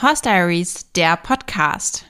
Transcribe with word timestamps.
Horse 0.00 0.22
Diaries, 0.22 0.92
der 0.92 1.16
Podcast. 1.16 2.06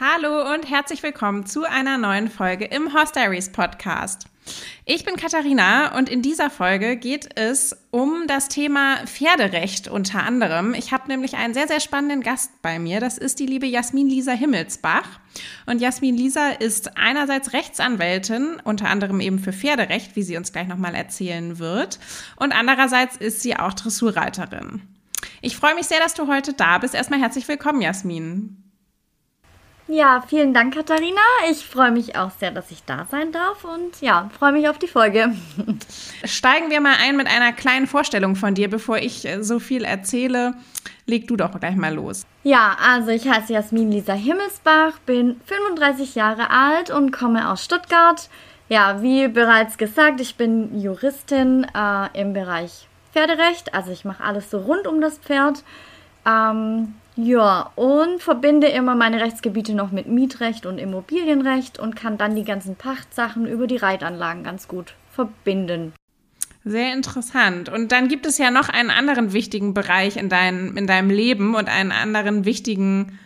Hallo 0.00 0.52
und 0.52 0.68
herzlich 0.68 1.00
willkommen 1.04 1.46
zu 1.46 1.62
einer 1.62 1.98
neuen 1.98 2.28
Folge 2.28 2.64
im 2.64 2.92
Horse 2.92 3.12
Diaries 3.12 3.52
Podcast. 3.52 4.26
Ich 4.84 5.04
bin 5.04 5.16
Katharina 5.16 5.96
und 5.96 6.08
in 6.08 6.22
dieser 6.22 6.50
Folge 6.50 6.96
geht 6.96 7.38
es 7.38 7.76
um 7.92 8.24
das 8.26 8.48
Thema 8.48 8.96
Pferderecht 9.06 9.86
unter 9.86 10.24
anderem. 10.24 10.74
Ich 10.74 10.92
habe 10.92 11.06
nämlich 11.06 11.36
einen 11.36 11.54
sehr, 11.54 11.68
sehr 11.68 11.78
spannenden 11.78 12.20
Gast 12.20 12.50
bei 12.62 12.80
mir. 12.80 12.98
Das 12.98 13.16
ist 13.16 13.38
die 13.38 13.46
liebe 13.46 13.66
Jasmin 13.66 14.08
Lisa 14.08 14.32
Himmelsbach. 14.32 15.20
Und 15.66 15.80
Jasmin 15.80 16.16
Lisa 16.16 16.48
ist 16.48 16.96
einerseits 16.96 17.52
Rechtsanwältin, 17.52 18.60
unter 18.64 18.88
anderem 18.88 19.20
eben 19.20 19.38
für 19.38 19.52
Pferderecht, 19.52 20.16
wie 20.16 20.24
sie 20.24 20.36
uns 20.36 20.52
gleich 20.52 20.66
nochmal 20.66 20.96
erzählen 20.96 21.60
wird. 21.60 22.00
Und 22.36 22.52
andererseits 22.52 23.16
ist 23.16 23.40
sie 23.40 23.56
auch 23.56 23.74
Dressurreiterin. 23.74 24.82
Ich 25.40 25.56
freue 25.56 25.76
mich 25.76 25.86
sehr, 25.86 26.00
dass 26.00 26.14
du 26.14 26.26
heute 26.26 26.54
da 26.54 26.78
bist. 26.78 26.94
Erstmal 26.94 27.20
herzlich 27.20 27.46
willkommen, 27.46 27.82
Jasmin. 27.82 28.71
Ja, 29.92 30.24
vielen 30.26 30.54
Dank, 30.54 30.74
Katharina. 30.74 31.20
Ich 31.50 31.66
freue 31.66 31.90
mich 31.90 32.16
auch 32.16 32.30
sehr, 32.40 32.50
dass 32.50 32.70
ich 32.70 32.82
da 32.84 33.06
sein 33.10 33.30
darf 33.30 33.62
und 33.62 34.00
ja, 34.00 34.30
freue 34.38 34.52
mich 34.52 34.66
auf 34.66 34.78
die 34.78 34.86
Folge. 34.86 35.34
Steigen 36.24 36.70
wir 36.70 36.80
mal 36.80 36.94
ein 36.98 37.14
mit 37.14 37.26
einer 37.26 37.52
kleinen 37.52 37.86
Vorstellung 37.86 38.34
von 38.34 38.54
dir, 38.54 38.70
bevor 38.70 38.96
ich 38.96 39.26
äh, 39.26 39.42
so 39.42 39.58
viel 39.58 39.84
erzähle. 39.84 40.54
Leg 41.04 41.28
du 41.28 41.36
doch 41.36 41.60
gleich 41.60 41.76
mal 41.76 41.92
los. 41.92 42.24
Ja, 42.42 42.74
also 42.82 43.10
ich 43.10 43.28
heiße 43.28 43.52
Jasmin 43.52 43.92
Lisa 43.92 44.14
Himmelsbach, 44.14 44.98
bin 45.04 45.38
35 45.44 46.14
Jahre 46.14 46.48
alt 46.48 46.88
und 46.88 47.10
komme 47.12 47.50
aus 47.50 47.62
Stuttgart. 47.62 48.30
Ja, 48.70 49.02
wie 49.02 49.28
bereits 49.28 49.76
gesagt, 49.76 50.22
ich 50.22 50.36
bin 50.36 50.80
Juristin 50.80 51.66
äh, 51.74 52.18
im 52.18 52.32
Bereich 52.32 52.88
Pferderecht, 53.12 53.74
also 53.74 53.92
ich 53.92 54.06
mache 54.06 54.24
alles 54.24 54.50
so 54.50 54.56
rund 54.56 54.86
um 54.86 55.02
das 55.02 55.18
Pferd. 55.18 55.62
Ähm, 56.24 56.94
ja, 57.16 57.70
und 57.74 58.22
verbinde 58.22 58.68
immer 58.68 58.94
meine 58.94 59.20
Rechtsgebiete 59.20 59.74
noch 59.74 59.92
mit 59.92 60.06
Mietrecht 60.06 60.64
und 60.64 60.78
Immobilienrecht 60.78 61.78
und 61.78 61.94
kann 61.94 62.16
dann 62.16 62.34
die 62.34 62.44
ganzen 62.44 62.76
Pachtsachen 62.76 63.46
über 63.46 63.66
die 63.66 63.76
Reitanlagen 63.76 64.44
ganz 64.44 64.66
gut 64.66 64.94
verbinden. 65.10 65.92
Sehr 66.64 66.92
interessant. 66.92 67.68
Und 67.68 67.92
dann 67.92 68.08
gibt 68.08 68.24
es 68.24 68.38
ja 68.38 68.50
noch 68.50 68.68
einen 68.68 68.90
anderen 68.90 69.32
wichtigen 69.32 69.74
Bereich 69.74 70.16
in, 70.16 70.28
dein, 70.28 70.76
in 70.76 70.86
deinem 70.86 71.10
Leben 71.10 71.54
und 71.54 71.68
einen 71.68 71.92
anderen 71.92 72.44
wichtigen, 72.44 73.18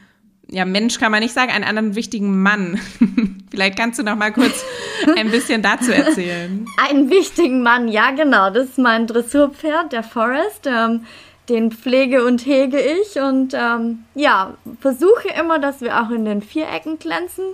ja, 0.49 0.65
Mensch 0.65 0.99
kann 0.99 1.13
man 1.13 1.21
nicht 1.21 1.35
sagen, 1.35 1.53
einen 1.53 1.65
anderen 1.65 1.95
wichtigen 1.95 2.43
Mann. 2.43 2.81
Vielleicht 3.51 3.79
kannst 3.79 3.99
du 3.99 4.03
noch 4.03 4.17
mal 4.17 4.33
kurz 4.33 4.65
ein 5.17 5.31
bisschen 5.31 5.63
dazu 5.63 5.93
erzählen. 5.93 6.67
Einen 6.89 7.11
wichtigen 7.11 7.63
Mann, 7.63 7.89
ja, 7.89 8.11
genau. 8.11 8.51
Das 8.51 8.71
ist 8.71 8.79
mein 8.79 9.07
Dressurpferd, 9.07 9.93
der 9.93 10.03
Forest. 10.03 10.67
Ähm, 10.67 11.03
den 11.49 11.71
pflege 11.71 12.25
und 12.25 12.45
hege 12.45 12.81
ich 12.81 13.21
und 13.21 13.55
ähm, 13.55 14.05
ja, 14.15 14.55
versuche 14.81 15.29
immer, 15.39 15.59
dass 15.59 15.81
wir 15.81 16.01
auch 16.01 16.11
in 16.11 16.25
den 16.25 16.43
Vierecken 16.43 16.99
glänzen. 16.99 17.45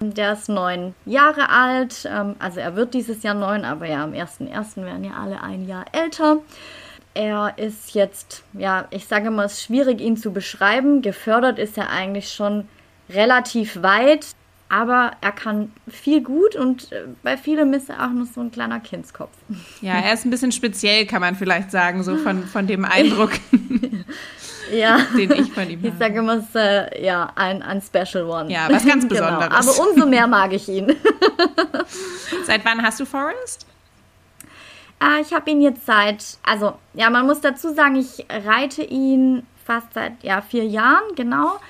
Der 0.00 0.32
ist 0.32 0.48
neun 0.48 0.94
Jahre 1.04 1.48
alt, 1.50 2.08
ähm, 2.10 2.36
also 2.38 2.60
er 2.60 2.76
wird 2.76 2.94
dieses 2.94 3.22
Jahr 3.22 3.34
neun, 3.34 3.64
aber 3.64 3.86
ja, 3.86 4.02
am 4.02 4.12
1.1. 4.12 4.84
werden 4.84 5.04
ja 5.04 5.12
alle 5.22 5.42
ein 5.42 5.66
Jahr 5.66 5.84
älter. 5.92 6.38
Er 7.14 7.54
ist 7.56 7.94
jetzt, 7.94 8.42
ja, 8.54 8.86
ich 8.90 9.06
sage 9.06 9.30
mal, 9.30 9.44
es 9.44 9.54
ist 9.54 9.62
schwierig, 9.64 10.00
ihn 10.00 10.16
zu 10.16 10.32
beschreiben. 10.32 11.00
Gefördert 11.00 11.58
ist 11.60 11.78
er 11.78 11.90
eigentlich 11.90 12.32
schon 12.32 12.68
relativ 13.08 13.82
weit 13.82 14.26
aber 14.74 15.12
er 15.20 15.30
kann 15.30 15.70
viel 15.86 16.20
gut 16.20 16.56
und 16.56 16.90
äh, 16.90 17.04
bei 17.22 17.36
vielem 17.36 17.72
ist 17.74 17.90
er 17.90 18.04
auch 18.04 18.10
noch 18.10 18.26
so 18.26 18.40
ein 18.40 18.50
kleiner 18.50 18.80
Kindskopf. 18.80 19.30
Ja, 19.80 19.92
er 19.92 20.12
ist 20.12 20.24
ein 20.24 20.30
bisschen 20.30 20.50
speziell, 20.50 21.06
kann 21.06 21.20
man 21.20 21.36
vielleicht 21.36 21.70
sagen, 21.70 22.02
so 22.02 22.16
von, 22.16 22.42
von 22.42 22.66
dem 22.66 22.84
Eindruck, 22.84 23.30
ja. 24.72 24.98
den 25.16 25.30
ich 25.30 25.52
von 25.52 25.70
ihm 25.70 25.78
habe. 25.78 25.88
Ich 25.88 25.94
sage 25.96 26.18
immer, 26.18 26.38
ist 26.38 26.56
äh, 26.56 27.04
ja, 27.04 27.30
ein, 27.36 27.62
ein 27.62 27.80
Special 27.82 28.24
One. 28.24 28.50
Ja, 28.50 28.66
was 28.68 28.84
ganz 28.84 29.04
genau. 29.08 29.20
Besonderes. 29.20 29.60
Genau. 29.60 29.80
Aber 29.80 29.90
umso 29.90 30.06
mehr 30.08 30.26
mag 30.26 30.52
ich 30.52 30.68
ihn. 30.68 30.96
Seit 32.44 32.64
wann 32.64 32.82
hast 32.82 32.98
du 32.98 33.06
Forest? 33.06 33.68
Äh, 35.00 35.20
ich 35.20 35.32
habe 35.32 35.48
ihn 35.52 35.60
jetzt 35.60 35.86
seit, 35.86 36.24
also 36.42 36.74
ja, 36.94 37.10
man 37.10 37.26
muss 37.26 37.40
dazu 37.40 37.72
sagen, 37.72 37.94
ich 37.94 38.26
reite 38.28 38.82
ihn 38.82 39.46
fast 39.64 39.94
seit 39.94 40.24
ja, 40.24 40.40
vier 40.40 40.64
Jahren, 40.64 41.14
genau. 41.14 41.60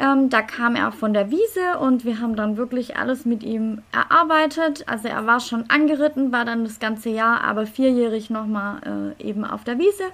Ähm, 0.00 0.30
da 0.30 0.42
kam 0.42 0.76
er 0.76 0.92
von 0.92 1.12
der 1.12 1.30
Wiese 1.30 1.78
und 1.80 2.04
wir 2.04 2.20
haben 2.20 2.36
dann 2.36 2.56
wirklich 2.56 2.96
alles 2.96 3.24
mit 3.24 3.42
ihm 3.42 3.82
erarbeitet. 3.92 4.84
Also 4.86 5.08
er 5.08 5.26
war 5.26 5.40
schon 5.40 5.68
angeritten, 5.68 6.30
war 6.30 6.44
dann 6.44 6.64
das 6.64 6.78
ganze 6.78 7.10
Jahr, 7.10 7.42
aber 7.42 7.66
vierjährig 7.66 8.30
nochmal 8.30 9.14
äh, 9.18 9.22
eben 9.22 9.44
auf 9.44 9.64
der 9.64 9.78
Wiese. 9.78 10.04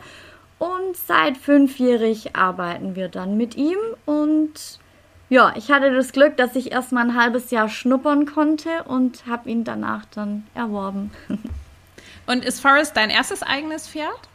Und 0.58 0.96
seit 0.96 1.36
fünfjährig 1.36 2.34
arbeiten 2.34 2.96
wir 2.96 3.08
dann 3.08 3.36
mit 3.36 3.56
ihm 3.56 3.78
und 4.06 4.78
ja, 5.28 5.52
ich 5.56 5.70
hatte 5.70 5.92
das 5.94 6.12
Glück, 6.12 6.36
dass 6.36 6.54
ich 6.54 6.72
erst 6.72 6.92
mal 6.92 7.00
ein 7.00 7.16
halbes 7.20 7.50
Jahr 7.50 7.68
schnuppern 7.68 8.26
konnte 8.26 8.84
und 8.84 9.26
habe 9.26 9.50
ihn 9.50 9.64
danach 9.64 10.04
dann 10.14 10.46
erworben. 10.54 11.10
Und 12.26 12.42
ist 12.42 12.60
Forrest 12.60 12.96
dein 12.96 13.10
erstes 13.10 13.42
eigenes 13.42 13.86
Pferd? 13.86 14.28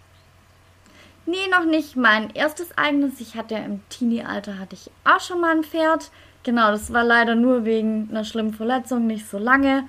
Nee, 1.30 1.48
noch 1.52 1.66
nicht 1.66 1.96
mein 1.96 2.32
erstes 2.32 2.76
eigenes. 2.76 3.22
Ich 3.22 3.36
hatte 3.36 3.54
ja 3.54 3.60
im 3.60 3.82
Teenie-Alter 3.90 4.58
hatte 4.58 4.74
ich 4.74 4.90
auch 5.04 5.20
schon 5.20 5.40
mal 5.40 5.56
ein 5.56 5.64
Pferd. 5.64 6.10
Genau, 6.42 6.72
das 6.72 6.92
war 6.92 7.04
leider 7.04 7.36
nur 7.36 7.66
wegen 7.66 8.08
einer 8.10 8.24
schlimmen 8.24 8.56
Verletzung 8.56 9.06
nicht 9.06 9.30
so 9.30 9.38
lange. 9.38 9.88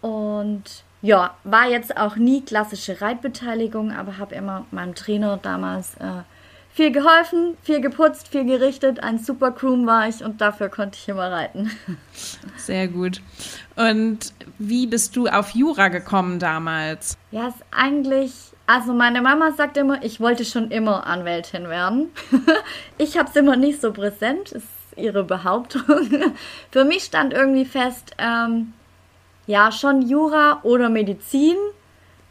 Und 0.00 0.62
ja, 1.02 1.36
war 1.44 1.68
jetzt 1.68 1.94
auch 1.98 2.16
nie 2.16 2.40
klassische 2.40 3.02
Reitbeteiligung, 3.02 3.92
aber 3.92 4.16
habe 4.16 4.34
immer 4.34 4.64
meinem 4.70 4.94
Trainer 4.94 5.36
damals 5.36 5.94
äh, 5.96 6.22
viel 6.70 6.90
geholfen, 6.90 7.58
viel 7.62 7.82
geputzt, 7.82 8.28
viel 8.28 8.46
gerichtet. 8.46 9.02
Ein 9.02 9.18
super 9.18 9.50
Groom 9.50 9.86
war 9.86 10.08
ich 10.08 10.24
und 10.24 10.40
dafür 10.40 10.70
konnte 10.70 10.96
ich 10.98 11.06
immer 11.06 11.30
reiten. 11.30 11.70
Sehr 12.56 12.88
gut. 12.88 13.20
Und 13.76 14.32
wie 14.58 14.86
bist 14.86 15.16
du 15.16 15.26
auf 15.26 15.50
Jura 15.50 15.88
gekommen 15.88 16.38
damals? 16.38 17.18
Ja, 17.30 17.48
ist 17.48 17.62
eigentlich 17.72 18.47
also 18.68 18.92
meine 18.92 19.22
Mama 19.22 19.52
sagt 19.52 19.78
immer, 19.78 20.04
ich 20.04 20.20
wollte 20.20 20.44
schon 20.44 20.70
immer 20.70 21.06
Anwältin 21.06 21.70
werden. 21.70 22.10
ich 22.98 23.16
habe 23.16 23.30
es 23.30 23.34
immer 23.34 23.56
nicht 23.56 23.80
so 23.80 23.94
präsent, 23.94 24.52
ist 24.52 24.68
ihre 24.94 25.24
Behauptung. 25.24 25.82
Für 26.70 26.84
mich 26.84 27.04
stand 27.04 27.32
irgendwie 27.32 27.64
fest, 27.64 28.14
ähm, 28.18 28.74
ja, 29.46 29.72
schon 29.72 30.02
Jura 30.02 30.60
oder 30.64 30.90
Medizin. 30.90 31.56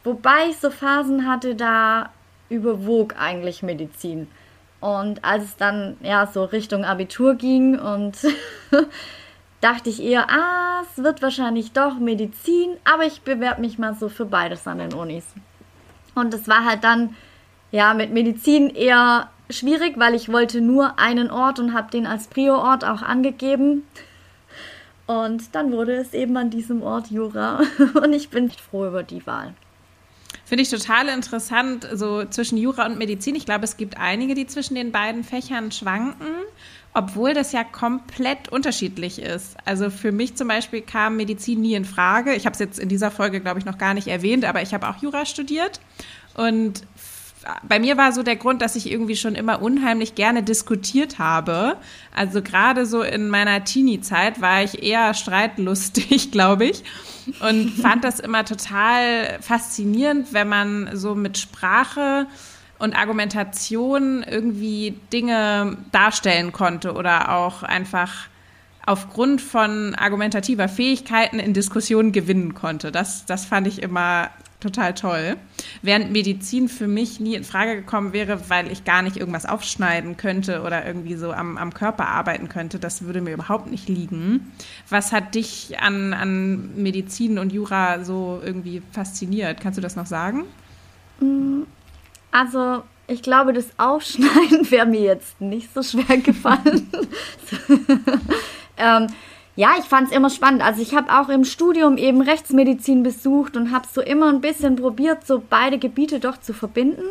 Wobei 0.04 0.50
ich 0.50 0.58
so 0.58 0.70
Phasen 0.70 1.28
hatte, 1.28 1.56
da 1.56 2.10
überwog 2.48 3.16
eigentlich 3.18 3.64
Medizin. 3.64 4.28
Und 4.78 5.24
als 5.24 5.42
es 5.42 5.56
dann 5.56 5.96
ja 6.02 6.28
so 6.32 6.44
Richtung 6.44 6.84
Abitur 6.84 7.34
ging 7.34 7.76
und 7.80 8.16
dachte 9.60 9.90
ich 9.90 10.00
eher, 10.00 10.30
ah, 10.30 10.82
es 10.82 11.02
wird 11.02 11.20
wahrscheinlich 11.20 11.72
doch 11.72 11.98
Medizin, 11.98 12.76
aber 12.84 13.06
ich 13.06 13.22
bewerbe 13.22 13.60
mich 13.60 13.76
mal 13.76 13.94
so 13.94 14.08
für 14.08 14.24
beides 14.24 14.68
an 14.68 14.78
den 14.78 14.94
Unis. 14.94 15.24
Und 16.18 16.34
es 16.34 16.48
war 16.48 16.64
halt 16.64 16.84
dann 16.84 17.14
ja 17.70 17.94
mit 17.94 18.12
Medizin 18.12 18.70
eher 18.70 19.30
schwierig, 19.50 19.98
weil 19.98 20.14
ich 20.14 20.30
wollte 20.30 20.60
nur 20.60 20.98
einen 20.98 21.30
Ort 21.30 21.58
und 21.58 21.74
habe 21.74 21.90
den 21.90 22.06
als 22.06 22.26
Prio-Ort 22.28 22.84
auch 22.84 23.02
angegeben. 23.02 23.84
Und 25.06 25.54
dann 25.54 25.72
wurde 25.72 25.94
es 25.94 26.12
eben 26.12 26.36
an 26.36 26.50
diesem 26.50 26.82
Ort 26.82 27.10
Jura. 27.10 27.62
Und 27.94 28.12
ich 28.12 28.28
bin 28.28 28.50
froh 28.50 28.86
über 28.86 29.02
die 29.02 29.26
Wahl. 29.26 29.54
Finde 30.44 30.62
ich 30.62 30.70
total 30.70 31.08
interessant, 31.08 31.88
so 31.94 32.24
zwischen 32.26 32.58
Jura 32.58 32.86
und 32.86 32.98
Medizin. 32.98 33.34
Ich 33.34 33.46
glaube, 33.46 33.64
es 33.64 33.76
gibt 33.76 33.98
einige, 33.98 34.34
die 34.34 34.46
zwischen 34.46 34.74
den 34.74 34.92
beiden 34.92 35.24
Fächern 35.24 35.72
schwanken, 35.72 36.26
obwohl 36.94 37.34
das 37.34 37.52
ja 37.52 37.64
komplett 37.64 38.48
unterschiedlich 38.48 39.20
ist. 39.20 39.56
Also 39.66 39.90
für 39.90 40.12
mich 40.12 40.36
zum 40.36 40.48
Beispiel 40.48 40.80
kam 40.80 41.16
Medizin 41.16 41.60
nie 41.60 41.74
in 41.74 41.84
Frage. 41.84 42.34
Ich 42.34 42.46
habe 42.46 42.54
es 42.54 42.60
jetzt 42.60 42.78
in 42.78 42.88
dieser 42.88 43.10
Folge, 43.10 43.40
glaube 43.40 43.58
ich, 43.58 43.66
noch 43.66 43.76
gar 43.76 43.92
nicht 43.92 44.08
erwähnt, 44.08 44.44
aber 44.46 44.62
ich 44.62 44.72
habe 44.72 44.88
auch 44.88 44.96
Jura 45.02 45.26
studiert. 45.26 45.80
Und 46.38 46.84
bei 47.66 47.80
mir 47.80 47.96
war 47.96 48.12
so 48.12 48.22
der 48.22 48.36
Grund, 48.36 48.62
dass 48.62 48.76
ich 48.76 48.90
irgendwie 48.90 49.16
schon 49.16 49.34
immer 49.34 49.60
unheimlich 49.60 50.14
gerne 50.14 50.44
diskutiert 50.44 51.18
habe. 51.18 51.76
Also 52.14 52.42
gerade 52.42 52.86
so 52.86 53.02
in 53.02 53.28
meiner 53.28 53.64
Teenie-Zeit 53.64 54.40
war 54.40 54.62
ich 54.62 54.82
eher 54.82 55.14
streitlustig, 55.14 56.30
glaube 56.30 56.66
ich. 56.66 56.84
Und 57.40 57.70
fand 57.82 58.04
das 58.04 58.20
immer 58.20 58.44
total 58.44 59.38
faszinierend, 59.40 60.32
wenn 60.32 60.48
man 60.48 60.90
so 60.92 61.16
mit 61.16 61.38
Sprache 61.38 62.26
und 62.78 62.94
Argumentation 62.96 64.22
irgendwie 64.22 64.94
Dinge 65.12 65.76
darstellen 65.90 66.52
konnte 66.52 66.92
oder 66.92 67.34
auch 67.34 67.64
einfach 67.64 68.28
aufgrund 68.86 69.40
von 69.40 69.96
argumentativer 69.96 70.68
Fähigkeiten 70.68 71.40
in 71.40 71.52
Diskussionen 71.52 72.12
gewinnen 72.12 72.54
konnte. 72.54 72.92
Das, 72.92 73.26
das 73.26 73.44
fand 73.44 73.66
ich 73.66 73.82
immer 73.82 74.30
total 74.60 74.94
toll. 74.94 75.36
Während 75.82 76.10
Medizin 76.10 76.68
für 76.68 76.88
mich 76.88 77.20
nie 77.20 77.34
in 77.34 77.44
Frage 77.44 77.76
gekommen 77.76 78.12
wäre, 78.12 78.50
weil 78.50 78.70
ich 78.72 78.84
gar 78.84 79.02
nicht 79.02 79.16
irgendwas 79.16 79.46
aufschneiden 79.46 80.16
könnte 80.16 80.62
oder 80.62 80.84
irgendwie 80.84 81.14
so 81.14 81.32
am, 81.32 81.56
am 81.56 81.72
Körper 81.72 82.08
arbeiten 82.08 82.48
könnte. 82.48 82.78
Das 82.78 83.02
würde 83.02 83.20
mir 83.20 83.32
überhaupt 83.32 83.70
nicht 83.70 83.88
liegen. 83.88 84.52
Was 84.88 85.12
hat 85.12 85.34
dich 85.34 85.78
an, 85.78 86.12
an 86.12 86.74
Medizin 86.76 87.38
und 87.38 87.52
Jura 87.52 88.04
so 88.04 88.40
irgendwie 88.44 88.82
fasziniert? 88.92 89.60
Kannst 89.60 89.78
du 89.78 89.82
das 89.82 89.96
noch 89.96 90.06
sagen? 90.06 90.44
Mm, 91.20 91.62
also, 92.32 92.82
ich 93.06 93.22
glaube, 93.22 93.52
das 93.52 93.66
Aufschneiden 93.78 94.70
wäre 94.70 94.86
mir 94.86 95.02
jetzt 95.02 95.40
nicht 95.40 95.72
so 95.72 95.82
schwer 95.82 96.18
gefallen. 96.18 96.88
ähm, 98.76 99.06
ja, 99.58 99.70
ich 99.76 99.86
fand 99.86 100.06
es 100.06 100.16
immer 100.16 100.30
spannend. 100.30 100.62
Also 100.62 100.80
ich 100.80 100.94
habe 100.94 101.12
auch 101.12 101.28
im 101.28 101.42
Studium 101.44 101.98
eben 101.98 102.20
Rechtsmedizin 102.22 103.02
besucht 103.02 103.56
und 103.56 103.72
habe 103.72 103.88
so 103.92 104.00
immer 104.00 104.28
ein 104.28 104.40
bisschen 104.40 104.76
probiert, 104.76 105.26
so 105.26 105.42
beide 105.50 105.78
Gebiete 105.78 106.20
doch 106.20 106.38
zu 106.38 106.54
verbinden. 106.54 107.02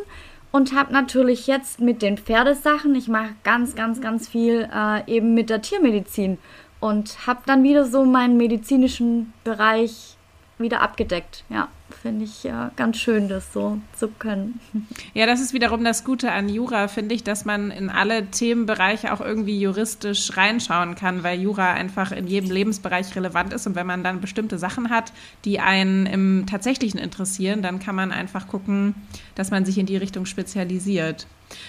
Und 0.54 0.74
habe 0.74 0.94
natürlich 0.94 1.46
jetzt 1.48 1.82
mit 1.82 2.02
den 2.02 2.18
Pferdesachen, 2.18 2.96
ich 2.96 3.10
mache 3.10 3.36
ganz, 3.44 3.76
ganz, 3.76 4.00
ganz 4.00 4.30
viel 4.30 4.70
äh, 4.74 5.04
eben 5.14 5.34
mit 5.34 5.50
der 5.50 5.62
Tiermedizin 5.62 6.38
und 6.80 7.28
habe 7.28 7.42
dann 7.46 7.64
wieder 7.64 7.84
so 7.84 8.06
meinen 8.06 8.38
medizinischen 8.38 9.34
Bereich 9.44 10.16
wieder 10.58 10.82
abgedeckt. 10.82 11.44
Ja, 11.50 11.68
finde 12.08 12.24
ich 12.24 12.44
ja 12.44 12.72
ganz 12.78 12.96
schön, 12.98 13.28
das 13.28 13.52
so 13.52 13.80
zu 13.94 14.08
können. 14.08 14.60
Ja, 15.14 15.26
das 15.26 15.42
ist 15.42 15.54
wiederum 15.54 15.84
das 15.84 16.04
Gute 16.04 16.32
an 16.32 16.48
Jura, 16.48 16.88
finde 16.88 17.16
ich, 17.16 17.24
dass 17.24 17.44
man 17.44 17.72
in 17.72 17.90
alle 17.90 18.28
Themenbereiche 18.28 19.12
auch 19.12 19.20
irgendwie 19.20 19.60
juristisch 19.60 20.38
reinschauen 20.38 20.96
kann, 20.96 21.24
weil 21.24 21.42
Jura 21.42 21.74
einfach 21.74 22.12
in 22.12 22.28
jedem 22.28 22.52
Lebensbereich 22.52 23.16
relevant 23.16 23.52
ist. 23.54 23.66
Und 23.66 23.76
wenn 23.76 23.88
man 23.88 24.04
dann 24.04 24.22
bestimmte 24.22 24.60
Sachen 24.60 24.90
hat, 24.90 25.12
die 25.44 25.60
einen 25.60 26.06
im 26.06 26.46
Tatsächlichen 26.46 27.00
interessieren, 27.00 27.62
dann 27.62 27.80
kann 27.80 27.96
man 27.96 28.12
einfach 28.12 28.48
gucken, 28.48 28.96
dass 29.36 29.50
man 29.50 29.66
sich 29.66 29.78
in 29.78 29.88
die 29.88 29.98
Richtung 29.98 30.26
spezialisiert. 30.26 31.26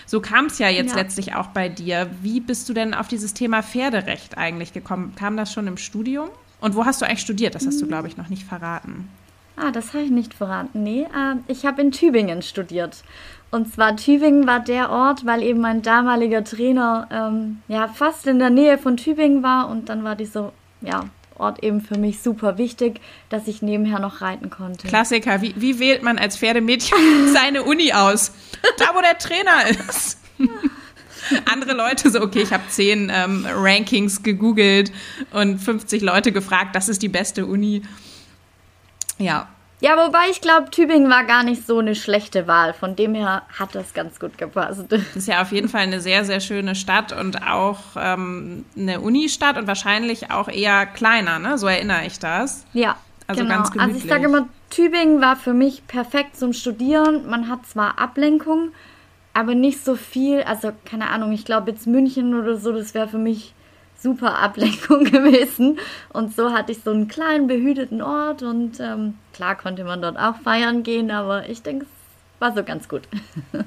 So 0.07 0.21
kam 0.21 0.47
es 0.47 0.59
ja 0.59 0.69
jetzt 0.69 0.91
ja. 0.91 0.97
letztlich 0.97 1.35
auch 1.35 1.49
bei 1.49 1.69
dir. 1.69 2.11
Wie 2.23 2.41
bist 2.41 2.69
du 2.69 2.75
denn 2.75 2.93
auf 2.93 3.09
dieses 3.09 3.33
Thema 3.35 3.63
Pferderecht 3.63 4.37
eigentlich 4.37 4.73
gekommen? 4.73 5.15
Kam 5.17 5.37
das 5.37 5.53
schon 5.53 5.67
im 5.67 5.79
Studium? 5.79 6.29
Und 6.61 6.75
wo 6.75 6.85
hast 6.85 7.01
du 7.01 7.07
eigentlich 7.07 7.21
studiert? 7.21 7.55
Das 7.55 7.67
hast 7.67 7.81
du, 7.81 7.87
glaube 7.87 8.09
ich, 8.09 8.17
noch 8.17 8.29
nicht 8.29 8.45
verraten. 8.45 9.09
Ah, 9.61 9.71
das 9.71 9.93
habe 9.93 10.05
ich 10.05 10.11
nicht 10.11 10.35
verraten. 10.35 10.83
Nee, 10.83 11.03
äh, 11.03 11.37
ich 11.49 11.67
habe 11.67 11.83
in 11.83 11.91
Tübingen 11.91 12.43
studiert. 12.43 13.03
Und 13.51 13.73
zwar 13.73 13.97
Tübingen 13.97 14.47
war 14.47 14.61
der 14.61 14.91
Ort, 14.91 15.25
weil 15.25 15.43
eben 15.43 15.61
mein 15.61 15.83
damaliger 15.83 16.45
Trainer 16.45 17.09
ähm, 17.11 17.63
ja 17.67 17.89
fast 17.89 18.27
in 18.27 18.39
der 18.39 18.51
Nähe 18.51 18.77
von 18.77 18.97
Tübingen 18.97 19.43
war 19.43 19.69
und 19.69 19.89
dann 19.89 20.05
war 20.05 20.17
dieser 20.17 20.53
ja, 20.83 21.05
Ort 21.39 21.63
eben 21.65 21.81
für 21.81 21.97
mich 21.97 22.21
super 22.21 22.59
wichtig, 22.59 23.01
dass 23.31 23.49
ich 23.49 23.63
nebenher 23.63 24.01
noch 24.01 24.21
reiten 24.21 24.51
konnte. 24.51 24.87
Klassiker, 24.87 25.41
wie, 25.41 25.55
wie 25.57 25.79
wählt 25.79 26.03
man 26.03 26.19
als 26.19 26.37
Pferdemädchen 26.37 26.99
seine 27.33 27.63
Uni 27.63 27.93
aus? 27.93 28.33
Da, 28.77 28.95
wo 28.95 29.01
der 29.01 29.17
Trainer 29.17 29.69
ist. 29.89 30.19
andere 31.51 31.73
Leute 31.73 32.11
so, 32.11 32.21
okay, 32.21 32.43
ich 32.43 32.53
habe 32.53 32.65
zehn 32.69 33.11
ähm, 33.15 33.47
Rankings 33.51 34.23
gegoogelt 34.23 34.93
und 35.33 35.59
50 35.59 36.03
Leute 36.03 36.33
gefragt, 36.33 36.75
das 36.75 36.89
ist 36.89 37.03
die 37.03 37.09
beste 37.09 37.47
Uni. 37.47 37.83
Ja. 39.19 39.49
Ja, 39.81 39.97
wobei 39.97 40.29
ich 40.31 40.41
glaube, 40.41 40.71
Tübingen 40.71 41.09
war 41.09 41.25
gar 41.25 41.45
nicht 41.45 41.65
so 41.65 41.79
eine 41.79 41.95
schlechte 41.95 42.49
Wahl. 42.49 42.73
Von 42.73 42.97
dem 42.97 43.15
her 43.15 43.43
hat 43.57 43.75
das 43.77 43.95
ganz 43.95 44.19
gut 44.19 44.37
gepasst. 44.37 44.85
Das 44.89 45.01
ist 45.15 45.29
ja 45.29 45.41
auf 45.41 45.53
jeden 45.53 45.69
Fall 45.69 45.83
eine 45.83 46.01
sehr, 46.01 46.25
sehr 46.25 46.41
schöne 46.41 46.75
Stadt 46.75 47.13
und 47.13 47.47
auch 47.47 47.79
ähm, 47.97 48.65
eine 48.77 49.01
Unistadt 49.01 49.57
und 49.57 49.69
wahrscheinlich 49.69 50.33
auch 50.33 50.49
eher 50.49 50.85
kleiner, 50.87 51.39
ne? 51.39 51.59
So 51.59 51.69
erinnere 51.69 52.07
ich 52.07 52.19
das. 52.19 52.65
Ja. 52.73 52.97
Also 53.29 53.43
genau. 53.43 53.57
ganz 53.57 53.71
gemütlich. 53.71 53.95
Also 53.95 54.05
ich 54.05 54.11
sage 54.11 54.25
immer, 54.25 54.49
Tübingen 54.71 55.21
war 55.21 55.37
für 55.37 55.55
mich 55.55 55.87
perfekt 55.87 56.37
zum 56.37 56.53
Studieren. 56.53 57.29
Man 57.29 57.49
hat 57.49 57.67
zwar 57.67 58.01
Ablenkung, 58.01 58.73
aber 59.33 59.55
nicht 59.55 59.85
so 59.85 59.95
viel. 59.95 60.43
Also, 60.43 60.73
keine 60.87 61.11
Ahnung, 61.11 61.31
ich 61.33 61.45
glaube 61.45 61.71
jetzt 61.71 61.87
München 61.87 62.35
oder 62.35 62.57
so, 62.57 62.73
das 62.73 62.95
wäre 62.95 63.07
für 63.07 63.19
mich 63.19 63.55
super 64.01 64.39
Ablenkung 64.39 65.05
gewesen. 65.11 65.79
Und 66.11 66.35
so 66.35 66.53
hatte 66.53 66.73
ich 66.73 66.83
so 66.83 66.91
einen 66.91 67.09
kleinen 67.09 67.47
behüteten 67.47 68.03
Ort 68.03 68.43
und 68.43 68.81
ähm, 68.81 69.19
klar 69.33 69.57
konnte 69.57 69.85
man 69.85 70.01
dort 70.03 70.19
auch 70.19 70.37
feiern 70.37 70.83
gehen, 70.83 71.11
aber 71.11 71.49
ich 71.49 71.63
denke, 71.63 71.85
es 71.87 72.41
war 72.41 72.55
so 72.55 72.63
ganz 72.63 72.89
gut. 72.89 73.03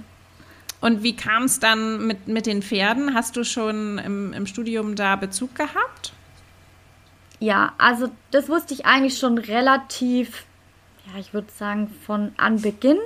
Und 0.81 1.03
wie 1.03 1.15
kam 1.15 1.43
es 1.43 1.59
dann 1.59 2.07
mit, 2.07 2.27
mit 2.27 2.47
den 2.47 2.63
Pferden? 2.63 3.13
Hast 3.13 3.37
du 3.37 3.43
schon 3.43 3.99
im, 3.99 4.33
im 4.33 4.47
Studium 4.47 4.95
da 4.95 5.15
Bezug 5.15 5.53
gehabt? 5.53 6.11
Ja, 7.39 7.73
also 7.77 8.09
das 8.31 8.49
wusste 8.49 8.73
ich 8.73 8.85
eigentlich 8.87 9.19
schon 9.19 9.37
relativ, 9.37 10.45
ja, 11.05 11.19
ich 11.19 11.35
würde 11.35 11.51
sagen, 11.55 11.93
von 12.05 12.31
Anbeginn. 12.37 12.97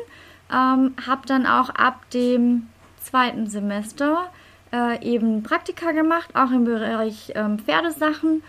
Ähm, 0.50 0.94
habe 1.06 1.27
dann 1.27 1.45
auch 1.45 1.69
ab 1.69 2.10
dem 2.12 2.68
zweiten 3.01 3.48
Semester 3.48 4.31
äh, 4.75 5.01
eben 5.04 5.44
Praktika 5.44 5.92
gemacht, 5.92 6.30
auch 6.33 6.51
im 6.51 6.66
Bereich 6.66 7.31
ähm, 7.36 7.60
Pferdesachen 7.60 8.44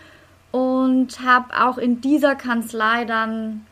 und 0.51 1.19
habe 1.21 1.53
auch 1.59 1.77
in 1.77 2.01
dieser 2.01 2.35
Kanzlei 2.35 3.05
dann 3.05 3.65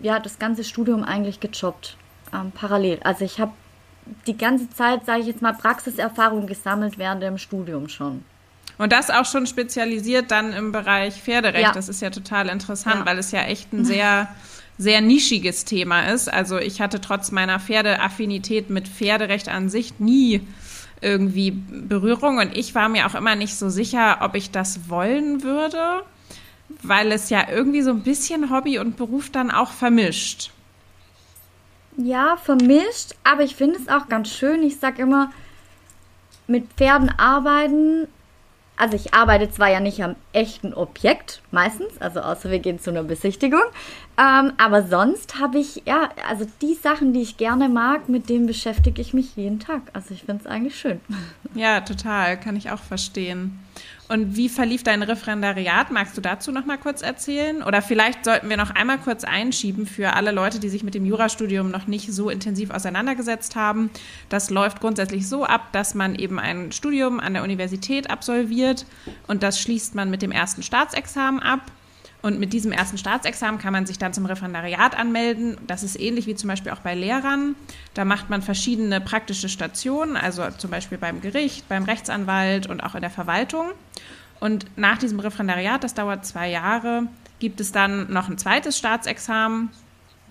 ja 0.00 0.18
das 0.18 0.38
ganze 0.38 0.64
Studium 0.64 1.04
eigentlich 1.04 1.40
gejobbt 1.40 1.96
ähm, 2.32 2.52
parallel. 2.52 3.00
Also 3.04 3.24
ich 3.24 3.40
habe 3.40 3.52
die 4.26 4.36
ganze 4.36 4.68
Zeit, 4.70 5.06
sage 5.06 5.20
ich 5.20 5.26
jetzt 5.26 5.42
mal, 5.42 5.52
Praxiserfahrung 5.52 6.46
gesammelt 6.46 6.98
während 6.98 7.22
dem 7.22 7.38
Studium 7.38 7.88
schon. 7.88 8.24
Und 8.78 8.92
das 8.92 9.10
auch 9.10 9.26
schon 9.26 9.46
spezialisiert 9.46 10.30
dann 10.30 10.52
im 10.52 10.72
Bereich 10.72 11.20
Pferderecht. 11.22 11.66
Ja. 11.66 11.72
Das 11.72 11.88
ist 11.88 12.00
ja 12.00 12.10
total 12.10 12.48
interessant, 12.48 13.00
ja. 13.00 13.06
weil 13.06 13.18
es 13.18 13.30
ja 13.30 13.42
echt 13.42 13.72
ein 13.72 13.84
sehr 13.84 14.28
sehr 14.78 15.02
nischiges 15.02 15.66
Thema 15.66 16.08
ist. 16.08 16.32
Also 16.32 16.58
ich 16.58 16.80
hatte 16.80 17.02
trotz 17.02 17.30
meiner 17.32 17.60
Pferdeaffinität 17.60 18.70
mit 18.70 18.88
Pferderecht 18.88 19.50
an 19.50 19.68
sich 19.68 20.00
nie 20.00 20.40
irgendwie 21.00 21.50
Berührung 21.50 22.38
und 22.38 22.56
ich 22.56 22.74
war 22.74 22.88
mir 22.88 23.06
auch 23.06 23.14
immer 23.14 23.34
nicht 23.34 23.56
so 23.56 23.68
sicher, 23.68 24.18
ob 24.20 24.34
ich 24.34 24.50
das 24.50 24.88
wollen 24.88 25.42
würde, 25.42 26.02
weil 26.82 27.12
es 27.12 27.30
ja 27.30 27.48
irgendwie 27.50 27.82
so 27.82 27.90
ein 27.90 28.02
bisschen 28.02 28.50
Hobby 28.50 28.78
und 28.78 28.96
Beruf 28.96 29.30
dann 29.30 29.50
auch 29.50 29.70
vermischt. 29.70 30.50
Ja, 31.96 32.36
vermischt, 32.36 33.14
aber 33.24 33.42
ich 33.42 33.56
finde 33.56 33.78
es 33.78 33.88
auch 33.88 34.08
ganz 34.08 34.30
schön. 34.30 34.62
Ich 34.62 34.78
sage 34.78 35.02
immer, 35.02 35.32
mit 36.46 36.66
Pferden 36.76 37.10
arbeiten 37.10 38.06
also 38.80 38.96
ich 38.96 39.12
arbeite 39.12 39.50
zwar 39.50 39.68
ja 39.68 39.78
nicht 39.78 40.02
am 40.02 40.16
echten 40.32 40.72
Objekt 40.72 41.42
meistens, 41.50 42.00
also 42.00 42.20
außer 42.20 42.50
wir 42.50 42.60
gehen 42.60 42.80
zu 42.80 42.88
einer 42.88 43.02
Besichtigung, 43.02 43.60
ähm, 44.20 44.52
aber 44.58 44.86
sonst 44.86 45.40
habe 45.40 45.58
ich, 45.58 45.82
ja, 45.86 46.10
also 46.28 46.46
die 46.60 46.74
Sachen, 46.74 47.14
die 47.14 47.22
ich 47.22 47.38
gerne 47.38 47.70
mag, 47.70 48.10
mit 48.10 48.28
denen 48.28 48.46
beschäftige 48.46 49.00
ich 49.00 49.14
mich 49.14 49.34
jeden 49.34 49.60
Tag. 49.60 49.80
Also 49.94 50.12
ich 50.12 50.24
finde 50.24 50.44
es 50.44 50.50
eigentlich 50.50 50.78
schön. 50.78 51.00
Ja, 51.54 51.80
total, 51.80 52.38
kann 52.38 52.54
ich 52.54 52.70
auch 52.70 52.78
verstehen. 52.78 53.58
Und 54.08 54.36
wie 54.36 54.48
verlief 54.48 54.84
dein 54.84 55.02
Referendariat? 55.02 55.90
Magst 55.90 56.16
du 56.16 56.20
dazu 56.20 56.52
noch 56.52 56.64
mal 56.64 56.78
kurz 56.78 57.02
erzählen? 57.02 57.64
Oder 57.64 57.82
vielleicht 57.82 58.24
sollten 58.24 58.48
wir 58.48 58.56
noch 58.56 58.70
einmal 58.70 58.98
kurz 58.98 59.24
einschieben 59.24 59.84
für 59.84 60.12
alle 60.12 60.30
Leute, 60.30 60.60
die 60.60 60.68
sich 60.68 60.84
mit 60.84 60.94
dem 60.94 61.04
Jurastudium 61.04 61.72
noch 61.72 61.88
nicht 61.88 62.12
so 62.12 62.30
intensiv 62.30 62.70
auseinandergesetzt 62.70 63.56
haben. 63.56 63.90
Das 64.28 64.50
läuft 64.50 64.80
grundsätzlich 64.80 65.28
so 65.28 65.44
ab, 65.44 65.72
dass 65.72 65.96
man 65.96 66.14
eben 66.14 66.38
ein 66.38 66.70
Studium 66.70 67.18
an 67.18 67.34
der 67.34 67.42
Universität 67.42 68.10
absolviert 68.10 68.86
und 69.26 69.42
das 69.42 69.60
schließt 69.60 69.96
man 69.96 70.08
mit 70.08 70.22
dem 70.22 70.30
ersten 70.30 70.62
Staatsexamen 70.62 71.42
ab. 71.42 71.62
Und 72.22 72.38
mit 72.38 72.52
diesem 72.52 72.72
ersten 72.72 72.98
Staatsexamen 72.98 73.60
kann 73.60 73.72
man 73.72 73.86
sich 73.86 73.98
dann 73.98 74.12
zum 74.12 74.26
Referendariat 74.26 74.98
anmelden. 74.98 75.56
Das 75.66 75.82
ist 75.82 75.98
ähnlich 75.98 76.26
wie 76.26 76.34
zum 76.34 76.48
Beispiel 76.48 76.72
auch 76.72 76.80
bei 76.80 76.94
Lehrern. 76.94 77.54
Da 77.94 78.04
macht 78.04 78.28
man 78.28 78.42
verschiedene 78.42 79.00
praktische 79.00 79.48
Stationen, 79.48 80.16
also 80.16 80.42
zum 80.58 80.70
Beispiel 80.70 80.98
beim 80.98 81.22
Gericht, 81.22 81.68
beim 81.68 81.84
Rechtsanwalt 81.84 82.66
und 82.66 82.82
auch 82.82 82.94
in 82.94 83.00
der 83.00 83.10
Verwaltung. 83.10 83.70
Und 84.38 84.66
nach 84.76 84.98
diesem 84.98 85.20
Referendariat, 85.20 85.82
das 85.82 85.94
dauert 85.94 86.26
zwei 86.26 86.50
Jahre, 86.50 87.06
gibt 87.38 87.60
es 87.60 87.72
dann 87.72 88.12
noch 88.12 88.28
ein 88.28 88.38
zweites 88.38 88.76
Staatsexamen. 88.76 89.70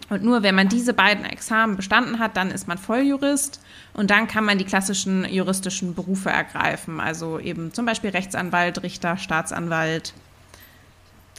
Und 0.10 0.24
nur 0.24 0.42
wenn 0.42 0.56
man 0.56 0.70
diese 0.70 0.94
beiden 0.94 1.26
Examen 1.26 1.76
bestanden 1.76 2.20
hat, 2.20 2.38
dann 2.38 2.50
ist 2.50 2.68
man 2.68 2.78
Volljurist 2.78 3.62
und 3.94 4.10
dann 4.10 4.28
kann 4.28 4.44
man 4.44 4.58
die 4.58 4.66
klassischen 4.66 5.26
juristischen 5.26 5.94
Berufe 5.94 6.30
ergreifen. 6.30 7.00
Also 7.00 7.38
eben 7.40 7.74
zum 7.74 7.86
Beispiel 7.86 8.10
Rechtsanwalt, 8.10 8.82
Richter, 8.82 9.18
Staatsanwalt. 9.18 10.14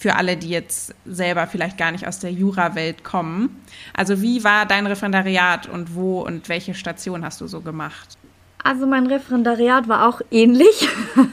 Für 0.00 0.16
alle, 0.16 0.38
die 0.38 0.49
jetzt 0.49 0.95
selber 1.04 1.47
vielleicht 1.47 1.76
gar 1.76 1.92
nicht 1.92 2.09
aus 2.09 2.21
der 2.21 2.33
Jurawelt 2.33 3.04
kommen. 3.04 3.62
Also 3.92 4.23
wie 4.23 4.42
war 4.45 4.64
dein 4.64 4.87
Referendariat 4.87 5.69
und 5.69 5.95
wo 5.95 6.23
und 6.23 6.49
welche 6.49 6.73
Station 6.73 7.23
hast 7.23 7.42
du 7.42 7.47
so 7.47 7.61
gemacht? 7.61 8.16
Also 8.64 8.87
mein 8.87 9.07
Referendariat 9.07 9.88
war 9.88 10.09
auch 10.09 10.23
ähnlich. 10.30 10.88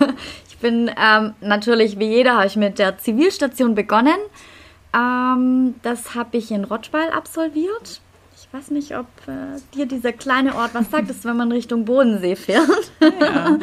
Ich 0.50 0.62
bin 0.62 0.89
ähm, 1.00 1.36
natürlich, 1.39 2.00
wie 2.00 2.07
jeder, 2.07 2.38
habe 2.38 2.47
ich 2.47 2.55
mit 2.55 2.79
der 2.79 2.97
Zivilstation 2.97 3.75
begonnen. 3.75 4.17
Ähm, 4.91 5.75
das 5.83 6.15
habe 6.15 6.36
ich 6.38 6.50
in 6.50 6.63
Rottweil 6.63 7.12
absolviert. 7.12 8.01
Ich 8.36 8.51
weiß 8.51 8.71
nicht, 8.71 8.97
ob 8.97 9.05
äh, 9.27 9.59
dir 9.75 9.86
dieser 9.86 10.13
kleine 10.13 10.55
Ort 10.55 10.74
was 10.74 10.89
sagt, 10.89 11.12
ist, 11.12 11.25
wenn 11.25 11.38
man 11.38 11.51
Richtung 11.51 11.86
Bodensee 11.86 12.36
fährt. 12.36 12.91
Ja. 13.00 13.59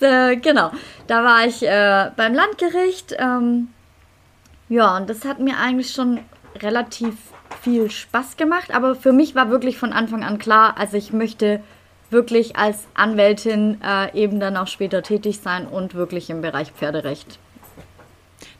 äh, 0.30 0.36
genau, 0.38 0.70
da 1.06 1.22
war 1.22 1.46
ich 1.46 1.62
äh, 1.62 2.10
beim 2.16 2.32
Landgericht. 2.32 3.14
Ähm, 3.18 3.68
ja, 4.72 4.96
und 4.96 5.10
das 5.10 5.26
hat 5.26 5.38
mir 5.38 5.58
eigentlich 5.58 5.92
schon 5.92 6.20
relativ 6.56 7.14
viel 7.60 7.90
Spaß 7.90 8.38
gemacht. 8.38 8.74
Aber 8.74 8.94
für 8.94 9.12
mich 9.12 9.34
war 9.34 9.50
wirklich 9.50 9.76
von 9.76 9.92
Anfang 9.92 10.24
an 10.24 10.38
klar, 10.38 10.78
also 10.78 10.96
ich 10.96 11.12
möchte 11.12 11.60
wirklich 12.08 12.56
als 12.56 12.78
Anwältin 12.94 13.78
äh, 13.82 14.16
eben 14.18 14.40
dann 14.40 14.56
auch 14.56 14.68
später 14.68 15.02
tätig 15.02 15.40
sein 15.42 15.66
und 15.66 15.94
wirklich 15.94 16.30
im 16.30 16.40
Bereich 16.40 16.72
Pferderecht. 16.72 17.38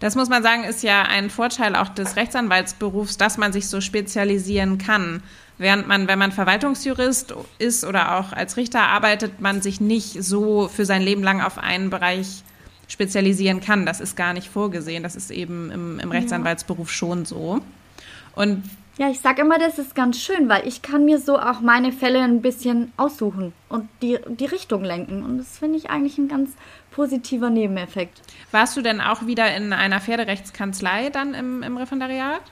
Das 0.01 0.15
muss 0.15 0.29
man 0.29 0.43
sagen, 0.43 0.65
ist 0.65 0.83
ja 0.83 1.03
ein 1.03 1.31
Vorteil 1.31 1.77
auch 1.77 1.89
des 1.89 2.17
Rechtsanwaltsberufs, 2.17 3.17
dass 3.17 3.39
man 3.39 3.55
sich 3.55 3.69
so 3.69 3.81
spezialisieren 3.81 4.77
kann. 4.77 5.23
Während 5.57 5.89
man, 5.89 6.09
wenn 6.09 6.19
man 6.19 6.33
Verwaltungsjurist 6.33 7.35
ist 7.59 7.85
oder 7.85 8.19
auch 8.19 8.35
als 8.35 8.59
Richter 8.59 8.83
arbeitet, 8.83 9.41
man 9.41 9.63
sich 9.63 9.81
nicht 9.81 10.23
so 10.23 10.69
für 10.69 10.85
sein 10.85 11.01
Leben 11.01 11.23
lang 11.23 11.41
auf 11.41 11.57
einen 11.57 11.89
Bereich 11.89 12.43
spezialisieren 12.93 13.61
kann. 13.61 13.87
Das 13.87 14.01
ist 14.01 14.17
gar 14.17 14.35
nicht 14.35 14.49
vorgesehen. 14.49 15.03
Das 15.03 15.17
ist 15.17 15.31
eben 15.31 15.71
im, 15.71 15.99
im 15.99 16.11
Rechtsanwaltsberuf 16.11 16.89
ja. 16.89 16.95
schon 16.95 17.25
so. 17.25 17.61
Und 18.35 18.63
ja, 18.99 19.09
ich 19.09 19.21
sage 19.21 19.41
immer, 19.41 19.59
das 19.59 19.79
ist 19.79 19.95
ganz 19.95 20.21
schön, 20.21 20.51
weil 20.51 20.69
ich 20.69 20.83
kann 20.83 21.07
mir 21.07 21.19
so 21.19 21.39
auch 21.39 21.61
meine 21.61 21.93
Fälle 21.93 22.21
ein 22.21 22.43
bisschen 22.43 22.93
aussuchen 22.99 23.55
und 23.71 23.89
die, 24.03 24.19
die 24.29 24.45
Richtung 24.45 24.85
lenken. 24.85 25.23
Und 25.23 25.39
das 25.39 25.59
finde 25.59 25.79
ich 25.79 25.89
eigentlich 25.89 26.19
ein 26.19 26.29
ganz 26.29 26.51
positiver 26.91 27.49
Nebeneffekt. 27.49 28.21
Warst 28.51 28.77
du 28.77 28.83
denn 28.83 29.01
auch 29.01 29.27
wieder 29.27 29.57
in 29.57 29.73
einer 29.73 29.99
Pferderechtskanzlei 29.99 31.09
dann 31.09 31.33
im, 31.33 31.63
im 31.63 31.77
Referendariat? 31.77 32.43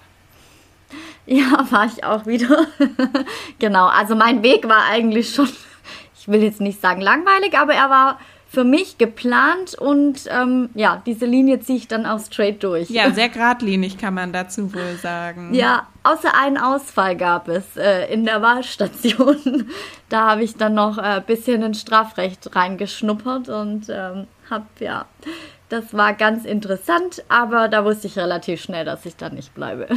Ja, 1.25 1.64
war 1.70 1.87
ich 1.87 2.02
auch 2.02 2.26
wieder. 2.26 2.66
genau, 3.61 3.87
also 3.87 4.16
mein 4.16 4.42
Weg 4.42 4.68
war 4.68 4.87
eigentlich 4.90 5.32
schon, 5.32 5.49
ich 6.18 6.26
will 6.26 6.42
jetzt 6.42 6.61
nicht 6.61 6.80
sagen 6.80 7.00
langweilig, 7.00 7.56
aber 7.56 7.75
er 7.75 7.88
war 7.88 8.18
für 8.50 8.64
mich 8.64 8.99
geplant 8.99 9.76
und 9.76 10.25
ähm, 10.28 10.71
ja, 10.75 11.00
diese 11.07 11.25
Linie 11.25 11.61
ziehe 11.61 11.78
ich 11.78 11.87
dann 11.87 12.04
auch 12.04 12.19
straight 12.19 12.64
durch. 12.64 12.90
Ja, 12.90 13.09
sehr 13.14 13.28
geradlinig 13.28 13.97
kann 13.97 14.14
man 14.14 14.33
dazu 14.33 14.75
wohl 14.75 14.97
sagen. 15.00 15.54
Ja, 15.54 15.87
außer 16.02 16.37
einen 16.37 16.59
Ausfall 16.59 17.16
gab 17.16 17.47
es 17.47 17.76
äh, 17.76 18.12
in 18.12 18.25
der 18.25 18.42
Wahlstation. 18.42 19.71
da 20.09 20.30
habe 20.30 20.42
ich 20.42 20.57
dann 20.57 20.75
noch 20.75 20.99
ein 20.99 21.19
äh, 21.19 21.25
bisschen 21.25 21.62
in 21.62 21.75
Strafrecht 21.75 22.57
reingeschnuppert 22.57 23.49
und 23.49 23.88
ähm, 23.88 24.26
habe 24.50 24.66
ja, 24.80 25.07
das 25.69 25.95
war 25.95 26.14
ganz 26.14 26.45
interessant, 26.45 27.23
aber 27.28 27.69
da 27.69 27.85
wusste 27.85 28.09
ich 28.09 28.16
relativ 28.19 28.61
schnell, 28.61 28.85
dass 28.85 29.07
ich 29.07 29.14
da 29.14 29.30
nicht 29.30 29.54
bleibe. 29.54 29.87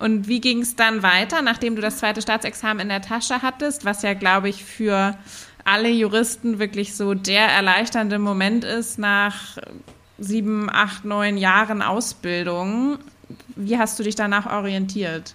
Und 0.00 0.26
wie 0.26 0.40
ging 0.40 0.60
es 0.60 0.74
dann 0.74 1.04
weiter, 1.04 1.40
nachdem 1.40 1.76
du 1.76 1.80
das 1.80 1.98
zweite 1.98 2.20
Staatsexamen 2.20 2.80
in 2.80 2.88
der 2.88 3.00
Tasche 3.00 3.42
hattest, 3.42 3.84
was 3.84 4.02
ja, 4.02 4.14
glaube 4.14 4.48
ich, 4.48 4.64
für 4.64 5.16
alle 5.64 5.88
Juristen 5.88 6.58
wirklich 6.58 6.94
so 6.94 7.14
der 7.14 7.48
erleichternde 7.48 8.18
Moment 8.18 8.64
ist 8.64 8.98
nach 8.98 9.58
sieben, 10.18 10.70
acht, 10.70 11.04
neun 11.04 11.36
Jahren 11.36 11.82
Ausbildung. 11.82 12.98
Wie 13.56 13.78
hast 13.78 13.98
du 13.98 14.02
dich 14.02 14.14
danach 14.14 14.46
orientiert? 14.46 15.34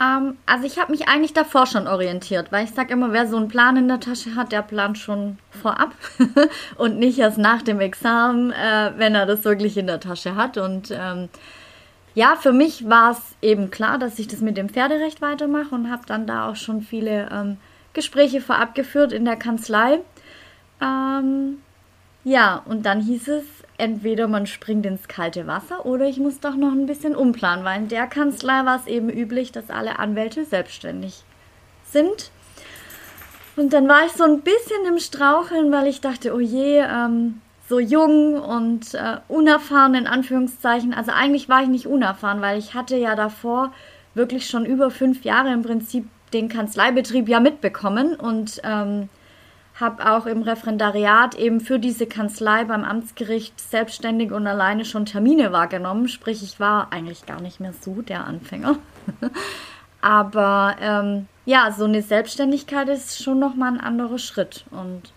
Ähm, 0.00 0.36
also 0.46 0.64
ich 0.64 0.78
habe 0.78 0.92
mich 0.92 1.08
eigentlich 1.08 1.32
davor 1.32 1.66
schon 1.66 1.88
orientiert, 1.88 2.52
weil 2.52 2.64
ich 2.64 2.70
sage 2.70 2.92
immer, 2.92 3.12
wer 3.12 3.26
so 3.26 3.36
einen 3.36 3.48
Plan 3.48 3.76
in 3.76 3.88
der 3.88 4.00
Tasche 4.00 4.36
hat, 4.36 4.52
der 4.52 4.62
plant 4.62 4.96
schon 4.96 5.38
vorab 5.50 5.92
und 6.76 6.98
nicht 6.98 7.18
erst 7.18 7.38
nach 7.38 7.62
dem 7.62 7.80
Examen, 7.80 8.52
äh, 8.52 8.92
wenn 8.96 9.14
er 9.14 9.26
das 9.26 9.44
wirklich 9.44 9.76
in 9.76 9.88
der 9.88 10.00
Tasche 10.00 10.36
hat. 10.36 10.56
Und 10.56 10.92
ähm, 10.92 11.28
ja, 12.14 12.36
für 12.36 12.52
mich 12.52 12.88
war 12.88 13.12
es 13.12 13.20
eben 13.42 13.70
klar, 13.70 13.98
dass 13.98 14.18
ich 14.18 14.28
das 14.28 14.40
mit 14.40 14.56
dem 14.56 14.68
Pferderecht 14.68 15.20
weitermache 15.20 15.74
und 15.74 15.90
habe 15.90 16.02
dann 16.06 16.26
da 16.26 16.48
auch 16.48 16.56
schon 16.56 16.82
viele 16.82 17.28
ähm, 17.32 17.56
Gespräche 17.98 18.40
vorab 18.40 18.76
geführt 18.76 19.12
in 19.12 19.24
der 19.24 19.34
Kanzlei. 19.34 19.98
Ähm, 20.80 21.58
ja, 22.22 22.62
und 22.64 22.86
dann 22.86 23.00
hieß 23.00 23.26
es, 23.26 23.44
entweder 23.76 24.28
man 24.28 24.46
springt 24.46 24.86
ins 24.86 25.08
kalte 25.08 25.48
Wasser 25.48 25.84
oder 25.84 26.06
ich 26.06 26.18
muss 26.18 26.38
doch 26.38 26.54
noch 26.54 26.70
ein 26.70 26.86
bisschen 26.86 27.16
umplanen, 27.16 27.64
weil 27.64 27.80
in 27.80 27.88
der 27.88 28.06
Kanzlei 28.06 28.64
war 28.64 28.76
es 28.76 28.86
eben 28.86 29.10
üblich, 29.10 29.50
dass 29.50 29.68
alle 29.68 29.98
Anwälte 29.98 30.44
selbstständig 30.44 31.24
sind. 31.90 32.30
Und 33.56 33.72
dann 33.72 33.88
war 33.88 34.06
ich 34.06 34.12
so 34.12 34.22
ein 34.22 34.42
bisschen 34.42 34.86
im 34.86 35.00
Straucheln, 35.00 35.72
weil 35.72 35.88
ich 35.88 36.00
dachte, 36.00 36.32
oh 36.32 36.38
je, 36.38 36.78
ähm, 36.78 37.40
so 37.68 37.80
jung 37.80 38.40
und 38.40 38.94
äh, 38.94 39.16
unerfahren 39.26 39.96
in 39.96 40.06
Anführungszeichen. 40.06 40.94
Also 40.94 41.10
eigentlich 41.10 41.48
war 41.48 41.62
ich 41.62 41.68
nicht 41.68 41.86
unerfahren, 41.86 42.40
weil 42.40 42.58
ich 42.60 42.74
hatte 42.74 42.96
ja 42.96 43.16
davor 43.16 43.72
wirklich 44.14 44.48
schon 44.48 44.64
über 44.64 44.92
fünf 44.92 45.24
Jahre 45.24 45.52
im 45.52 45.62
Prinzip 45.62 46.06
den 46.32 46.48
Kanzleibetrieb 46.48 47.28
ja 47.28 47.40
mitbekommen 47.40 48.14
und 48.14 48.60
ähm, 48.64 49.08
habe 49.80 50.10
auch 50.10 50.26
im 50.26 50.42
Referendariat 50.42 51.36
eben 51.36 51.60
für 51.60 51.78
diese 51.78 52.06
Kanzlei 52.06 52.64
beim 52.64 52.84
Amtsgericht 52.84 53.60
selbstständig 53.60 54.32
und 54.32 54.46
alleine 54.46 54.84
schon 54.84 55.06
Termine 55.06 55.52
wahrgenommen. 55.52 56.08
Sprich, 56.08 56.42
ich 56.42 56.58
war 56.58 56.92
eigentlich 56.92 57.26
gar 57.26 57.40
nicht 57.40 57.60
mehr 57.60 57.72
so 57.72 58.02
der 58.02 58.24
Anfänger. 58.24 58.78
Aber 60.00 60.76
ähm, 60.80 61.26
ja, 61.44 61.72
so 61.72 61.84
eine 61.84 62.02
Selbstständigkeit 62.02 62.88
ist 62.88 63.22
schon 63.22 63.38
nochmal 63.38 63.72
ein 63.72 63.80
anderer 63.80 64.18
Schritt. 64.18 64.64
Und 64.70 65.12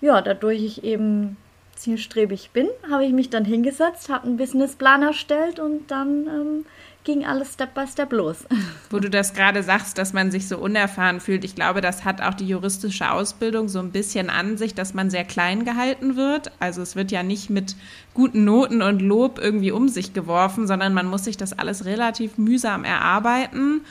ja, 0.00 0.20
dadurch 0.20 0.62
ich 0.62 0.84
eben 0.84 1.36
zielstrebig 1.76 2.50
bin, 2.52 2.68
habe 2.90 3.04
ich 3.04 3.12
mich 3.12 3.30
dann 3.30 3.44
hingesetzt, 3.44 4.08
habe 4.08 4.26
einen 4.26 4.36
Businessplan 4.36 5.02
erstellt 5.02 5.58
und 5.58 5.90
dann 5.90 6.26
ähm, 6.26 6.66
ging 7.04 7.24
alles 7.24 7.52
Step 7.52 7.74
by 7.74 7.86
Step 7.86 8.12
los. 8.12 8.46
Wo 8.90 8.98
du 8.98 9.10
das 9.10 9.34
gerade 9.34 9.62
sagst, 9.62 9.98
dass 9.98 10.12
man 10.12 10.30
sich 10.30 10.48
so 10.48 10.58
unerfahren 10.58 11.20
fühlt, 11.20 11.44
ich 11.44 11.54
glaube, 11.54 11.80
das 11.80 12.04
hat 12.04 12.22
auch 12.22 12.34
die 12.34 12.48
juristische 12.48 13.10
Ausbildung 13.10 13.68
so 13.68 13.78
ein 13.78 13.92
bisschen 13.92 14.30
an 14.30 14.56
sich, 14.56 14.74
dass 14.74 14.94
man 14.94 15.10
sehr 15.10 15.24
klein 15.24 15.64
gehalten 15.64 16.16
wird. 16.16 16.50
Also 16.58 16.82
es 16.82 16.96
wird 16.96 17.12
ja 17.12 17.22
nicht 17.22 17.50
mit 17.50 17.76
guten 18.14 18.44
Noten 18.44 18.82
und 18.82 19.00
Lob 19.00 19.38
irgendwie 19.38 19.70
um 19.70 19.88
sich 19.88 20.14
geworfen, 20.14 20.66
sondern 20.66 20.94
man 20.94 21.06
muss 21.06 21.24
sich 21.24 21.36
das 21.36 21.56
alles 21.56 21.84
relativ 21.84 22.38
mühsam 22.38 22.84
erarbeiten. 22.84 23.82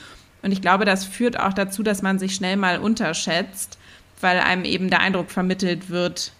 Und 0.41 0.51
ich 0.51 0.61
glaube, 0.61 0.83
das 0.83 1.05
führt 1.05 1.39
auch 1.39 1.53
dazu, 1.53 1.83
dass 1.83 2.01
man 2.01 2.19
sich 2.19 2.35
schnell 2.35 2.57
mal 2.57 2.79
unterschätzt, 2.79 3.77
weil 4.19 4.39
einem 4.39 4.65
eben 4.65 4.89
der 4.89 4.99
Eindruck 4.99 5.31
vermittelt 5.31 5.89
wird 5.89 6.33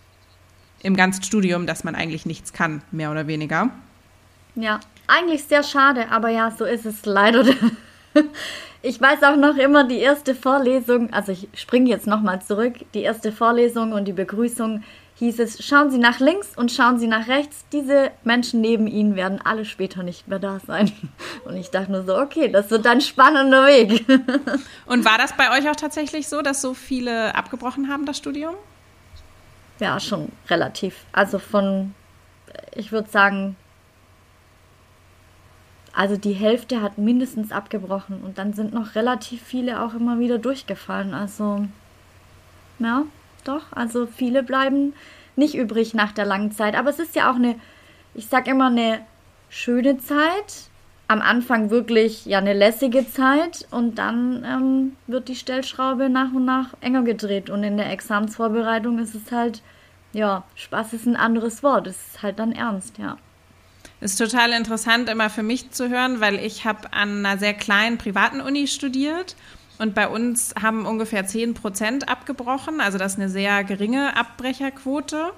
im 0.84 0.96
ganzen 0.96 1.24
Studium, 1.24 1.66
dass 1.66 1.84
man 1.84 1.96
eigentlich 1.96 2.26
nichts 2.26 2.54
kann, 2.54 2.84
mehr 2.92 3.10
oder 3.10 3.26
weniger. 3.28 3.70
Ja, 4.56 4.80
eigentlich 5.08 5.46
sehr 5.46 5.64
schade, 5.64 6.12
aber 6.12 6.30
ja, 6.30 6.52
so 6.52 6.66
ist 6.66 6.86
es 6.86 7.06
leider. 7.06 7.46
Ich 8.86 9.00
weiß 9.00 9.24
auch 9.24 9.38
noch 9.38 9.56
immer 9.56 9.86
die 9.86 10.00
erste 10.00 10.36
Vorlesung, 10.36 11.14
also 11.14 11.32
ich 11.32 11.48
springe 11.54 11.90
jetzt 11.90 12.06
nochmal 12.06 12.42
zurück, 12.42 12.74
die 12.94 13.00
erste 13.00 13.32
Vorlesung 13.32 13.94
und 13.94 14.04
die 14.04 14.12
Begrüßung 14.12 14.84
hieß 15.16 15.40
es, 15.40 15.66
schauen 15.66 15.90
Sie 15.90 15.98
nach 15.98 16.20
links 16.20 16.50
und 16.58 16.70
schauen 16.70 17.00
Sie 17.00 17.08
nach 17.08 17.30
rechts, 17.30 17.64
diese 17.72 18.12
Menschen 18.26 18.60
neben 18.60 18.88
Ihnen 18.88 19.16
werden 19.16 19.40
alle 19.42 19.64
später 19.64 20.04
nicht 20.04 20.28
mehr 20.28 20.40
da 20.40 20.60
sein. 20.68 20.92
Und 21.46 21.56
ich 21.56 21.70
dachte 21.70 21.94
nur 21.94 22.04
so, 22.04 22.18
okay, 22.18 22.50
das 22.50 22.70
wird 22.72 22.86
ein 22.86 23.00
spannender 23.00 23.66
Weg. 23.68 24.06
Und 24.86 25.06
war 25.06 25.18
das 25.18 25.34
bei 25.38 25.58
euch 25.58 25.70
auch 25.70 25.78
tatsächlich 25.78 26.28
so, 26.28 26.42
dass 26.42 26.62
so 26.62 26.74
viele 26.74 27.36
abgebrochen 27.36 27.90
haben, 27.90 28.06
das 28.06 28.18
Studium? 28.18 28.56
Ja, 29.80 30.00
schon 30.00 30.32
relativ. 30.50 31.06
Also 31.12 31.40
von, 31.40 31.94
ich 32.76 32.92
würde 32.92 33.10
sagen, 33.10 33.56
also 35.94 36.18
die 36.18 36.34
Hälfte 36.34 36.82
hat 36.82 36.98
mindestens 36.98 37.52
abgebrochen 37.52 38.24
und 38.24 38.38
dann 38.38 38.54
sind 38.54 38.74
noch 38.74 38.96
relativ 38.96 39.42
viele 39.44 39.82
auch 39.82 39.94
immer 39.94 40.20
wieder 40.20 40.40
durchgefallen. 40.40 41.14
Also 41.14 41.68
ja, 42.80 43.04
doch, 43.44 43.72
also 43.72 44.08
viele 44.08 44.42
bleiben 44.44 44.94
nicht 45.36 45.56
übrig 45.56 45.94
nach 45.94 46.12
der 46.12 46.26
langen 46.26 46.52
Zeit. 46.52 46.76
Aber 46.76 46.90
es 46.90 47.00
ist 47.00 47.16
ja 47.16 47.32
auch 47.32 47.36
eine, 47.36 47.56
ich 48.14 48.28
sag 48.28 48.48
immer, 48.48 48.68
eine 48.68 49.02
schöne 49.50 50.00
Zeit. 50.00 50.70
Am 51.14 51.22
Anfang 51.22 51.70
wirklich 51.70 52.26
ja 52.26 52.40
eine 52.40 52.54
lässige 52.54 53.08
Zeit 53.08 53.68
und 53.70 54.00
dann 54.00 54.44
ähm, 54.44 54.96
wird 55.06 55.28
die 55.28 55.36
Stellschraube 55.36 56.10
nach 56.10 56.34
und 56.34 56.44
nach 56.44 56.74
enger 56.82 57.04
gedreht. 57.04 57.52
Und 57.52 57.64
in 57.64 57.78
der 57.78 57.92
Examensvorbereitung 57.92 58.98
ist 58.98 59.14
es 59.14 59.32
halt, 59.32 59.62
ja, 60.12 60.44
Spaß 60.56 60.94
ist 60.94 61.06
ein 61.06 61.16
anderes 61.16 61.62
Wort. 61.62 61.86
Es 61.86 61.98
ist 61.98 62.24
halt 62.24 62.40
dann 62.40 62.52
ernst, 62.52 62.98
ja. 62.98 63.18
Ist 64.02 64.18
total 64.18 64.54
interessant 64.54 65.08
immer 65.08 65.30
für 65.30 65.44
mich 65.44 65.70
zu 65.70 65.88
hören, 65.88 66.20
weil 66.20 66.40
ich 66.40 66.66
habe 66.66 66.92
an 66.94 67.24
einer 67.24 67.38
sehr 67.38 67.54
kleinen 67.54 68.00
privaten 68.00 68.42
Uni 68.42 68.66
studiert 68.66 69.36
und 69.78 69.94
bei 69.94 70.08
uns 70.08 70.56
haben 70.60 70.88
ungefähr 70.88 71.28
10 71.28 71.54
Prozent 71.54 72.10
abgebrochen. 72.10 72.82
Also 72.82 72.98
das 72.98 73.14
ist 73.14 73.20
eine 73.20 73.30
sehr 73.30 73.64
geringe 73.64 74.18
Abbrecherquote. 74.18 75.32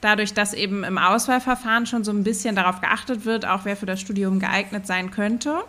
Dadurch, 0.00 0.32
dass 0.32 0.54
eben 0.54 0.84
im 0.84 0.98
Auswahlverfahren 0.98 1.86
schon 1.86 2.04
so 2.04 2.12
ein 2.12 2.24
bisschen 2.24 2.54
darauf 2.54 2.80
geachtet 2.80 3.24
wird, 3.24 3.46
auch 3.46 3.64
wer 3.64 3.76
für 3.76 3.86
das 3.86 4.00
Studium 4.00 4.38
geeignet 4.38 4.86
sein 4.86 5.10
könnte. 5.10 5.64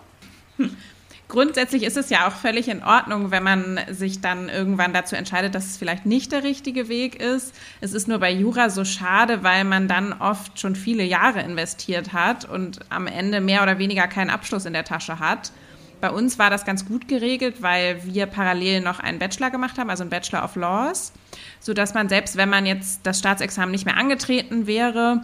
Grundsätzlich 1.30 1.84
ist 1.84 1.96
es 1.96 2.10
ja 2.10 2.28
auch 2.28 2.32
völlig 2.32 2.68
in 2.68 2.84
Ordnung, 2.84 3.30
wenn 3.30 3.44
man 3.44 3.80
sich 3.92 4.20
dann 4.20 4.50
irgendwann 4.50 4.94
dazu 4.94 5.16
entscheidet, 5.16 5.54
dass 5.54 5.68
es 5.68 5.78
vielleicht 5.78 6.08
nicht 6.08 6.32
der 6.32 6.44
richtige 6.44 6.90
Weg 6.90 7.22
ist. 7.22 7.54
Es 7.82 7.94
ist 7.94 8.08
nur 8.08 8.18
bei 8.18 8.32
Jura 8.32 8.72
so 8.72 8.84
schade, 8.84 9.44
weil 9.44 9.64
man 9.64 9.88
dann 9.88 10.12
oft 10.14 10.60
schon 10.60 10.76
viele 10.76 11.04
Jahre 11.04 11.42
investiert 11.42 12.14
hat 12.14 12.46
und 12.46 12.80
am 12.90 13.06
Ende 13.06 13.42
mehr 13.42 13.62
oder 13.62 13.78
weniger 13.78 14.08
keinen 14.08 14.32
Abschluss 14.32 14.66
in 14.66 14.74
der 14.74 14.86
Tasche 14.86 15.20
hat. 15.20 15.52
Bei 16.02 16.12
uns 16.12 16.40
war 16.40 16.50
das 16.50 16.66
ganz 16.66 16.86
gut 16.86 17.08
geregelt, 17.08 17.62
weil 17.62 18.04
wir 18.06 18.26
parallel 18.26 18.82
noch 18.82 19.00
einen 19.00 19.20
Bachelor 19.20 19.50
gemacht 19.50 19.78
haben, 19.78 19.90
also 19.90 20.04
einen 20.04 20.10
Bachelor 20.10 20.44
of 20.44 20.56
Laws, 20.56 21.12
so 21.60 21.74
dass 21.74 21.94
man 21.94 22.10
selbst, 22.10 22.38
wenn 22.38 22.50
man 22.50 22.66
jetzt 22.66 23.02
das 23.04 23.20
Staatsexamen 23.20 23.72
nicht 23.72 23.86
mehr 23.86 23.98
angetreten 23.98 24.68
wäre, 24.68 25.22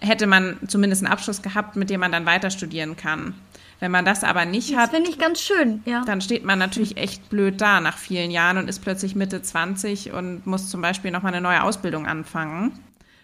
hätte 0.00 0.26
man 0.26 0.58
zumindest 0.66 1.04
einen 1.04 1.12
Abschluss 1.12 1.42
gehabt, 1.42 1.76
mit 1.76 1.90
dem 1.90 2.00
man 2.00 2.12
dann 2.12 2.26
weiter 2.26 2.50
studieren 2.50 2.96
kann. 2.96 3.34
Wenn 3.80 3.90
man 3.90 4.04
das 4.04 4.24
aber 4.24 4.44
nicht 4.44 4.72
das 4.72 4.78
hat, 4.78 4.90
finde 4.90 5.08
ich 5.08 5.18
ganz 5.18 5.40
schön, 5.40 5.82
ja. 5.86 6.02
dann 6.04 6.20
steht 6.20 6.44
man 6.44 6.58
natürlich 6.58 6.98
echt 6.98 7.30
blöd 7.30 7.60
da 7.60 7.80
nach 7.80 7.96
vielen 7.96 8.30
Jahren 8.30 8.58
und 8.58 8.68
ist 8.68 8.80
plötzlich 8.80 9.14
Mitte 9.14 9.40
20 9.40 10.12
und 10.12 10.46
muss 10.46 10.68
zum 10.68 10.82
Beispiel 10.82 11.10
nochmal 11.10 11.32
eine 11.32 11.40
neue 11.40 11.62
Ausbildung 11.62 12.06
anfangen. 12.06 12.78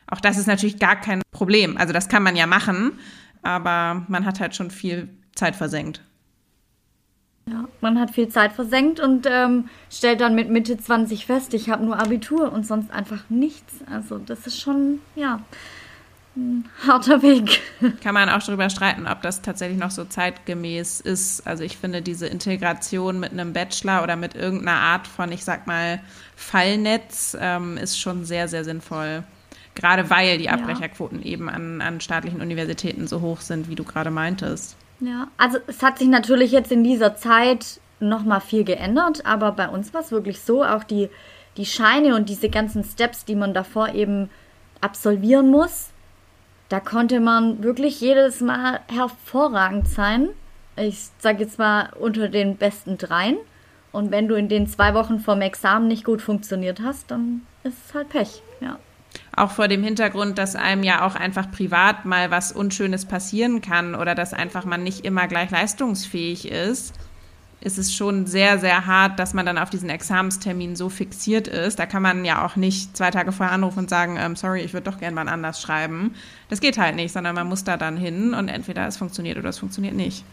Auch 0.07 0.21
das 0.21 0.39
ist 0.39 0.47
natürlich 0.47 0.79
gar 0.79 0.97
kein 0.97 1.21
Problem. 1.31 1.77
Also 1.77 1.93
das 1.93 2.09
kann 2.09 2.23
man 2.23 2.37
ja 2.37 2.47
machen, 2.47 2.99
aber 3.43 4.05
man 4.09 4.25
hat 4.25 4.41
halt 4.41 4.57
schon 4.57 4.71
viel 4.71 5.09
Zeit 5.35 5.57
versenkt. 5.57 6.01
Ja, 7.49 7.69
man 7.81 8.01
hat 8.01 8.11
viel 8.11 8.29
Zeit 8.29 8.53
versenkt 8.53 8.99
und 8.99 9.25
ähm, 9.31 9.69
stellt 9.89 10.21
dann 10.21 10.35
mit 10.35 10.51
Mitte 10.51 10.77
20 10.77 11.27
fest, 11.27 11.55
ich 11.55 11.71
habe 11.71 11.85
nur 11.85 11.97
Abitur 11.97 12.53
und 12.53 12.67
sonst 12.67 12.91
einfach 12.91 13.23
nichts. 13.29 13.75
Also 13.89 14.19
das 14.19 14.49
ist 14.49 14.61
schon, 14.61 14.99
ja, 15.15 15.41
ein 16.35 16.69
harter 16.85 17.23
Weg. 17.23 17.61
Kann 18.03 18.15
man 18.15 18.29
auch 18.29 18.43
darüber 18.43 18.69
streiten, 18.69 19.07
ob 19.07 19.23
das 19.23 19.43
tatsächlich 19.43 19.79
noch 19.79 19.93
so 19.93 20.05
zeitgemäß 20.05 21.01
ist. 21.01 21.47
Also 21.47 21.63
ich 21.63 21.77
finde 21.77 22.03
diese 22.03 22.27
Integration 22.27 23.21
mit 23.21 23.31
einem 23.31 23.53
Bachelor 23.53 24.03
oder 24.03 24.17
mit 24.17 24.35
irgendeiner 24.35 24.81
Art 24.81 25.07
von, 25.07 25.31
ich 25.31 25.45
sag 25.45 25.69
mal, 25.69 26.01
Fallnetz 26.35 27.37
ähm, 27.41 27.77
ist 27.77 27.97
schon 27.97 28.25
sehr, 28.25 28.49
sehr 28.49 28.65
sinnvoll. 28.65 29.23
Gerade 29.77 30.11
weil 30.11 30.39
die 30.39 30.49
Abbrecherquoten 30.49 31.21
ja. 31.21 31.27
eben 31.27 31.49
an, 31.49 31.81
an 31.81 32.01
staatlichen 32.01 32.41
Universitäten 32.41 33.07
so 33.07 33.21
hoch 33.21 33.41
sind, 33.41 33.69
wie 33.69 33.77
du 33.77 33.85
gerade 33.85 34.11
meintest. 34.11 34.77
Ja, 35.01 35.29
also 35.37 35.59
es 35.67 35.83
hat 35.83 35.99
sich 35.99 36.09
natürlich 36.09 36.53
jetzt 36.53 36.73
in 36.73 36.83
dieser 36.83 37.17
Zeit 37.17 37.81
noch 38.01 38.25
mal 38.25 38.41
viel 38.41 38.65
geändert, 38.65 39.25
aber 39.27 39.53
bei 39.53 39.69
uns 39.69 39.93
war 39.95 40.01
es 40.01 40.11
wirklich 40.11 40.41
so, 40.41 40.65
auch 40.65 40.85
die, 40.85 41.09
die 41.57 41.67
Scheine 41.67 42.15
und 42.15 42.29
diese 42.29 42.49
ganzen 42.49 42.85
Steps, 42.85 43.25
die 43.25 43.35
man 43.35 43.55
davor 43.55 43.95
eben 43.95 44.31
absolvieren 44.81 45.51
muss, 45.51 45.91
da 46.69 46.81
konnte 46.81 47.21
man 47.21 47.63
wirklich 47.63 48.01
jedes 48.01 48.41
Mal 48.41 48.81
hervorragend 48.89 49.89
sein. 49.89 50.31
Ich 50.77 51.09
sage 51.19 51.45
jetzt 51.45 51.59
mal 51.59 51.91
unter 51.99 52.29
den 52.29 52.57
besten 52.57 52.99
dreien. 52.99 53.37
Und 53.93 54.11
wenn 54.11 54.29
du 54.29 54.35
in 54.35 54.49
den 54.49 54.67
zwei 54.67 54.93
Wochen 54.93 55.21
vorm 55.21 55.41
Examen 55.41 55.89
nicht 55.89 56.05
gut 56.05 56.21
funktioniert 56.21 56.81
hast, 56.83 57.11
dann 57.11 57.47
ist 57.63 57.79
es 57.87 57.95
halt 57.95 58.09
Pech, 58.11 58.43
ja. 58.61 58.79
Auch 59.35 59.51
vor 59.51 59.69
dem 59.69 59.83
Hintergrund, 59.83 60.39
dass 60.39 60.57
einem 60.57 60.83
ja 60.83 61.07
auch 61.07 61.15
einfach 61.15 61.51
privat 61.51 62.05
mal 62.05 62.31
was 62.31 62.53
Unschönes 62.53 63.05
passieren 63.05 63.61
kann 63.61 63.95
oder 63.95 64.15
dass 64.15 64.33
einfach 64.33 64.65
man 64.65 64.83
nicht 64.83 65.05
immer 65.05 65.27
gleich 65.29 65.51
leistungsfähig 65.51 66.51
ist 66.51 66.95
ist 67.61 67.79
es 67.79 67.95
schon 67.95 68.27
sehr, 68.27 68.59
sehr 68.59 68.87
hart, 68.87 69.19
dass 69.19 69.35
man 69.35 69.47
dann 69.47 69.59
auf 69.59 69.71
diesen 69.71 69.89
Examenstermin 69.89 70.77
so 70.77 70.89
fixiert 70.89 71.49
ist. 71.49 71.79
Da 71.79 71.87
kann 71.87 72.03
man 72.03 72.25
ja 72.25 72.45
auch 72.45 72.55
nicht 72.55 72.97
zwei 72.97 73.11
Tage 73.11 73.33
vorher 73.33 73.53
anrufen 73.53 73.81
und 73.81 73.91
sagen, 73.91 74.17
ähm, 74.21 74.37
sorry, 74.37 74.61
ich 74.61 74.73
würde 74.73 74.91
doch 74.91 75.01
gerne 75.01 75.15
mal 75.15 75.29
anders 75.29 75.61
schreiben. 75.61 76.15
Das 76.49 76.61
geht 76.61 76.79
halt 76.79 76.95
nicht, 76.95 77.13
sondern 77.13 77.35
man 77.35 77.49
muss 77.49 77.65
da 77.65 77.77
dann 77.77 77.97
hin 77.97 78.35
und 78.35 78.49
entweder 78.49 78.87
es 78.87 78.97
funktioniert 78.97 79.39
oder 79.39 79.49
es 79.49 79.59
funktioniert 79.59 79.95
nicht. 79.95 80.25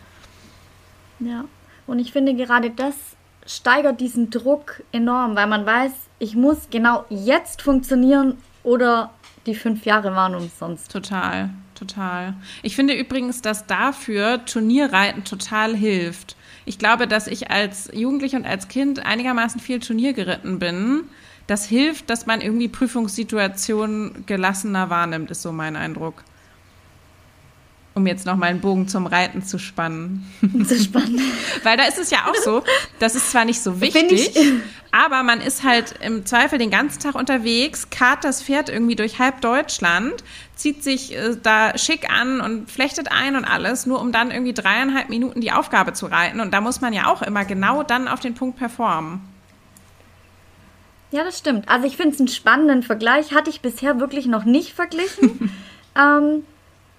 Ja, 1.19 1.45
und 1.87 1.99
ich 1.99 2.11
finde 2.11 2.35
gerade 2.35 2.69
das 2.69 2.93
steigert 3.45 3.99
diesen 3.99 4.29
Druck 4.29 4.83
enorm, 4.91 5.35
weil 5.35 5.47
man 5.47 5.65
weiß, 5.65 5.91
ich 6.19 6.35
muss 6.35 6.69
genau 6.69 7.05
jetzt 7.09 7.61
funktionieren 7.61 8.37
oder 8.63 9.12
die 9.46 9.55
fünf 9.55 9.86
Jahre 9.86 10.15
waren 10.15 10.36
umsonst. 10.36 10.91
Total, 10.91 11.50
total. 11.75 12.34
Ich 12.62 12.75
finde 12.75 12.93
übrigens, 12.93 13.41
dass 13.41 13.65
dafür 13.65 14.46
Turnierreiten 14.46 15.24
total 15.24 15.75
hilft 15.75 16.36
ich 16.65 16.79
glaube, 16.79 17.08
dass 17.08 17.27
ich 17.27 17.51
als 17.51 17.89
Jugendliche 17.93 18.38
und 18.38 18.46
als 18.46 18.67
Kind 18.67 19.05
einigermaßen 19.05 19.60
viel 19.60 19.79
Turnier 19.79 20.13
geritten 20.13 20.60
bin. 20.60 21.03
Das 21.48 21.65
hilft, 21.65 22.10
dass 22.10 22.25
man 22.25 22.39
irgendwie 22.39 22.70
Prüfungssituationen 22.70 24.25
gelassener 24.25 24.89
wahrnimmt, 24.89 25.29
ist 25.32 25.41
so 25.41 25.51
mein 25.51 25.75
Eindruck. 25.75 26.24
Um 27.95 28.07
jetzt 28.07 28.25
noch 28.25 28.35
mal 28.35 28.47
einen 28.47 28.59
Bogen 28.59 28.88
zum 28.88 29.05
Reiten 29.05 29.43
zu 29.43 29.59
spannen. 29.59 30.25
Zu 30.67 30.79
spannen. 30.79 31.21
Weil 31.62 31.77
da 31.77 31.83
ist 31.83 32.00
es 32.00 32.09
ja 32.09 32.25
auch 32.27 32.35
so, 32.35 32.63
das 32.97 33.13
ist 33.13 33.29
zwar 33.29 33.45
nicht 33.45 33.62
so 33.62 33.81
wichtig, 33.81 34.35
aber 34.91 35.21
man 35.21 35.41
ist 35.41 35.63
halt 35.63 35.95
im 36.01 36.25
Zweifel 36.25 36.57
den 36.57 36.71
ganzen 36.71 37.01
Tag 37.01 37.13
unterwegs, 37.13 37.89
karrt 37.91 38.23
das 38.23 38.41
Pferd 38.41 38.69
irgendwie 38.69 38.95
durch 38.95 39.19
halb 39.19 39.41
Deutschland, 39.41 40.23
zieht 40.55 40.83
sich 40.83 41.15
äh, 41.15 41.35
da 41.41 41.77
schick 41.77 42.09
an 42.09 42.41
und 42.41 42.71
flechtet 42.71 43.12
ein 43.12 43.35
und 43.35 43.45
alles, 43.45 43.85
nur 43.85 44.01
um 44.01 44.12
dann 44.12 44.31
irgendwie 44.31 44.53
dreieinhalb 44.53 45.09
Minuten 45.09 45.41
die 45.41 45.51
Aufgabe 45.51 45.93
zu 45.93 46.08
reiten. 46.08 46.39
Und 46.39 46.51
da 46.51 46.62
muss 46.62 46.82
man 46.82 46.93
ja 46.93 47.08
auch 47.08 47.21
immer 47.21 47.45
genau 47.45 47.84
dann 47.84 48.08
auf 48.08 48.19
den 48.19 48.34
Punkt 48.34 48.58
performen. 48.58 49.21
Ja, 51.13 51.23
das 51.23 51.38
stimmt. 51.38 51.69
Also 51.69 51.86
ich 51.86 51.95
finde 51.95 52.15
es 52.15 52.19
einen 52.19 52.27
spannenden 52.27 52.82
Vergleich. 52.82 53.34
Hatte 53.34 53.51
ich 53.51 53.62
bisher 53.62 53.99
wirklich 53.99 54.25
noch 54.25 54.45
nicht 54.45 54.73
verglichen. 54.73 55.51
ähm, 55.95 56.43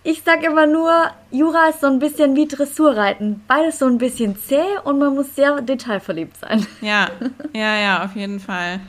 ich 0.05 0.23
sage 0.23 0.47
immer 0.47 0.67
nur, 0.67 1.11
Jura 1.31 1.69
ist 1.71 1.81
so 1.81 1.87
ein 1.87 1.99
bisschen 1.99 2.37
wie 2.37 2.47
Dressurreiten. 2.47 3.43
Beides 3.49 3.79
so 3.79 3.87
ein 3.87 3.97
bisschen 3.97 4.37
zäh 4.37 4.63
und 4.85 4.99
man 4.99 5.15
muss 5.15 5.35
sehr 5.35 5.63
detailverliebt 5.63 6.37
sein. 6.37 6.67
Ja, 6.83 7.09
ja, 7.55 7.81
ja, 7.81 8.05
auf 8.05 8.15
jeden 8.15 8.39
Fall. 8.39 8.81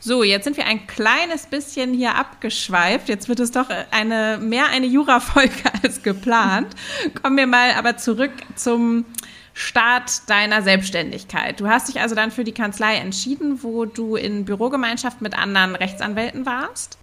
So, 0.00 0.24
jetzt 0.24 0.44
sind 0.44 0.56
wir 0.56 0.66
ein 0.66 0.86
kleines 0.88 1.46
bisschen 1.46 1.94
hier 1.94 2.16
abgeschweift. 2.16 3.08
Jetzt 3.08 3.28
wird 3.28 3.38
es 3.38 3.52
doch 3.52 3.68
eine, 3.92 4.38
mehr 4.40 4.66
eine 4.70 4.86
Jura-Folge 4.86 5.54
als 5.82 6.02
geplant. 6.02 6.74
Kommen 7.22 7.36
wir 7.36 7.46
mal 7.46 7.72
aber 7.78 7.96
zurück 7.96 8.32
zum 8.56 9.04
Start 9.54 10.28
deiner 10.28 10.62
Selbstständigkeit. 10.62 11.60
Du 11.60 11.68
hast 11.68 11.88
dich 11.88 12.00
also 12.00 12.16
dann 12.16 12.32
für 12.32 12.44
die 12.44 12.52
Kanzlei 12.52 12.96
entschieden, 12.96 13.62
wo 13.62 13.84
du 13.84 14.16
in 14.16 14.44
Bürogemeinschaft 14.44 15.22
mit 15.22 15.38
anderen 15.38 15.76
Rechtsanwälten 15.76 16.44
warst. 16.44 16.98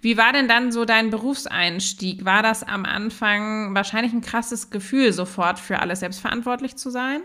Wie 0.00 0.16
war 0.16 0.32
denn 0.32 0.46
dann 0.46 0.70
so 0.70 0.84
dein 0.84 1.10
Berufseinstieg? 1.10 2.24
War 2.24 2.42
das 2.42 2.62
am 2.62 2.84
Anfang 2.84 3.74
wahrscheinlich 3.74 4.12
ein 4.12 4.20
krasses 4.20 4.70
Gefühl, 4.70 5.12
sofort 5.12 5.58
für 5.58 5.80
alles 5.80 6.00
selbstverantwortlich 6.00 6.76
zu 6.76 6.90
sein? 6.90 7.20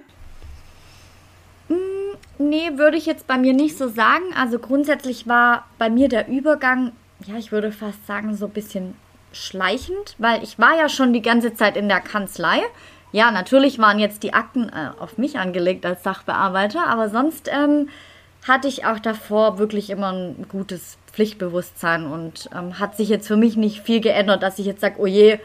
Mm, 1.70 2.16
nee, 2.40 2.72
würde 2.76 2.98
ich 2.98 3.06
jetzt 3.06 3.28
bei 3.28 3.38
mir 3.38 3.54
nicht 3.54 3.78
so 3.78 3.88
sagen. 3.88 4.26
Also 4.36 4.58
grundsätzlich 4.58 5.28
war 5.28 5.68
bei 5.78 5.92
mir 5.92 6.10
der 6.10 6.28
Übergang, 6.28 6.94
ja, 7.26 7.36
ich 7.36 7.52
würde 7.52 7.72
fast 7.72 8.06
sagen, 8.08 8.36
so 8.36 8.46
ein 8.46 8.52
bisschen 8.52 8.96
schleichend, 9.32 10.16
weil 10.18 10.44
ich 10.44 10.58
war 10.58 10.76
ja 10.76 10.90
schon 10.90 11.14
die 11.14 11.22
ganze 11.22 11.54
Zeit 11.54 11.78
in 11.78 11.90
der 11.90 12.02
Kanzlei. 12.02 12.62
Ja, 13.12 13.30
natürlich 13.30 13.78
waren 13.78 14.00
jetzt 14.00 14.24
die 14.24 14.34
Akten 14.34 14.70
äh, 14.70 14.90
auf 15.00 15.20
mich 15.20 15.38
angelegt 15.38 15.86
als 15.86 16.02
Sachbearbeiter, 16.02 16.88
aber 16.88 17.10
sonst 17.10 17.48
ähm, 17.52 17.90
hatte 18.48 18.68
ich 18.68 18.86
auch 18.86 18.98
davor 18.98 19.60
wirklich 19.60 19.92
immer 19.92 20.12
ein 20.12 20.48
gutes 20.50 20.98
Pflichtbewusstsein 21.14 22.06
und 22.06 22.50
ähm, 22.54 22.80
hat 22.80 22.98
sich 22.98 23.08
jetzt 23.08 23.28
für 23.28 23.38
mich 23.38 23.56
nicht 23.56 23.82
viel 23.82 24.02
geändert, 24.02 24.44
dass 24.44 24.60
ich 24.60 24.66
jetzt 24.66 24.82
sage, 24.82 24.96
oh 24.98 25.06
je, 25.06 25.40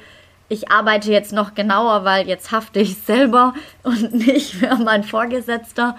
ich 0.49 0.71
arbeite 0.71 1.13
jetzt 1.13 1.33
noch 1.33 1.55
genauer, 1.55 2.05
weil 2.05 2.27
jetzt 2.27 2.51
hafte 2.51 2.81
ich 2.81 2.97
selber 2.97 3.55
und 3.83 4.15
nicht 4.15 4.61
mehr 4.61 4.77
mein 4.77 5.05
Vorgesetzter. 5.05 5.97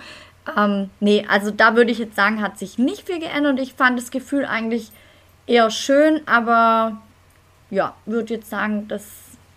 Ähm, 0.57 0.89
nee, 0.99 1.25
also 1.29 1.51
da 1.51 1.75
würde 1.75 1.91
ich 1.91 1.99
jetzt 1.99 2.15
sagen, 2.15 2.41
hat 2.41 2.57
sich 2.57 2.79
nicht 2.79 3.05
viel 3.05 3.19
geändert. 3.19 3.59
Ich 3.59 3.75
fand 3.75 3.97
das 3.97 4.09
Gefühl 4.09 4.45
eigentlich 4.45 4.91
eher 5.45 5.69
schön, 5.69 6.21
aber 6.25 6.99
ja, 7.69 7.95
würde 8.07 8.33
jetzt 8.33 8.49
sagen, 8.49 8.87
das 8.87 9.05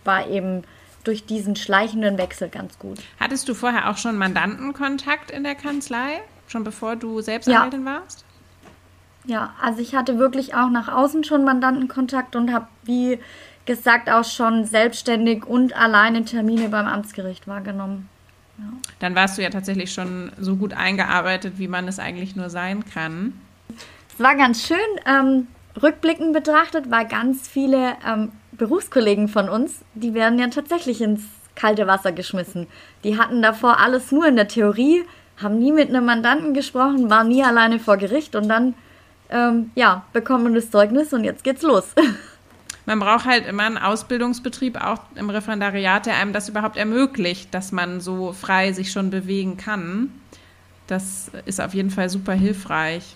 war 0.03 0.27
eben 0.27 0.63
durch 1.03 1.25
diesen 1.25 1.55
schleichenden 1.55 2.19
Wechsel 2.19 2.49
ganz 2.49 2.77
gut. 2.77 2.99
Hattest 3.19 3.49
du 3.49 3.55
vorher 3.55 3.89
auch 3.89 3.97
schon 3.97 4.15
Mandantenkontakt 4.17 5.31
in 5.31 5.43
der 5.43 5.55
Kanzlei, 5.55 6.21
schon 6.47 6.63
bevor 6.63 6.95
du 6.95 7.21
selbst 7.21 7.47
ja. 7.47 7.67
warst? 7.83 8.25
Ja, 9.25 9.53
also 9.61 9.79
ich 9.79 9.95
hatte 9.95 10.19
wirklich 10.19 10.53
auch 10.53 10.69
nach 10.69 10.89
außen 10.89 11.23
schon 11.23 11.43
Mandantenkontakt 11.43 12.35
und 12.35 12.51
habe, 12.51 12.67
wie 12.83 13.19
gesagt, 13.65 14.09
auch 14.09 14.25
schon 14.25 14.65
selbstständig 14.65 15.45
und 15.45 15.75
alleine 15.75 16.25
Termine 16.25 16.69
beim 16.69 16.85
Amtsgericht 16.85 17.47
wahrgenommen. 17.47 18.09
Ja. 18.57 18.65
Dann 18.99 19.15
warst 19.15 19.37
du 19.37 19.41
ja 19.41 19.49
tatsächlich 19.49 19.93
schon 19.93 20.31
so 20.37 20.55
gut 20.55 20.73
eingearbeitet, 20.73 21.53
wie 21.57 21.67
man 21.67 21.87
es 21.87 21.99
eigentlich 21.99 22.35
nur 22.35 22.49
sein 22.49 22.83
kann. 22.85 23.39
Es 24.13 24.19
war 24.19 24.35
ganz 24.35 24.67
schön 24.67 24.77
ähm, 25.05 25.47
rückblickend 25.81 26.33
betrachtet, 26.33 26.91
weil 26.91 27.07
ganz 27.07 27.47
viele 27.47 27.93
ähm, 28.05 28.31
Berufskollegen 28.51 29.27
von 29.27 29.49
uns, 29.49 29.83
die 29.95 30.13
werden 30.13 30.37
ja 30.37 30.47
tatsächlich 30.47 31.01
ins 31.01 31.23
kalte 31.55 31.87
Wasser 31.87 32.11
geschmissen. 32.11 32.67
Die 33.03 33.17
hatten 33.17 33.41
davor 33.41 33.79
alles 33.79 34.11
nur 34.11 34.27
in 34.27 34.35
der 34.35 34.47
Theorie, 34.47 35.03
haben 35.41 35.57
nie 35.57 35.71
mit 35.71 35.89
einem 35.89 36.05
Mandanten 36.05 36.53
gesprochen, 36.53 37.09
waren 37.09 37.29
nie 37.29 37.43
alleine 37.43 37.79
vor 37.79 37.97
Gericht 37.97 38.35
und 38.35 38.47
dann 38.49 38.75
ähm, 39.33 39.71
ja, 39.75 40.05
bekommt 40.13 40.43
man 40.43 40.53
das 40.53 40.69
Zeugnis 40.69 41.11
und 41.11 41.23
jetzt 41.23 41.43
geht's 41.43 41.63
los. 41.63 41.85
Man 42.85 42.99
braucht 42.99 43.25
halt 43.25 43.47
immer 43.47 43.63
einen 43.63 43.77
Ausbildungsbetrieb, 43.77 44.75
auch 44.75 44.99
im 45.15 45.29
Referendariat, 45.29 46.05
der 46.05 46.17
einem 46.17 46.33
das 46.33 46.49
überhaupt 46.49 46.75
ermöglicht, 46.75 47.53
dass 47.53 47.71
man 47.71 48.01
so 48.01 48.33
frei 48.33 48.73
sich 48.73 48.91
schon 48.91 49.09
bewegen 49.09 49.55
kann. 49.55 50.11
Das 50.87 51.31
ist 51.45 51.61
auf 51.61 51.73
jeden 51.73 51.91
Fall 51.91 52.09
super 52.09 52.33
hilfreich. 52.33 53.15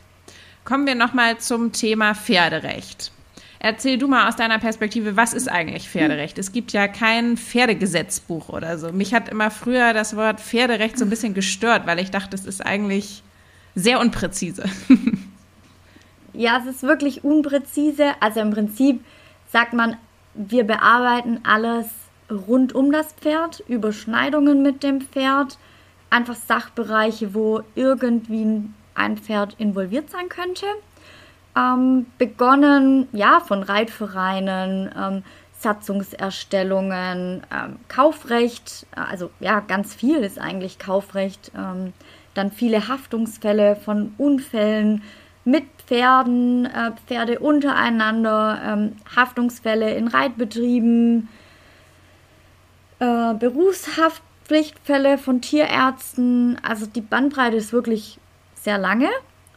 Kommen 0.63 0.87
wir 0.87 0.95
nochmal 0.95 1.39
zum 1.39 1.73
Thema 1.73 2.15
Pferderecht. 2.15 3.11
Erzähl 3.59 3.97
du 3.97 4.07
mal 4.07 4.29
aus 4.29 4.37
deiner 4.37 4.59
Perspektive, 4.59 5.17
was 5.17 5.33
ist 5.33 5.49
eigentlich 5.49 5.89
Pferderecht? 5.89 6.37
Es 6.37 6.53
gibt 6.53 6.71
ja 6.71 6.87
kein 6.87 7.35
Pferdegesetzbuch 7.35 8.47
oder 8.47 8.77
so. 8.77 8.93
Mich 8.93 9.13
hat 9.13 9.27
immer 9.27 9.51
früher 9.51 9.93
das 9.93 10.15
Wort 10.15 10.39
Pferderecht 10.39 10.97
so 10.97 11.03
ein 11.03 11.09
bisschen 11.09 11.33
gestört, 11.33 11.85
weil 11.87 11.99
ich 11.99 12.11
dachte, 12.11 12.29
das 12.29 12.45
ist 12.45 12.65
eigentlich 12.65 13.21
sehr 13.75 13.99
unpräzise. 13.99 14.63
Ja, 16.37 16.59
es 16.59 16.67
ist 16.67 16.83
wirklich 16.83 17.23
unpräzise. 17.23 18.11
Also 18.19 18.41
im 18.41 18.51
Prinzip 18.51 19.03
sagt 19.51 19.73
man, 19.73 19.97
wir 20.35 20.65
bearbeiten 20.65 21.39
alles 21.43 21.87
rund 22.29 22.75
um 22.75 22.91
das 22.91 23.13
Pferd, 23.13 23.63
Überschneidungen 23.67 24.61
mit 24.61 24.83
dem 24.83 25.01
Pferd, 25.01 25.57
einfach 26.11 26.35
Sachbereiche, 26.35 27.33
wo 27.33 27.61
irgendwie 27.73 28.69
ein 28.93 29.17
Pferd 29.17 29.55
involviert 29.57 30.11
sein 30.11 30.29
könnte. 30.29 30.65
ähm, 31.57 32.05
begonnen, 32.19 33.07
ja, 33.13 33.39
von 33.39 33.63
Reitvereinen, 33.63 34.91
ähm, 34.95 35.23
Satzungserstellungen, 35.59 37.41
ähm, 37.51 37.79
Kaufrecht, 37.87 38.85
also 38.95 39.31
ja, 39.39 39.59
ganz 39.61 39.95
viel 39.95 40.17
ist 40.17 40.37
eigentlich 40.37 40.77
Kaufrecht, 40.77 41.51
ähm, 41.57 41.93
dann 42.35 42.51
viele 42.51 42.87
Haftungsfälle 42.87 43.75
von 43.75 44.13
Unfällen 44.19 45.01
mit 45.47 45.63
Pferden, 45.87 46.65
äh, 46.65 46.91
Pferde 47.07 47.39
untereinander, 47.39 48.61
ähm, 48.65 48.97
Haftungsfälle 49.15 49.95
in 49.95 50.09
Reitbetrieben, 50.09 51.29
äh, 52.99 53.33
Berufshaftpflichtfälle 53.33 55.17
von 55.17 55.39
Tierärzten. 55.39 56.59
Also 56.63 56.85
die 56.85 56.99
Bandbreite 56.99 57.55
ist 57.55 57.71
wirklich 57.71 58.19
sehr 58.55 58.77
lange. 58.77 59.07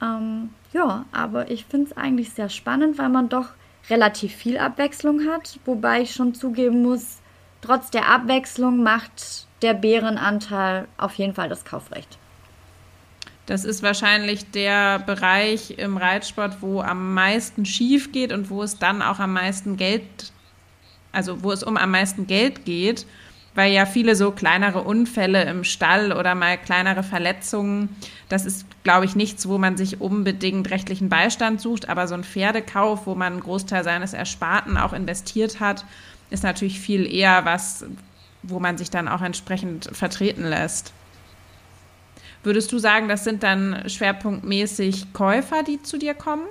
Ähm, 0.01 0.51
ja, 0.73 1.07
aber 1.11 1.51
ich 1.51 1.65
finde 1.65 1.91
es 1.91 1.97
eigentlich 1.97 2.33
sehr 2.35 2.51
spannend, 2.51 2.97
weil 2.97 3.09
man 3.09 3.29
doch 3.29 3.49
relativ 3.89 4.33
viel 4.33 4.59
Abwechslung 4.59 5.27
hat. 5.29 5.59
Wobei 5.65 6.03
ich 6.03 6.15
schon 6.15 6.35
zugeben 6.35 6.83
muss, 6.83 7.19
trotz 7.63 7.91
der 7.91 8.09
Abwechslung 8.09 8.81
macht 8.85 9.49
der 9.63 9.75
Bärenanteil 9.75 10.87
auf 10.99 11.15
jeden 11.15 11.35
Fall 11.35 11.49
das 11.49 11.65
Kaufrecht. 11.65 12.20
Das 13.51 13.65
ist 13.65 13.83
wahrscheinlich 13.83 14.49
der 14.53 15.01
Bereich 15.01 15.77
im 15.77 15.97
Reitsport, 15.97 16.59
wo 16.63 16.83
am 16.83 17.15
meisten 17.15 17.67
schief 17.67 18.13
geht 18.13 18.33
und 18.33 18.49
wo 18.49 18.63
es 18.63 18.79
dann 18.79 19.03
auch 19.03 19.19
am 19.19 19.33
meisten 19.33 19.77
Geld, 19.77 20.05
also 21.11 21.43
wo 21.43 21.51
es 21.51 21.65
um 21.65 21.77
am 21.77 21.91
meisten 21.91 22.29
Geld 22.29 22.65
geht, 22.65 23.07
weil 23.57 23.73
ja 23.73 23.87
viele 23.87 24.15
so 24.15 24.31
kleinere 24.31 24.83
Unfälle 24.83 25.43
im 25.51 25.65
Stall 25.65 26.13
oder 26.13 26.37
mal 26.37 26.59
kleinere 26.59 27.03
Verletzungen, 27.03 27.89
das 28.29 28.47
ist, 28.47 28.67
glaube 28.85 29.05
ich, 29.05 29.17
nichts, 29.17 29.49
wo 29.49 29.59
man 29.59 29.77
sich 29.77 30.01
unbedingt 30.01 30.71
rechtlichen 30.71 31.09
Beistand 31.09 31.61
sucht, 31.61 31.89
aber 31.89 32.07
so 32.07 32.15
ein 32.15 32.23
Pferdekauf, 32.23 33.09
wo 33.09 33.17
man 33.17 33.33
einen 33.33 33.43
Großteil 33.43 33.83
seines 33.83 34.13
Ersparten 34.13 34.77
auch 34.77 34.93
investiert 34.93 35.59
hat, 35.59 35.85
ist 36.31 36.45
natürlich 36.45 36.79
viel 36.79 37.13
eher 37.13 37.45
was, 37.45 37.85
wo 38.45 38.61
man 38.61 38.79
sich 38.79 38.91
dann 38.91 39.09
auch 39.09 39.23
entsprechend 39.23 39.91
vertreten 39.93 40.45
lässt. 40.45 40.93
Würdest 42.43 42.73
du 42.73 42.79
sagen, 42.79 43.09
das 43.09 43.25
sind 43.25 43.43
dann 43.43 43.89
schwerpunktmäßig 43.89 45.13
Käufer, 45.13 45.63
die 45.63 45.83
zu 45.83 45.99
dir 45.99 46.15
kommen? 46.15 46.47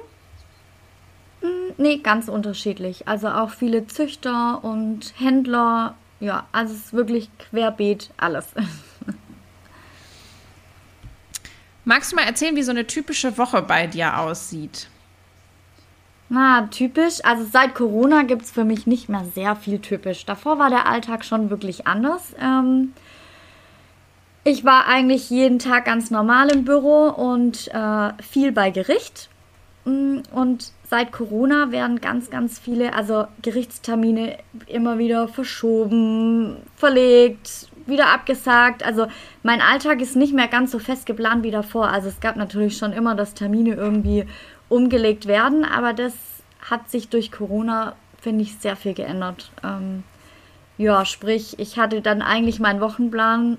Hm, 1.41 1.73
nee, 1.77 1.97
ganz 1.97 2.27
unterschiedlich. 2.27 3.07
Also 3.07 3.29
auch 3.29 3.49
viele 3.49 3.87
Züchter 3.87 4.63
und 4.63 5.13
Händler. 5.17 5.95
Ja, 6.19 6.47
also 6.51 6.73
es 6.73 6.85
ist 6.85 6.93
wirklich 6.93 7.29
querbeet 7.39 8.11
alles. 8.17 8.47
Magst 11.85 12.11
du 12.11 12.17
mal 12.17 12.25
erzählen, 12.25 12.55
wie 12.55 12.61
so 12.61 12.71
eine 12.71 12.85
typische 12.85 13.37
Woche 13.37 13.63
bei 13.63 13.87
dir 13.87 14.19
aussieht? 14.19 14.89
Na, 16.27 16.67
typisch. 16.67 17.25
Also 17.25 17.45
seit 17.51 17.73
Corona 17.73 18.21
gibt 18.23 18.43
es 18.43 18.51
für 18.51 18.63
mich 18.63 18.85
nicht 18.85 19.09
mehr 19.09 19.25
sehr 19.33 19.55
viel 19.55 19.79
typisch. 19.79 20.25
Davor 20.25 20.59
war 20.59 20.69
der 20.69 20.85
Alltag 20.85 21.25
schon 21.25 21.49
wirklich 21.49 21.87
anders. 21.87 22.35
Ähm, 22.39 22.93
ich 24.43 24.63
war 24.65 24.87
eigentlich 24.87 25.29
jeden 25.29 25.59
Tag 25.59 25.85
ganz 25.85 26.11
normal 26.11 26.49
im 26.49 26.65
Büro 26.65 27.07
und 27.09 27.67
äh, 27.73 28.11
viel 28.21 28.51
bei 28.51 28.71
Gericht. 28.71 29.29
Mm, 29.85 30.19
und 30.31 30.71
seit 30.89 31.11
Corona 31.11 31.71
werden 31.71 32.01
ganz, 32.01 32.29
ganz 32.29 32.59
viele, 32.59 32.93
also 32.93 33.25
Gerichtstermine 33.41 34.37
immer 34.67 34.97
wieder 34.97 35.27
verschoben, 35.27 36.57
verlegt, 36.75 37.69
wieder 37.85 38.07
abgesagt. 38.07 38.83
Also 38.83 39.07
mein 39.43 39.61
Alltag 39.61 40.01
ist 40.01 40.15
nicht 40.15 40.33
mehr 40.33 40.47
ganz 40.47 40.71
so 40.71 40.79
fest 40.79 41.05
geplant 41.05 41.43
wie 41.43 41.51
davor. 41.51 41.89
Also 41.89 42.07
es 42.09 42.19
gab 42.19 42.35
natürlich 42.35 42.77
schon 42.77 42.93
immer, 42.93 43.15
dass 43.15 43.33
Termine 43.33 43.75
irgendwie 43.75 44.25
umgelegt 44.69 45.27
werden, 45.27 45.65
aber 45.65 45.93
das 45.93 46.13
hat 46.69 46.89
sich 46.89 47.09
durch 47.09 47.31
Corona, 47.31 47.95
finde 48.21 48.43
ich, 48.43 48.55
sehr 48.57 48.75
viel 48.75 48.93
geändert. 48.93 49.51
Ähm, 49.63 50.03
ja, 50.77 51.03
sprich, 51.05 51.57
ich 51.59 51.77
hatte 51.77 52.01
dann 52.01 52.21
eigentlich 52.21 52.59
meinen 52.59 52.79
Wochenplan 52.79 53.57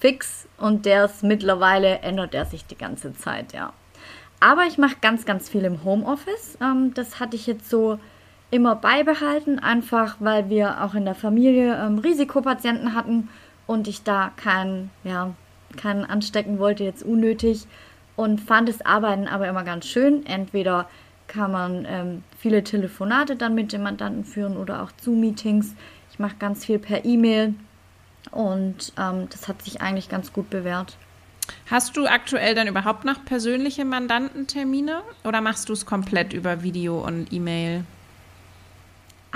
fix 0.00 0.46
und 0.58 0.86
der 0.86 1.06
ist 1.06 1.22
mittlerweile 1.22 2.00
ändert 2.00 2.34
er 2.34 2.44
sich 2.44 2.64
die 2.66 2.78
ganze 2.78 3.14
Zeit, 3.14 3.52
ja. 3.52 3.72
Aber 4.40 4.64
ich 4.66 4.78
mache 4.78 4.96
ganz, 5.00 5.24
ganz 5.24 5.48
viel 5.48 5.64
im 5.64 5.82
Homeoffice. 5.84 6.58
Ähm, 6.60 6.92
das 6.94 7.20
hatte 7.20 7.36
ich 7.36 7.46
jetzt 7.46 7.70
so 7.70 7.98
immer 8.50 8.76
beibehalten, 8.76 9.58
einfach 9.58 10.16
weil 10.20 10.48
wir 10.50 10.84
auch 10.84 10.94
in 10.94 11.04
der 11.04 11.14
Familie 11.14 11.74
ähm, 11.76 11.98
Risikopatienten 11.98 12.94
hatten 12.94 13.28
und 13.66 13.88
ich 13.88 14.02
da 14.02 14.30
keinen, 14.36 14.90
ja, 15.04 15.34
keinen 15.76 16.04
anstecken 16.04 16.58
wollte, 16.58 16.84
jetzt 16.84 17.02
unnötig. 17.02 17.66
Und 18.14 18.40
fand 18.40 18.68
das 18.68 18.84
Arbeiten 18.84 19.28
aber 19.28 19.48
immer 19.48 19.64
ganz 19.64 19.86
schön. 19.86 20.24
Entweder 20.24 20.88
kann 21.26 21.52
man 21.52 21.86
ähm, 21.88 22.24
viele 22.38 22.64
Telefonate 22.64 23.36
dann 23.36 23.54
mit 23.54 23.72
dem 23.72 23.82
Mandanten 23.82 24.24
führen 24.24 24.56
oder 24.56 24.82
auch 24.82 24.90
Zoom-Meetings. 25.02 25.74
Ich 26.10 26.18
mache 26.18 26.36
ganz 26.38 26.64
viel 26.64 26.78
per 26.78 27.04
E-Mail 27.04 27.54
und 28.32 28.92
ähm, 28.98 29.28
das 29.30 29.48
hat 29.48 29.62
sich 29.62 29.80
eigentlich 29.80 30.08
ganz 30.08 30.32
gut 30.32 30.50
bewährt. 30.50 30.96
Hast 31.70 31.96
du 31.96 32.06
aktuell 32.06 32.54
dann 32.54 32.68
überhaupt 32.68 33.04
noch 33.04 33.24
persönliche 33.24 33.84
Mandantentermine 33.84 35.02
oder 35.24 35.40
machst 35.40 35.68
du 35.68 35.72
es 35.72 35.86
komplett 35.86 36.32
über 36.32 36.62
Video 36.62 37.04
und 37.04 37.32
E-Mail? 37.32 37.84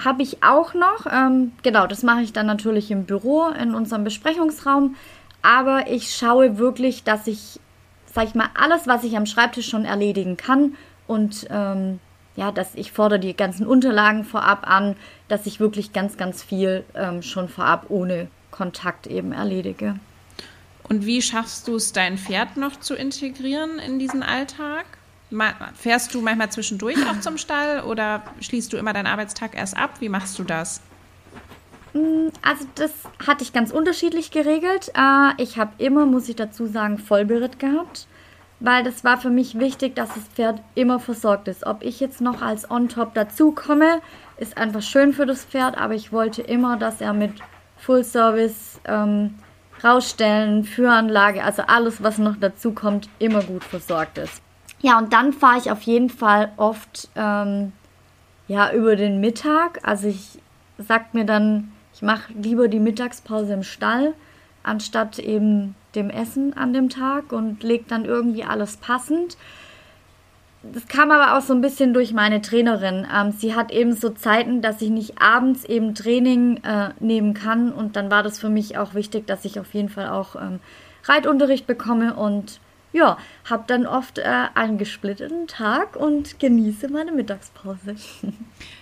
Habe 0.05 0.23
ich 0.23 0.43
auch 0.43 0.75
noch. 0.75 1.07
Ähm, 1.11 1.53
genau, 1.63 1.87
das 1.87 2.03
mache 2.03 2.23
ich 2.23 2.33
dann 2.33 2.47
natürlich 2.47 2.91
im 2.91 3.05
Büro, 3.05 3.49
in 3.49 3.75
unserem 3.75 4.05
Besprechungsraum. 4.05 4.97
Aber 5.43 5.89
ich 5.89 6.15
schaue 6.15 6.59
wirklich, 6.59 7.05
dass 7.05 7.27
ich, 7.27 7.61
sag 8.07 8.25
ich 8.27 8.35
mal, 8.35 8.49
alles, 8.55 8.87
was 8.87 9.05
ich 9.05 9.17
am 9.17 9.27
Schreibtisch 9.27 9.69
schon 9.69 9.85
erledigen 9.85 10.37
kann 10.37 10.77
und 11.07 11.47
ähm, 11.51 11.99
ja, 12.37 12.53
dass 12.53 12.75
ich 12.75 12.93
fordere 12.93 13.19
die 13.19 13.37
ganzen 13.37 13.67
Unterlagen 13.67 14.25
vorab 14.25 14.69
an, 14.69 14.97
dass 15.29 15.47
ich 15.47 15.61
wirklich 15.61 15.93
ganz, 15.93 16.17
ganz 16.17 16.43
viel 16.43 16.85
ähm, 16.95 17.23
schon 17.23 17.49
vorab 17.49 17.87
ohne 17.89 18.29
Kontakt 18.51 19.07
eben 19.07 19.33
erledige. 19.33 19.97
Und 20.91 21.07
wie 21.07 21.23
schaffst 21.23 21.69
du 21.69 21.77
es, 21.77 21.93
dein 21.93 22.19
Pferd 22.19 22.57
noch 22.57 22.79
zu 22.81 22.95
integrieren 22.95 23.79
in 23.79 23.99
diesen 23.99 24.23
Alltag? 24.23 24.85
Fährst 25.75 26.13
du 26.15 26.21
manchmal 26.21 26.51
zwischendurch 26.51 26.97
auch 27.09 27.21
zum 27.21 27.39
Stall 27.39 27.83
oder 27.83 28.23
schließt 28.41 28.73
du 28.73 28.77
immer 28.77 28.93
deinen 28.93 29.07
Arbeitstag 29.07 29.55
erst 29.57 29.77
ab? 29.77 30.01
Wie 30.01 30.09
machst 30.09 30.39
du 30.39 30.43
das? 30.43 30.81
Mm, 31.93 32.29
also 32.43 32.67
das 32.75 32.91
hatte 33.25 33.45
ich 33.45 33.53
ganz 33.53 33.71
unterschiedlich 33.71 34.33
geregelt. 34.33 34.91
Äh, 34.97 35.43
ich 35.43 35.59
habe 35.59 35.73
immer, 35.79 36.07
muss 36.07 36.29
ich 36.29 36.37
dazu 36.37 36.67
sagen, 36.67 36.99
Vollberitt 36.99 37.61
gehabt, 37.61 38.09
weil 38.59 38.83
das 38.83 39.05
war 39.05 39.19
für 39.19 39.31
mich 39.31 39.59
wichtig, 39.59 39.95
dass 39.95 40.15
das 40.15 40.25
Pferd 40.35 40.61
immer 40.75 40.99
versorgt 40.99 41.47
ist. 41.47 41.65
Ob 41.65 41.83
ich 41.83 42.01
jetzt 42.01 42.21
noch 42.21 42.43
als 42.43 42.69
On-Top 42.69 43.15
dazukomme, 43.15 44.01
ist 44.39 44.59
einfach 44.59 44.83
schön 44.83 45.13
für 45.13 45.27
das 45.27 45.45
Pferd, 45.45 45.79
aber 45.79 45.95
ich 45.95 46.13
wollte 46.13 46.43
immer, 46.43 46.77
dass 46.77 47.01
er 47.01 47.13
mit 47.13 47.35
Full 47.91 48.05
Service, 48.05 48.81
ähm, 48.85 49.35
Rausstellen, 49.83 50.63
Führanlage, 50.63 51.43
also 51.43 51.63
alles, 51.63 52.01
was 52.01 52.19
noch 52.19 52.37
dazu 52.39 52.71
kommt, 52.71 53.09
immer 53.19 53.43
gut 53.43 53.65
versorgt 53.65 54.17
ist. 54.17 54.41
Ja, 54.81 54.97
und 54.97 55.13
dann 55.13 55.33
fahre 55.33 55.59
ich 55.59 55.73
auf 55.73 55.83
jeden 55.83 56.09
Fall 56.09 56.53
oft 56.57 57.09
ähm, 57.17 57.73
ja 58.47 58.73
über 58.73 58.95
den 58.95 59.19
Mittag. 59.19 59.81
Also 59.83 60.07
ich 60.07 60.39
sag 60.79 61.15
mir 61.15 61.25
dann, 61.25 61.73
ich 61.93 62.01
mache 62.01 62.33
lieber 62.33 62.69
die 62.69 62.79
Mittagspause 62.79 63.55
im 63.55 63.65
Stall 63.65 64.15
anstatt 64.63 65.19
eben 65.19 65.75
dem 65.97 66.11
Essen 66.11 66.57
an 66.57 66.73
dem 66.73 66.91
Tag 66.91 67.33
und 67.33 67.65
lege 67.65 67.87
dann 67.89 68.05
irgendwie 68.05 68.45
alles 68.45 68.77
passend 68.77 69.37
das 70.63 70.87
kam 70.89 71.11
aber 71.11 71.37
auch 71.37 71.43
so 71.43 71.55
ein 71.55 71.63
bisschen 71.63 71.95
durch 71.95 72.13
meine 72.13 72.43
Trainerin. 72.43 73.07
Ähm, 73.15 73.33
sie 73.33 73.55
hat 73.55 73.73
eben 73.73 73.95
so 73.95 74.11
Zeiten, 74.11 74.61
dass 74.61 74.83
ich 74.83 74.91
nicht 74.91 75.21
abends 75.21 75.65
eben 75.65 75.95
Training 75.95 76.59
äh, 76.65 76.91
nehmen 77.01 77.33
kann. 77.33 77.73
Und 77.73 77.97
dann 77.97 78.11
war 78.11 78.23
das 78.23 78.39
für 78.39 78.51
mich 78.51 78.77
auch 78.77 78.95
wichtig, 78.95 79.27
dass 79.27 79.45
ich 79.45 79.59
auf 79.59 79.73
jeden 79.73 79.89
Fall 79.89 80.09
auch 80.09 80.37
ähm, 80.37 80.61
Reitunterricht 81.05 81.67
bekomme 81.67 82.15
und 82.15 82.61
ja, 82.93 83.19
habe 83.49 83.65
dann 83.69 83.87
oft 83.87 84.19
äh, 84.19 84.25
einen 84.55 84.77
gesplitteten 84.77 85.47
Tag 85.47 85.95
und 85.97 86.41
genieße 86.41 86.89
meine 86.89 87.13
Mittagspause. 87.13 87.97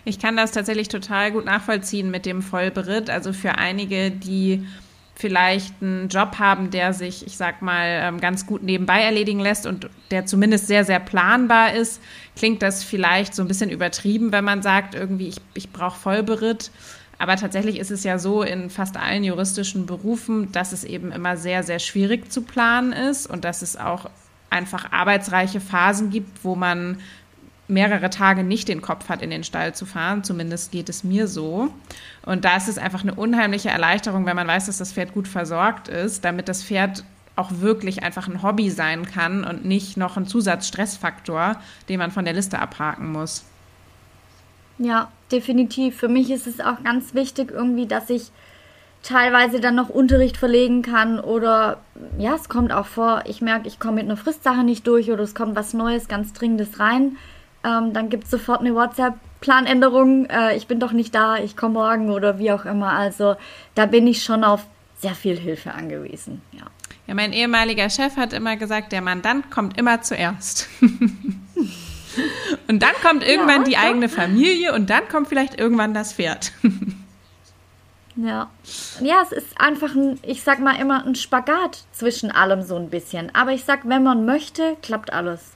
Ich 0.05 0.19
kann 0.19 0.39
das 0.39 0.53
tatsächlich 0.53 0.89
total 0.89 1.31
gut 1.31 1.45
nachvollziehen 1.45 2.11
mit 2.11 2.25
dem 2.25 2.41
Vollberitt. 2.41 3.11
Also 3.11 3.35
für 3.35 3.59
einige, 3.59 4.11
die 4.11 4.67
vielleicht 5.19 5.83
einen 5.83 6.09
Job 6.09 6.39
haben, 6.39 6.71
der 6.71 6.93
sich, 6.93 7.27
ich 7.27 7.37
sag 7.37 7.61
mal, 7.61 7.87
ähm, 7.87 8.21
ganz 8.21 8.47
gut 8.47 8.63
nebenbei 8.63 9.03
erledigen 9.03 9.41
lässt 9.41 9.67
und 9.67 9.91
der 10.13 10.27
zumindest 10.27 10.69
sehr, 10.69 10.85
sehr 10.85 11.01
planbar 11.01 11.73
ist, 11.75 12.01
klingt 12.37 12.63
das 12.63 12.85
vielleicht 12.85 13.35
so 13.35 13.43
ein 13.43 13.49
bisschen 13.49 13.69
übertrieben, 13.69 14.31
wenn 14.31 14.45
man 14.45 14.63
sagt, 14.63 14.95
irgendwie, 14.95 15.27
ich, 15.27 15.41
ich 15.55 15.71
brauche 15.71 15.99
Vollberitt. 15.99 16.71
Aber 17.19 17.35
tatsächlich 17.35 17.81
ist 17.81 17.91
es 17.91 18.05
ja 18.05 18.21
so 18.21 18.45
in 18.45 18.71
fast 18.71 18.97
allen 18.97 19.25
juristischen 19.25 19.87
Berufen, 19.87 20.53
dass 20.53 20.71
es 20.71 20.85
eben 20.85 21.11
immer 21.11 21.37
sehr, 21.37 21.65
sehr 21.65 21.81
schwierig 21.81 22.31
zu 22.31 22.43
planen 22.43 22.93
ist 22.93 23.29
und 23.29 23.45
dass 23.45 23.63
es 23.63 23.77
auch 23.77 24.09
einfach 24.51 24.93
arbeitsreiche 24.93 25.61
Phasen 25.61 26.11
gibt, 26.11 26.45
wo 26.45 26.55
man 26.55 26.99
mehrere 27.69 28.11
Tage 28.11 28.43
nicht 28.43 28.69
den 28.69 28.83
Kopf 28.83 29.09
hat, 29.09 29.23
in 29.23 29.31
den 29.31 29.45
Stall 29.45 29.75
zu 29.75 29.87
fahren. 29.87 30.25
Zumindest 30.25 30.73
geht 30.73 30.89
es 30.89 31.05
mir 31.05 31.29
so. 31.29 31.69
Und 32.25 32.45
da 32.45 32.57
ist 32.57 32.69
es 32.69 32.79
einfach 32.79 33.03
eine 33.03 33.15
unheimliche 33.15 33.69
Erleichterung, 33.69 34.27
wenn 34.27 34.37
man 34.37 34.49
weiß, 34.49 34.67
dass 34.67 34.79
das 34.79 34.93
Pferd 34.93 35.13
gut 35.13 35.29
versorgt 35.29 35.89
ist, 35.89 36.25
damit 36.25 36.49
das 36.49 36.65
Pferd 36.65 37.05
auch 37.37 37.51
wirklich 37.61 38.03
einfach 38.03 38.27
ein 38.27 38.43
Hobby 38.43 38.71
sein 38.71 39.07
kann 39.07 39.45
und 39.45 39.65
nicht 39.65 39.97
noch 39.97 40.17
ein 40.17 40.27
Zusatzstressfaktor, 40.27 41.57
den 41.89 41.99
man 41.99 42.11
von 42.11 42.25
der 42.25 42.35
Liste 42.35 42.59
abhaken 42.59 43.13
muss. 43.13 43.45
Ja, 44.79 45.11
definitiv. 45.31 45.97
Für 45.97 46.09
mich 46.09 46.31
ist 46.31 46.47
es 46.47 46.61
auch 46.61 46.83
ganz 46.83 47.15
wichtig 47.15 47.51
irgendwie, 47.51 47.87
dass 47.87 48.11
ich 48.11 48.31
teilweise 49.03 49.61
dann 49.61 49.77
noch 49.77 49.89
Unterricht 49.89 50.37
verlegen 50.37 50.83
kann 50.83 51.21
oder 51.21 51.79
ja, 52.19 52.35
es 52.35 52.49
kommt 52.49 52.73
auch 52.73 52.87
vor, 52.87 53.23
ich 53.27 53.41
merke, 53.41 53.69
ich 53.69 53.79
komme 53.79 53.97
mit 53.97 54.07
einer 54.07 54.17
Fristsache 54.17 54.65
nicht 54.65 54.87
durch 54.87 55.11
oder 55.11 55.23
es 55.23 55.35
kommt 55.35 55.55
was 55.55 55.75
Neues, 55.75 56.09
ganz 56.09 56.33
Dringendes 56.33 56.81
rein. 56.81 57.17
Ähm, 57.65 57.93
dann 57.93 58.09
gibt 58.09 58.25
es 58.25 58.31
sofort 58.31 58.61
eine 58.61 58.75
WhatsApp-Planänderung, 58.75 60.27
äh, 60.27 60.57
ich 60.57 60.67
bin 60.67 60.81
doch 60.81 60.93
nicht 60.93 61.15
da, 61.15 61.37
ich 61.37 61.57
komme 61.57 61.75
morgen 61.75 62.11
oder 62.11 62.39
wie 62.39 62.53
auch 62.53 62.65
immer. 62.65 62.93
Also 62.93 63.37
da 63.75 63.87
bin 63.87 64.07
ich 64.07 64.23
schon 64.23 64.45
auf 64.45 64.67
sehr 64.99 65.15
viel 65.15 65.39
Hilfe 65.39 65.75
angewiesen, 65.75 66.43
ja. 66.53 66.65
Ja, 67.07 67.15
mein 67.15 67.33
ehemaliger 67.33 67.89
Chef 67.89 68.17
hat 68.17 68.35
immer 68.35 68.57
gesagt, 68.57 68.93
der 68.93 69.01
Mandant 69.01 69.51
kommt 69.51 69.79
immer 69.79 70.03
zuerst. 70.03 70.69
und 72.69 72.83
dann 72.83 72.93
kommt 73.03 73.27
irgendwann 73.27 73.63
ja, 73.63 73.69
die 73.69 73.77
eigene 73.79 74.11
Familie 74.11 74.75
und 74.75 74.91
dann 74.91 75.09
kommt 75.09 75.29
vielleicht 75.29 75.59
irgendwann 75.59 75.95
das 75.95 76.13
Pferd. 76.13 76.53
Ja. 78.21 78.51
Ja, 79.01 79.23
es 79.23 79.31
ist 79.31 79.61
einfach 79.61 79.95
ein, 79.95 80.19
ich 80.23 80.43
sag 80.43 80.59
mal 80.59 80.75
immer 80.81 81.07
ein 81.07 81.15
Spagat 81.15 81.85
zwischen 81.93 82.33
allem 82.33 82.63
so 82.63 82.75
ein 82.75 82.91
bisschen. 82.91 83.33
Aber 83.33 83.53
ich 83.53 83.65
sag, 83.65 83.89
wenn 83.89 84.03
man 84.03 84.25
möchte, 84.27 84.77
klappt 84.83 85.13
alles. 85.13 85.53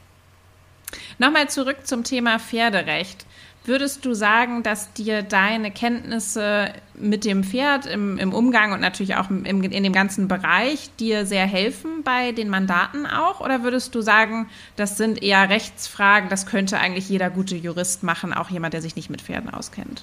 Nochmal 1.19 1.49
zurück 1.49 1.79
zum 1.85 2.05
Thema 2.05 2.39
Pferderecht. 2.39 3.27
Würdest 3.65 4.05
du 4.05 4.13
sagen, 4.13 4.65
dass 4.65 4.93
dir 4.93 5.23
deine 5.23 5.71
Kenntnisse 5.71 6.73
mit 6.95 7.25
dem 7.25 7.45
Pferd 7.45 7.87
im, 7.87 8.19
im 8.19 8.35
Umgang 8.35 8.73
und 8.73 8.81
natürlich 8.81 9.15
auch 9.15 9.31
im, 9.31 9.45
in 9.45 9.85
dem 9.85 9.93
ganzen 9.93 10.27
Bereich 10.27 10.91
dir 10.99 11.27
sehr 11.27 11.47
helfen 11.47 12.03
bei 12.03 12.33
den 12.33 12.49
Mandaten 12.49 13.07
auch? 13.07 13.41
Oder 13.41 13.63
würdest 13.63 13.95
du 13.95 14.01
sagen, 14.01 14.49
das 14.75 14.97
sind 14.97 15.23
eher 15.23 15.49
Rechtsfragen, 15.49 16.29
das 16.29 16.47
könnte 16.47 16.79
eigentlich 16.79 17.09
jeder 17.09 17.31
gute 17.31 17.55
Jurist 17.55 18.03
machen, 18.03 18.33
auch 18.33 18.51
jemand, 18.51 18.75
der 18.75 18.83
sich 18.83 18.97
nicht 18.97 19.11
mit 19.11 19.23
Pferden 19.23 19.51
auskennt? 19.51 20.03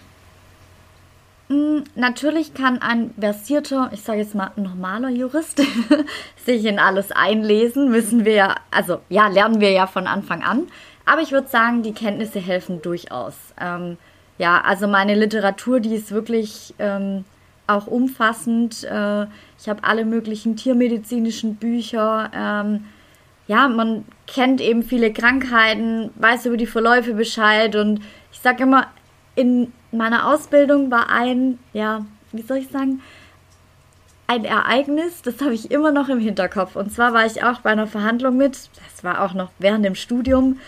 Mm, 1.49 1.79
natürlich 1.95 2.53
kann 2.53 2.79
ein 2.79 3.11
versierter, 3.19 3.89
ich 3.91 4.01
sage 4.01 4.19
jetzt 4.19 4.35
mal 4.35 4.51
normaler 4.55 5.09
Jurist, 5.09 5.61
sich 6.45 6.65
in 6.65 6.77
alles 6.77 7.11
einlesen, 7.11 7.89
müssen 7.89 8.23
wir 8.23 8.33
ja, 8.33 8.55
also 8.69 9.01
ja, 9.09 9.27
lernen 9.27 9.59
wir 9.59 9.71
ja 9.71 9.87
von 9.87 10.05
Anfang 10.05 10.43
an. 10.43 10.67
Aber 11.05 11.21
ich 11.21 11.31
würde 11.31 11.47
sagen, 11.47 11.81
die 11.81 11.93
Kenntnisse 11.93 12.39
helfen 12.39 12.83
durchaus. 12.83 13.33
Ähm, 13.59 13.97
ja, 14.37 14.61
also 14.61 14.87
meine 14.87 15.15
Literatur, 15.15 15.79
die 15.79 15.95
ist 15.95 16.11
wirklich 16.11 16.75
ähm, 16.77 17.25
auch 17.65 17.87
umfassend. 17.87 18.83
Äh, 18.83 19.23
ich 19.57 19.67
habe 19.67 19.83
alle 19.83 20.05
möglichen 20.05 20.55
tiermedizinischen 20.55 21.55
Bücher. 21.55 22.29
Ähm, 22.31 22.85
ja, 23.47 23.67
man 23.67 24.05
kennt 24.27 24.61
eben 24.61 24.83
viele 24.83 25.11
Krankheiten, 25.11 26.11
weiß 26.15 26.45
über 26.45 26.57
die 26.57 26.67
Verläufe 26.67 27.15
Bescheid 27.15 27.75
und 27.75 28.01
ich 28.31 28.39
sage 28.39 28.61
immer, 28.61 28.85
in 29.39 29.71
meiner 29.93 30.27
Ausbildung 30.27 30.91
war 30.91 31.09
ein, 31.09 31.59
ja, 31.71 32.05
wie 32.33 32.41
soll 32.41 32.57
ich 32.57 32.67
sagen, 32.67 33.01
ein 34.27 34.43
Ereignis, 34.43 35.21
das 35.21 35.39
habe 35.39 35.53
ich 35.53 35.71
immer 35.71 35.93
noch 35.93 36.09
im 36.09 36.19
Hinterkopf. 36.19 36.75
Und 36.75 36.91
zwar 36.91 37.13
war 37.13 37.25
ich 37.25 37.41
auch 37.41 37.61
bei 37.61 37.69
einer 37.69 37.87
Verhandlung 37.87 38.35
mit, 38.35 38.69
das 38.75 39.03
war 39.03 39.23
auch 39.23 39.33
noch 39.33 39.49
während 39.57 39.85
dem 39.85 39.95
Studium. 39.95 40.59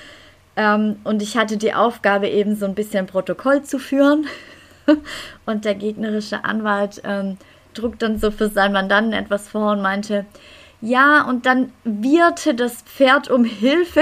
Ähm, 0.56 0.96
und 1.04 1.22
ich 1.22 1.38
hatte 1.38 1.58
die 1.58 1.74
Aufgabe, 1.74 2.30
eben 2.30 2.56
so 2.56 2.66
ein 2.66 2.74
bisschen 2.74 3.08
Protokoll 3.08 3.62
zu 3.62 3.78
führen. 3.78 4.26
und 5.46 5.66
der 5.66 5.76
gegnerische 5.76 6.46
Anwalt 6.46 7.02
ähm, 7.04 7.38
trug 7.74 8.00
dann 8.00 8.20
so 8.20 8.32
für 8.32 8.48
seinen 8.48 8.72
Mandanten 8.72 9.12
etwas 9.12 9.50
vor 9.50 9.74
und 9.74 9.82
meinte, 9.82 10.26
ja, 10.80 11.24
und 11.24 11.46
dann 11.46 11.74
wieherte 11.84 12.56
das 12.56 12.82
Pferd 12.84 13.30
um 13.30 13.44
Hilfe. 13.44 14.02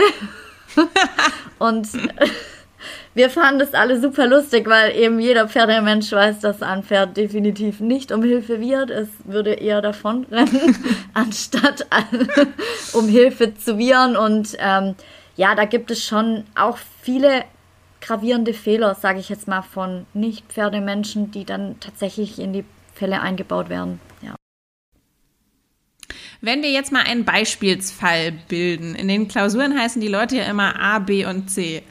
und 1.57 1.89
wir 3.13 3.29
fanden 3.29 3.59
das 3.59 3.73
alle 3.73 3.99
super 3.99 4.27
lustig, 4.27 4.67
weil 4.67 4.95
eben 4.95 5.19
jeder 5.19 5.47
Pferdemensch 5.47 6.11
weiß, 6.11 6.39
dass 6.39 6.61
ein 6.61 6.83
Pferd 6.83 7.17
definitiv 7.17 7.79
nicht 7.79 8.11
um 8.11 8.23
Hilfe 8.23 8.59
wird. 8.59 8.89
Es 8.89 9.09
würde 9.25 9.53
eher 9.53 9.81
davon 9.81 10.25
rennen, 10.31 10.75
anstatt 11.13 11.85
um 12.93 13.07
Hilfe 13.07 13.55
zu 13.55 13.77
wiehern. 13.77 14.15
Und 14.15 14.55
ähm, 14.59 14.95
ja, 15.35 15.55
da 15.55 15.65
gibt 15.65 15.91
es 15.91 16.03
schon 16.03 16.43
auch 16.55 16.77
viele 17.01 17.43
gravierende 18.01 18.53
Fehler, 18.53 18.95
sage 18.95 19.19
ich 19.19 19.29
jetzt 19.29 19.47
mal, 19.47 19.61
von 19.61 20.05
Nicht-Pferdemenschen, 20.13 21.31
die 21.31 21.45
dann 21.45 21.79
tatsächlich 21.79 22.39
in 22.39 22.53
die 22.53 22.65
Fälle 22.93 23.21
eingebaut 23.21 23.69
werden. 23.69 23.99
Ja. 24.21 24.35
Wenn 26.41 26.61
wir 26.61 26.71
jetzt 26.71 26.91
mal 26.91 27.03
einen 27.03 27.25
Beispielsfall 27.25 28.31
bilden, 28.47 28.95
in 28.95 29.07
den 29.07 29.27
Klausuren 29.27 29.77
heißen 29.77 30.01
die 30.01 30.07
Leute 30.07 30.37
ja 30.37 30.43
immer 30.43 30.79
A, 30.79 30.99
B 30.99 31.25
und 31.25 31.49
C. 31.49 31.83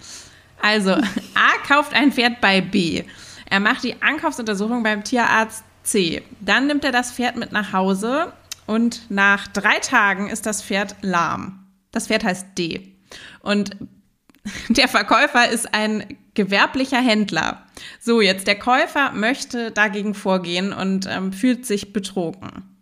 Also, 0.61 0.92
A 0.92 1.66
kauft 1.66 1.94
ein 1.94 2.12
Pferd 2.12 2.40
bei 2.40 2.61
B. 2.61 3.05
Er 3.51 3.61
macht 3.61 3.85
die 3.85 4.01
Ankaufsuntersuchung 4.03 4.83
beim 4.83 5.05
Tierarzt 5.05 5.64
C. 5.83 6.23
Dann 6.40 6.66
nimmt 6.66 6.85
er 6.85 6.92
das 6.92 7.12
Pferd 7.12 7.37
mit 7.37 7.53
nach 7.53 7.73
Hause 7.73 8.33
und 8.66 9.11
nach 9.11 9.49
drei 9.49 9.79
Tagen 9.79 10.29
ist 10.29 10.44
das 10.47 10.62
Pferd 10.62 10.97
lahm. 11.01 11.66
Das 11.90 12.09
Pferd 12.09 12.25
heißt 12.25 12.47
D. 12.59 12.92
Und 13.40 13.77
der 14.68 14.88
Verkäufer 14.88 15.49
ist 15.49 15.73
ein 15.75 16.18
gewerblicher 16.35 17.01
Händler. 17.01 17.66
So, 18.01 18.21
jetzt 18.21 18.47
der 18.47 18.59
Käufer 18.59 19.12
möchte 19.12 19.71
dagegen 19.71 20.14
vorgehen 20.14 20.73
und 20.73 21.07
ähm, 21.09 21.33
fühlt 21.33 21.66
sich 21.66 21.92
betrogen. 21.92 22.77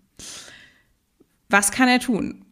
Was 1.49 1.71
kann 1.71 1.89
er 1.89 2.01
tun? 2.01 2.45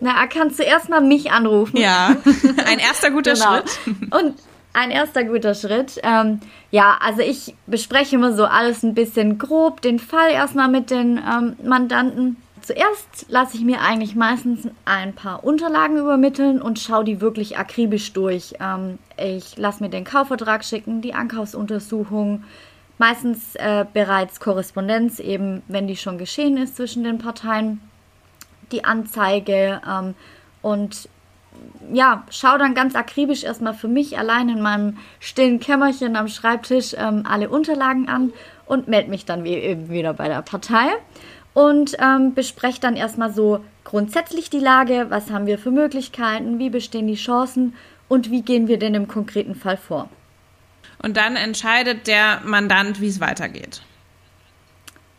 Na, 0.00 0.26
kannst 0.26 0.58
du 0.58 0.62
erstmal 0.62 1.02
mich 1.02 1.30
anrufen. 1.30 1.76
Ja, 1.76 2.16
ein 2.66 2.78
erster 2.78 3.10
guter 3.10 3.34
genau. 3.34 3.56
Schritt. 3.56 3.80
Und 4.10 4.34
ein 4.72 4.90
erster 4.90 5.24
guter 5.24 5.54
Schritt. 5.54 6.00
Ähm, 6.02 6.40
ja, 6.70 6.96
also 7.00 7.20
ich 7.22 7.54
bespreche 7.66 8.16
immer 8.16 8.32
so 8.32 8.44
alles 8.44 8.82
ein 8.82 8.94
bisschen 8.94 9.38
grob, 9.38 9.82
den 9.82 9.98
Fall 9.98 10.30
erstmal 10.30 10.68
mit 10.68 10.90
den 10.90 11.18
ähm, 11.18 11.56
Mandanten. 11.62 12.36
Zuerst 12.62 13.26
lasse 13.28 13.56
ich 13.56 13.64
mir 13.64 13.80
eigentlich 13.80 14.14
meistens 14.14 14.68
ein 14.84 15.14
paar 15.14 15.44
Unterlagen 15.44 15.96
übermitteln 15.96 16.62
und 16.62 16.78
schaue 16.78 17.04
die 17.04 17.20
wirklich 17.20 17.58
akribisch 17.58 18.12
durch. 18.12 18.54
Ähm, 18.60 18.98
ich 19.16 19.56
lasse 19.56 19.82
mir 19.82 19.90
den 19.90 20.04
Kaufvertrag 20.04 20.64
schicken, 20.64 21.00
die 21.00 21.14
Ankaufsuntersuchung, 21.14 22.44
meistens 22.98 23.56
äh, 23.56 23.84
bereits 23.92 24.40
Korrespondenz, 24.40 25.18
eben 25.20 25.62
wenn 25.68 25.88
die 25.88 25.96
schon 25.96 26.18
geschehen 26.18 26.56
ist 26.58 26.76
zwischen 26.76 27.02
den 27.02 27.18
Parteien 27.18 27.80
die 28.72 28.84
Anzeige 28.84 29.80
ähm, 29.88 30.14
und 30.62 31.08
ja, 31.92 32.24
schau 32.30 32.56
dann 32.58 32.74
ganz 32.74 32.94
akribisch 32.94 33.42
erstmal 33.42 33.74
für 33.74 33.88
mich 33.88 34.18
allein 34.18 34.48
in 34.48 34.60
meinem 34.60 34.98
stillen 35.18 35.60
Kämmerchen 35.60 36.16
am 36.16 36.28
Schreibtisch 36.28 36.94
ähm, 36.96 37.24
alle 37.28 37.48
Unterlagen 37.48 38.08
an 38.08 38.32
und 38.66 38.88
melde 38.88 39.10
mich 39.10 39.24
dann 39.24 39.44
wie 39.44 39.54
eben 39.54 39.90
wieder 39.90 40.14
bei 40.14 40.28
der 40.28 40.42
Partei 40.42 40.88
und 41.54 41.96
ähm, 41.98 42.34
bespreche 42.34 42.80
dann 42.80 42.96
erstmal 42.96 43.32
so 43.32 43.64
grundsätzlich 43.84 44.50
die 44.50 44.60
Lage, 44.60 45.06
was 45.08 45.30
haben 45.30 45.46
wir 45.46 45.58
für 45.58 45.70
Möglichkeiten, 45.70 46.58
wie 46.58 46.70
bestehen 46.70 47.08
die 47.08 47.16
Chancen 47.16 47.74
und 48.08 48.30
wie 48.30 48.42
gehen 48.42 48.68
wir 48.68 48.78
denn 48.78 48.94
im 48.94 49.08
konkreten 49.08 49.54
Fall 49.54 49.76
vor. 49.76 50.08
Und 51.02 51.16
dann 51.16 51.36
entscheidet 51.36 52.06
der 52.06 52.40
Mandant, 52.44 53.00
wie 53.00 53.08
es 53.08 53.20
weitergeht. 53.20 53.82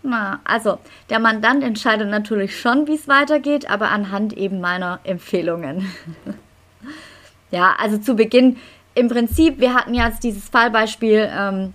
Na, 0.04 0.40
also 0.44 0.80
der 1.10 1.20
Mandant 1.20 1.64
entscheidet 1.64 2.10
natürlich 2.10 2.60
schon, 2.60 2.88
wie 2.88 2.96
es 2.96 3.08
weitergeht, 3.08 3.70
aber 3.70 3.90
anhand 3.90 4.34
eben 4.34 4.60
meiner 4.60 5.00
Empfehlungen. 5.04 5.92
ja, 7.52 7.76
also 7.78 7.98
zu 8.00 8.16
Beginn, 8.16 8.58
im 8.94 9.08
Prinzip, 9.08 9.60
wir 9.60 9.74
hatten 9.74 9.94
ja 9.94 10.08
jetzt 10.08 10.24
dieses 10.24 10.50
Fallbeispiel 10.50 11.30
ähm, 11.32 11.74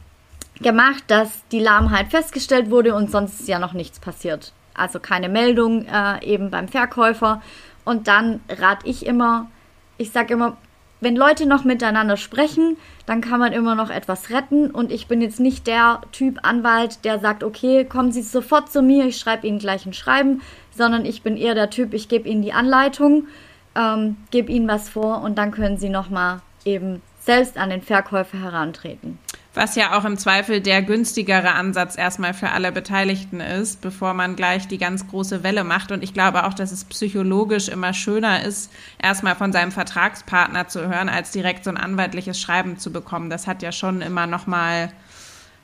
gemacht, 0.61 1.05
dass 1.07 1.47
die 1.51 1.61
Lahmheit 1.61 2.09
festgestellt 2.09 2.71
wurde 2.71 2.95
und 2.95 3.11
sonst 3.11 3.41
ist 3.41 3.49
ja 3.49 3.59
noch 3.59 3.73
nichts 3.73 4.01
passiert. 4.01 4.53
Also 4.75 5.01
keine 5.01 5.29
Meldung 5.29 5.87
äh, 5.87 6.25
eben 6.25 6.51
beim 6.51 6.69
Verkäufer. 6.69 7.43
Und 7.85 8.09
dann 8.09 8.41
rate 8.49 8.87
ich 8.87 9.07
immer, 9.07 9.51
ich 9.97 10.11
sage 10.11 10.35
immer, 10.35 10.57
wenn 11.01 11.17
Leute 11.17 11.47
noch 11.47 11.65
miteinander 11.65 12.17
sprechen, 12.17 12.77
dann 13.05 13.21
kann 13.21 13.39
man 13.39 13.53
immer 13.53 13.75
noch 13.75 13.91
etwas 13.91 14.31
retten. 14.31 14.71
Und 14.71 14.91
ich 14.91 15.07
bin 15.07 15.21
jetzt 15.21 15.41
nicht 15.41 15.67
der 15.67 16.01
Typ 16.13 16.39
Anwalt, 16.43 17.05
der 17.05 17.19
sagt, 17.19 17.45
okay, 17.45 17.85
kommen 17.85 18.13
Sie 18.13 18.23
sofort 18.23 18.71
zu 18.71 18.83
mir, 18.83 19.07
ich 19.07 19.19
schreibe 19.19 19.47
Ihnen 19.47 19.59
gleich 19.59 19.87
ein 19.87 19.93
Schreiben, 19.93 20.41
sondern 20.75 21.05
ich 21.05 21.23
bin 21.23 21.37
eher 21.37 21.55
der 21.55 21.71
Typ, 21.71 21.93
ich 21.95 22.09
gebe 22.09 22.29
Ihnen 22.29 22.43
die 22.43 22.53
Anleitung, 22.53 23.27
ähm, 23.75 24.17
gebe 24.31 24.51
Ihnen 24.51 24.69
was 24.69 24.89
vor 24.89 25.23
und 25.23 25.37
dann 25.37 25.51
können 25.51 25.77
Sie 25.77 25.91
nochmal 25.91 26.41
eben 26.65 27.03
selbst 27.27 27.59
an 27.59 27.71
den 27.71 27.83
Verkäufer 27.83 28.41
herantreten 28.41 29.19
was 29.57 29.75
ja 29.75 29.99
auch 29.99 30.05
im 30.05 30.19
Zweifel 30.19 30.61
der 30.61 30.83
günstigere 30.83 31.53
Ansatz 31.53 31.97
erstmal 31.97 32.35
für 32.35 32.51
alle 32.51 32.73
Beteiligten 32.73 33.41
ist, 33.41 33.81
bevor 33.81 34.13
man 34.13 34.37
gleich 34.37 34.69
die 34.69 34.77
ganz 34.77 35.09
große 35.09 35.43
Welle 35.43 35.65
macht. 35.65 35.91
Und 35.91 36.05
ich 36.05 36.13
glaube 36.13 36.45
auch, 36.45 36.53
dass 36.53 36.73
es 36.73 36.85
psychologisch 36.85 37.69
immer 37.69 37.95
schöner 37.95 38.45
ist, 38.45 38.71
erstmal 39.03 39.35
von 39.35 39.53
seinem 39.53 39.73
Vertragspartner 39.73 40.69
zu 40.69 40.87
hören, 40.87 41.09
als 41.09 41.31
direkt 41.31 41.65
so 41.65 41.71
ein 41.71 41.79
anwaltliches 41.79 42.39
Schreiben 42.39 42.79
zu 42.79 42.93
bekommen. 42.93 43.31
Das 43.31 43.47
hat 43.47 43.63
ja 43.63 43.73
schon 43.73 44.03
immer 44.03 44.27
nochmal 44.27 44.93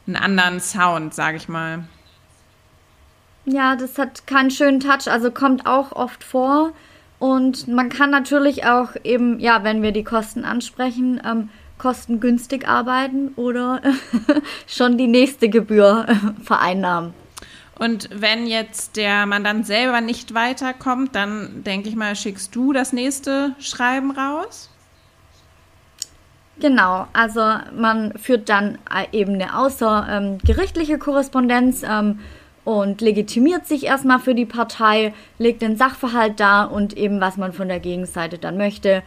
einen 0.07 0.17
anderen 0.17 0.61
Sound, 0.61 1.13
sage 1.13 1.37
ich 1.37 1.49
mal. 1.49 1.85
Ja, 3.45 3.77
das 3.77 3.99
hat 3.99 4.27
keinen 4.27 4.51
schönen 4.51 4.81
Touch, 4.81 5.09
also 5.09 5.31
kommt 5.31 5.67
auch 5.67 5.93
oft 5.93 6.25
vor. 6.25 6.73
Und 7.23 7.69
man 7.69 7.89
kann 7.89 8.11
natürlich 8.11 8.65
auch 8.65 8.97
eben, 9.05 9.39
ja, 9.39 9.63
wenn 9.63 9.81
wir 9.81 9.93
die 9.93 10.03
Kosten 10.03 10.45
ansprechen, 10.45 11.23
ähm, 11.25 11.51
kostengünstig 11.79 12.67
arbeiten 12.67 13.29
oder 13.37 13.81
schon 14.67 14.99
die 14.99 15.07
nächste 15.07 15.49
Gebühr 15.49 16.05
vereinnahmen. 16.43 17.15
Und 17.79 18.09
wenn 18.13 18.49
jetzt 18.49 18.97
der 18.97 19.27
Mandant 19.27 19.69
selber 19.69 20.01
nicht 20.01 20.35
weiterkommt, 20.35 21.15
dann 21.15 21.63
denke 21.63 21.89
ich 21.89 21.95
mal, 21.95 22.17
schickst 22.17 22.57
du 22.57 22.73
das 22.73 22.93
nächste 22.93 23.55
Schreiben 23.61 24.11
raus? 24.11 24.69
Genau, 26.59 27.07
also 27.13 27.41
man 27.73 28.19
führt 28.19 28.49
dann 28.49 28.79
eben 29.13 29.35
eine 29.35 29.57
außergerichtliche 29.57 30.99
Korrespondenz 30.99 31.85
ähm, 31.89 32.19
und 32.65 33.01
legitimiert 33.01 33.67
sich 33.67 33.85
erstmal 33.85 34.21
für 34.21 34.35
die 34.35 34.47
Partei, 34.47 35.15
legt 35.39 35.63
den 35.63 35.77
Sachverhalt 35.77 36.39
dar 36.39 36.71
und 36.71 36.97
eben 36.97 37.21
was 37.21 37.37
man 37.37 37.53
von 37.53 37.69
der 37.69 37.81
Gegenseite 37.81 38.39
dann 38.39 38.57
möchte. 38.57 39.03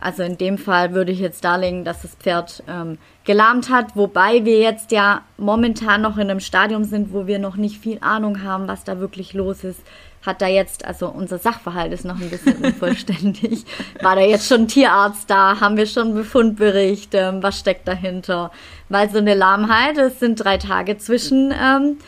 Also 0.00 0.22
in 0.22 0.38
dem 0.38 0.58
Fall 0.58 0.94
würde 0.94 1.10
ich 1.10 1.18
jetzt 1.18 1.44
darlegen, 1.44 1.84
dass 1.84 2.02
das 2.02 2.14
Pferd 2.14 2.62
ähm, 2.68 2.98
gelahmt 3.24 3.68
hat, 3.68 3.96
wobei 3.96 4.44
wir 4.44 4.60
jetzt 4.60 4.92
ja 4.92 5.22
momentan 5.38 6.02
noch 6.02 6.18
in 6.18 6.30
einem 6.30 6.40
Stadium 6.40 6.84
sind, 6.84 7.12
wo 7.12 7.26
wir 7.26 7.40
noch 7.40 7.56
nicht 7.56 7.80
viel 7.80 7.98
Ahnung 8.00 8.44
haben, 8.44 8.68
was 8.68 8.84
da 8.84 9.00
wirklich 9.00 9.34
los 9.34 9.64
ist. 9.64 9.80
Hat 10.24 10.40
da 10.40 10.46
jetzt, 10.46 10.84
also 10.84 11.08
unser 11.08 11.38
Sachverhalt 11.38 11.92
ist 11.92 12.04
noch 12.04 12.20
ein 12.20 12.30
bisschen 12.30 12.56
unvollständig. 12.64 13.64
War 14.00 14.14
da 14.14 14.22
jetzt 14.22 14.46
schon 14.46 14.68
Tierarzt 14.68 15.28
da? 15.30 15.58
Haben 15.60 15.76
wir 15.76 15.86
schon 15.86 16.14
Befundbericht? 16.14 17.14
Ähm, 17.14 17.42
was 17.42 17.58
steckt 17.58 17.88
dahinter? 17.88 18.52
Weil 18.88 19.10
so 19.10 19.18
eine 19.18 19.34
Lahmheit, 19.34 19.98
es 19.98 20.20
sind 20.20 20.36
drei 20.36 20.58
Tage 20.58 20.98
zwischen 20.98 21.52
ähm, 21.52 21.98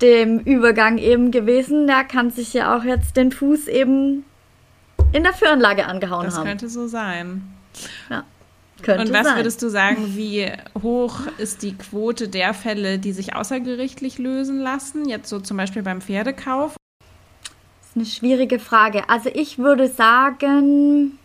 dem 0.00 0.38
Übergang 0.40 0.98
eben 0.98 1.30
gewesen. 1.30 1.86
Da 1.86 2.04
kann 2.04 2.30
sich 2.30 2.52
ja 2.54 2.76
auch 2.76 2.84
jetzt 2.84 3.16
den 3.16 3.32
Fuß 3.32 3.68
eben 3.68 4.24
in 5.12 5.22
der 5.22 5.32
Führanlage 5.32 5.86
angehauen 5.86 6.24
das 6.24 6.36
haben. 6.36 6.44
Das 6.44 6.50
könnte 6.50 6.68
so 6.68 6.86
sein. 6.86 7.42
Ja. 8.10 8.24
Könnte 8.82 9.04
Und 9.04 9.12
was 9.12 9.26
sein. 9.26 9.36
würdest 9.36 9.62
du 9.62 9.68
sagen, 9.68 10.16
wie 10.16 10.50
hoch 10.82 11.20
ist 11.38 11.62
die 11.62 11.74
Quote 11.74 12.28
der 12.28 12.52
Fälle, 12.52 12.98
die 12.98 13.12
sich 13.12 13.34
außergerichtlich 13.34 14.18
lösen 14.18 14.58
lassen? 14.58 15.08
Jetzt 15.08 15.28
so 15.28 15.40
zum 15.40 15.56
Beispiel 15.56 15.82
beim 15.82 16.00
Pferdekauf? 16.00 16.76
Das 17.80 17.90
ist 17.90 17.96
eine 17.96 18.04
schwierige 18.04 18.58
Frage. 18.58 19.08
Also 19.08 19.30
ich 19.32 19.58
würde 19.58 19.88
sagen, 19.88 21.18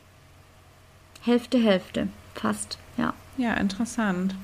Hälfte, 1.21 1.58
Hälfte. 1.58 2.08
Fast, 2.36 2.77
ja. 2.97 3.13
Ja, 3.38 3.55
interessant. 3.55 4.36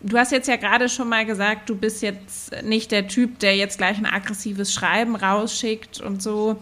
Du 0.00 0.16
hast 0.16 0.30
jetzt 0.30 0.46
ja 0.46 0.56
gerade 0.56 0.88
schon 0.88 1.08
mal 1.08 1.26
gesagt, 1.26 1.68
du 1.68 1.74
bist 1.74 2.02
jetzt 2.02 2.62
nicht 2.62 2.92
der 2.92 3.08
Typ, 3.08 3.40
der 3.40 3.56
jetzt 3.56 3.78
gleich 3.78 3.98
ein 3.98 4.06
aggressives 4.06 4.72
Schreiben 4.72 5.16
rausschickt 5.16 6.00
und 6.00 6.22
so. 6.22 6.56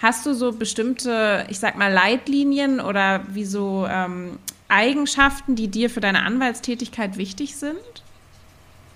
Hast 0.00 0.26
du 0.26 0.34
so 0.34 0.52
bestimmte, 0.52 1.46
ich 1.50 1.60
sag 1.60 1.76
mal, 1.76 1.92
Leitlinien 1.92 2.80
oder 2.80 3.22
wie 3.28 3.44
so 3.44 3.86
ähm, 3.88 4.38
Eigenschaften, 4.68 5.54
die 5.54 5.68
dir 5.68 5.90
für 5.90 6.00
deine 6.00 6.22
Anwaltstätigkeit 6.22 7.16
wichtig 7.16 7.56
sind? 7.56 7.76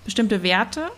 Bestimmte 0.03 0.43
Werte? 0.43 0.89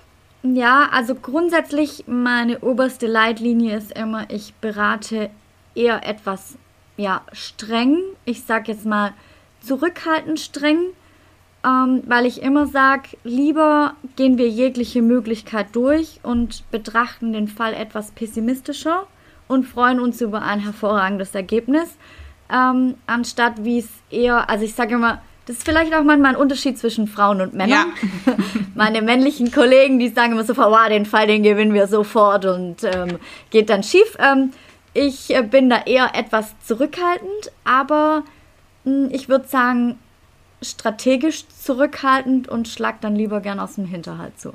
Ja, 0.43 0.89
also 0.91 1.13
grundsätzlich 1.13 2.05
meine 2.07 2.59
oberste 2.59 3.07
Leitlinie 3.07 3.77
ist 3.77 3.91
immer, 3.91 4.29
ich 4.29 4.53
berate 4.55 5.29
eher 5.75 6.07
etwas 6.07 6.55
ja, 6.95 7.21
streng. 7.31 7.97
Ich 8.25 8.43
sag 8.43 8.67
jetzt 8.67 8.85
mal 8.85 9.13
zurückhaltend 9.61 10.39
streng, 10.39 10.79
ähm, 11.67 12.03
weil 12.05 12.25
ich 12.25 12.41
immer 12.41 12.67
sage, 12.67 13.09
lieber 13.23 13.95
gehen 14.15 14.37
wir 14.37 14.47
jegliche 14.47 15.01
Möglichkeit 15.01 15.75
durch 15.75 16.19
und 16.23 16.69
betrachten 16.71 17.33
den 17.33 17.47
Fall 17.47 17.73
etwas 17.73 18.11
pessimistischer 18.11 19.05
und 19.47 19.65
freuen 19.65 19.99
uns 19.99 20.21
über 20.21 20.43
ein 20.43 20.59
hervorragendes 20.59 21.35
Ergebnis, 21.35 21.97
ähm, 22.53 22.95
anstatt 23.05 23.65
wie 23.65 23.79
es 23.79 23.89
eher, 24.09 24.49
also 24.49 24.63
ich 24.63 24.75
sage 24.75 24.95
immer, 24.95 25.21
das 25.45 25.57
ist 25.57 25.65
vielleicht 25.65 25.93
auch 25.93 26.03
manchmal 26.03 26.35
ein 26.35 26.41
Unterschied 26.41 26.77
zwischen 26.77 27.07
Frauen 27.07 27.39
und 27.41 27.53
Männern. 27.53 27.93
Ja. 28.25 28.33
Meine 28.75 29.01
männlichen 29.01 29.51
Kollegen, 29.51 29.97
die 29.97 30.09
sagen 30.09 30.33
immer 30.33 30.43
so, 30.43 30.55
wow, 30.57 30.87
den 30.89 31.05
Fall, 31.05 31.27
den 31.27 31.43
gewinnen 31.43 31.73
wir 31.73 31.87
sofort 31.87 32.45
und 32.45 32.83
ähm, 32.83 33.17
geht 33.49 33.69
dann 33.69 33.81
schief. 33.81 34.17
Ähm, 34.19 34.51
ich 34.93 35.33
äh, 35.33 35.43
bin 35.43 35.69
da 35.69 35.83
eher 35.85 36.15
etwas 36.15 36.53
zurückhaltend, 36.65 37.51
aber 37.63 38.23
mh, 38.83 39.05
hm, 39.05 39.09
ich 39.11 39.29
würde 39.29 39.47
sagen, 39.47 39.97
strategisch 40.61 41.47
zurückhaltend 41.47 42.47
und 42.47 42.67
schlag 42.67 43.01
dann 43.01 43.15
lieber 43.15 43.41
gern 43.41 43.59
aus 43.59 43.75
dem 43.75 43.85
Hinterhalt 43.85 44.39
zu. 44.39 44.53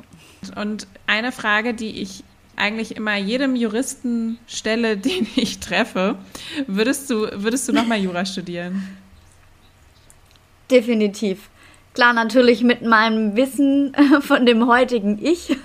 Und 0.56 0.86
eine 1.06 1.32
Frage, 1.32 1.74
die 1.74 2.00
ich 2.00 2.24
eigentlich 2.56 2.96
immer 2.96 3.16
jedem 3.16 3.56
Juristen 3.56 4.38
stelle, 4.46 4.96
den 4.96 5.26
ich 5.36 5.60
treffe. 5.60 6.16
Würdest 6.66 7.10
du, 7.10 7.28
würdest 7.32 7.68
du 7.68 7.72
nochmal 7.72 7.98
Jura 7.98 8.24
studieren? 8.24 8.96
Definitiv. 10.70 11.50
Klar, 11.94 12.14
natürlich 12.14 12.62
mit 12.62 12.82
meinem 12.82 13.36
Wissen 13.36 13.94
von 14.20 14.46
dem 14.46 14.66
heutigen 14.66 15.22
Ich. 15.22 15.56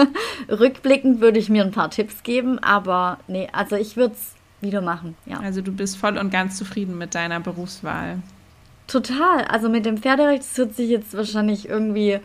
Rückblickend 0.48 1.20
würde 1.20 1.38
ich 1.38 1.48
mir 1.48 1.62
ein 1.62 1.70
paar 1.70 1.90
Tipps 1.90 2.22
geben, 2.24 2.58
aber 2.58 3.18
nee, 3.28 3.48
also 3.52 3.76
ich 3.76 3.96
würde 3.96 4.14
es 4.14 4.32
wieder 4.60 4.80
machen, 4.80 5.14
ja. 5.26 5.38
Also 5.38 5.60
du 5.60 5.70
bist 5.70 5.96
voll 5.96 6.18
und 6.18 6.30
ganz 6.30 6.56
zufrieden 6.56 6.98
mit 6.98 7.14
deiner 7.14 7.38
Berufswahl. 7.38 8.20
Total. 8.86 9.44
Also 9.44 9.68
mit 9.68 9.86
dem 9.86 9.98
Pferderecht, 9.98 10.42
das 10.42 10.56
hört 10.58 10.74
sich 10.76 10.88
jetzt 10.90 11.16
wahrscheinlich 11.16 11.68
irgendwie 11.68 12.20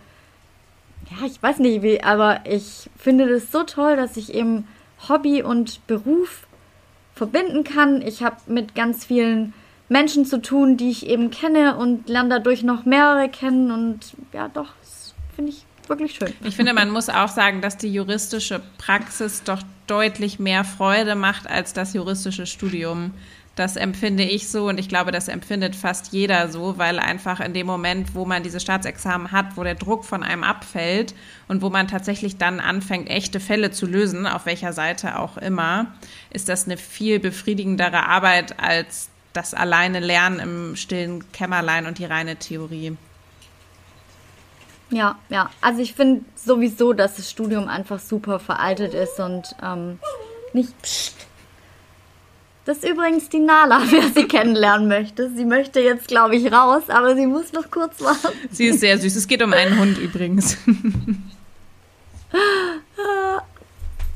ja, 1.09 1.25
ich 1.25 1.41
weiß 1.41 1.59
nicht 1.59 1.81
wie, 1.81 2.01
aber 2.03 2.41
ich 2.45 2.89
finde 2.97 3.27
das 3.27 3.51
so 3.51 3.63
toll, 3.63 3.95
dass 3.95 4.17
ich 4.17 4.33
eben 4.33 4.67
Hobby 5.09 5.41
und 5.41 5.85
Beruf 5.87 6.47
verbinden 7.15 7.63
kann. 7.63 8.01
Ich 8.01 8.23
habe 8.23 8.37
mit 8.47 8.75
ganz 8.75 9.05
vielen 9.05 9.53
Menschen 9.89 10.25
zu 10.25 10.41
tun, 10.41 10.77
die 10.77 10.89
ich 10.89 11.07
eben 11.07 11.31
kenne 11.31 11.75
und 11.75 12.07
lerne 12.07 12.29
dadurch 12.29 12.63
noch 12.63 12.85
mehrere 12.85 13.29
kennen 13.29 13.71
und 13.71 14.13
ja, 14.31 14.47
doch, 14.47 14.69
das 14.81 15.13
finde 15.35 15.51
ich 15.51 15.65
wirklich 15.87 16.15
schön. 16.15 16.33
Ich 16.43 16.55
finde, 16.55 16.73
man 16.73 16.89
muss 16.89 17.09
auch 17.09 17.27
sagen, 17.27 17.61
dass 17.61 17.77
die 17.77 17.91
juristische 17.91 18.61
Praxis 18.77 19.43
doch 19.43 19.61
deutlich 19.87 20.39
mehr 20.39 20.63
Freude 20.63 21.15
macht 21.15 21.49
als 21.49 21.73
das 21.73 21.93
juristische 21.93 22.45
Studium. 22.45 23.13
Das 23.55 23.75
empfinde 23.75 24.23
ich 24.23 24.49
so 24.49 24.69
und 24.69 24.79
ich 24.79 24.87
glaube, 24.87 25.11
das 25.11 25.27
empfindet 25.27 25.75
fast 25.75 26.13
jeder 26.13 26.47
so, 26.47 26.77
weil 26.77 26.99
einfach 26.99 27.41
in 27.41 27.53
dem 27.53 27.67
Moment, 27.67 28.15
wo 28.15 28.25
man 28.25 28.43
diese 28.43 28.61
Staatsexamen 28.61 29.33
hat, 29.33 29.57
wo 29.57 29.63
der 29.63 29.75
Druck 29.75 30.05
von 30.05 30.23
einem 30.23 30.43
abfällt 30.43 31.13
und 31.49 31.61
wo 31.61 31.69
man 31.69 31.89
tatsächlich 31.89 32.37
dann 32.37 32.61
anfängt, 32.61 33.09
echte 33.09 33.41
Fälle 33.41 33.71
zu 33.71 33.85
lösen, 33.85 34.25
auf 34.25 34.45
welcher 34.45 34.71
Seite 34.71 35.19
auch 35.19 35.37
immer, 35.37 35.87
ist 36.29 36.47
das 36.47 36.65
eine 36.65 36.77
viel 36.77 37.19
befriedigendere 37.19 38.07
Arbeit 38.07 38.57
als 38.57 39.09
das 39.33 39.53
alleine 39.53 39.99
Lernen 39.99 40.39
im 40.39 40.75
stillen 40.77 41.29
Kämmerlein 41.33 41.85
und 41.87 41.99
die 41.99 42.05
reine 42.05 42.37
Theorie. 42.37 42.95
Ja, 44.91 45.17
ja. 45.29 45.49
Also 45.61 45.81
ich 45.81 45.93
finde 45.93 46.23
sowieso, 46.35 46.93
dass 46.93 47.15
das 47.15 47.29
Studium 47.29 47.67
einfach 47.67 47.99
super 47.99 48.39
veraltet 48.39 48.93
ist 48.93 49.19
und 49.19 49.55
ähm, 49.63 49.99
nicht. 50.53 50.81
Psst, 50.81 51.27
das 52.71 52.77
ist 52.77 52.89
übrigens 52.89 53.27
die 53.27 53.39
Nala, 53.39 53.81
wer 53.89 54.03
sie 54.15 54.27
kennenlernen 54.27 54.87
möchte. 54.87 55.29
Sie 55.35 55.43
möchte 55.43 55.81
jetzt, 55.81 56.07
glaube 56.07 56.37
ich, 56.37 56.51
raus, 56.51 56.83
aber 56.87 57.15
sie 57.15 57.27
muss 57.27 57.51
noch 57.51 57.69
kurz 57.69 57.99
warten. 58.01 58.29
Sie 58.49 58.67
ist 58.67 58.79
sehr 58.79 58.97
süß. 58.97 59.15
Es 59.17 59.27
geht 59.27 59.43
um 59.43 59.51
einen 59.53 59.77
Hund 59.79 59.97
übrigens. 59.97 60.57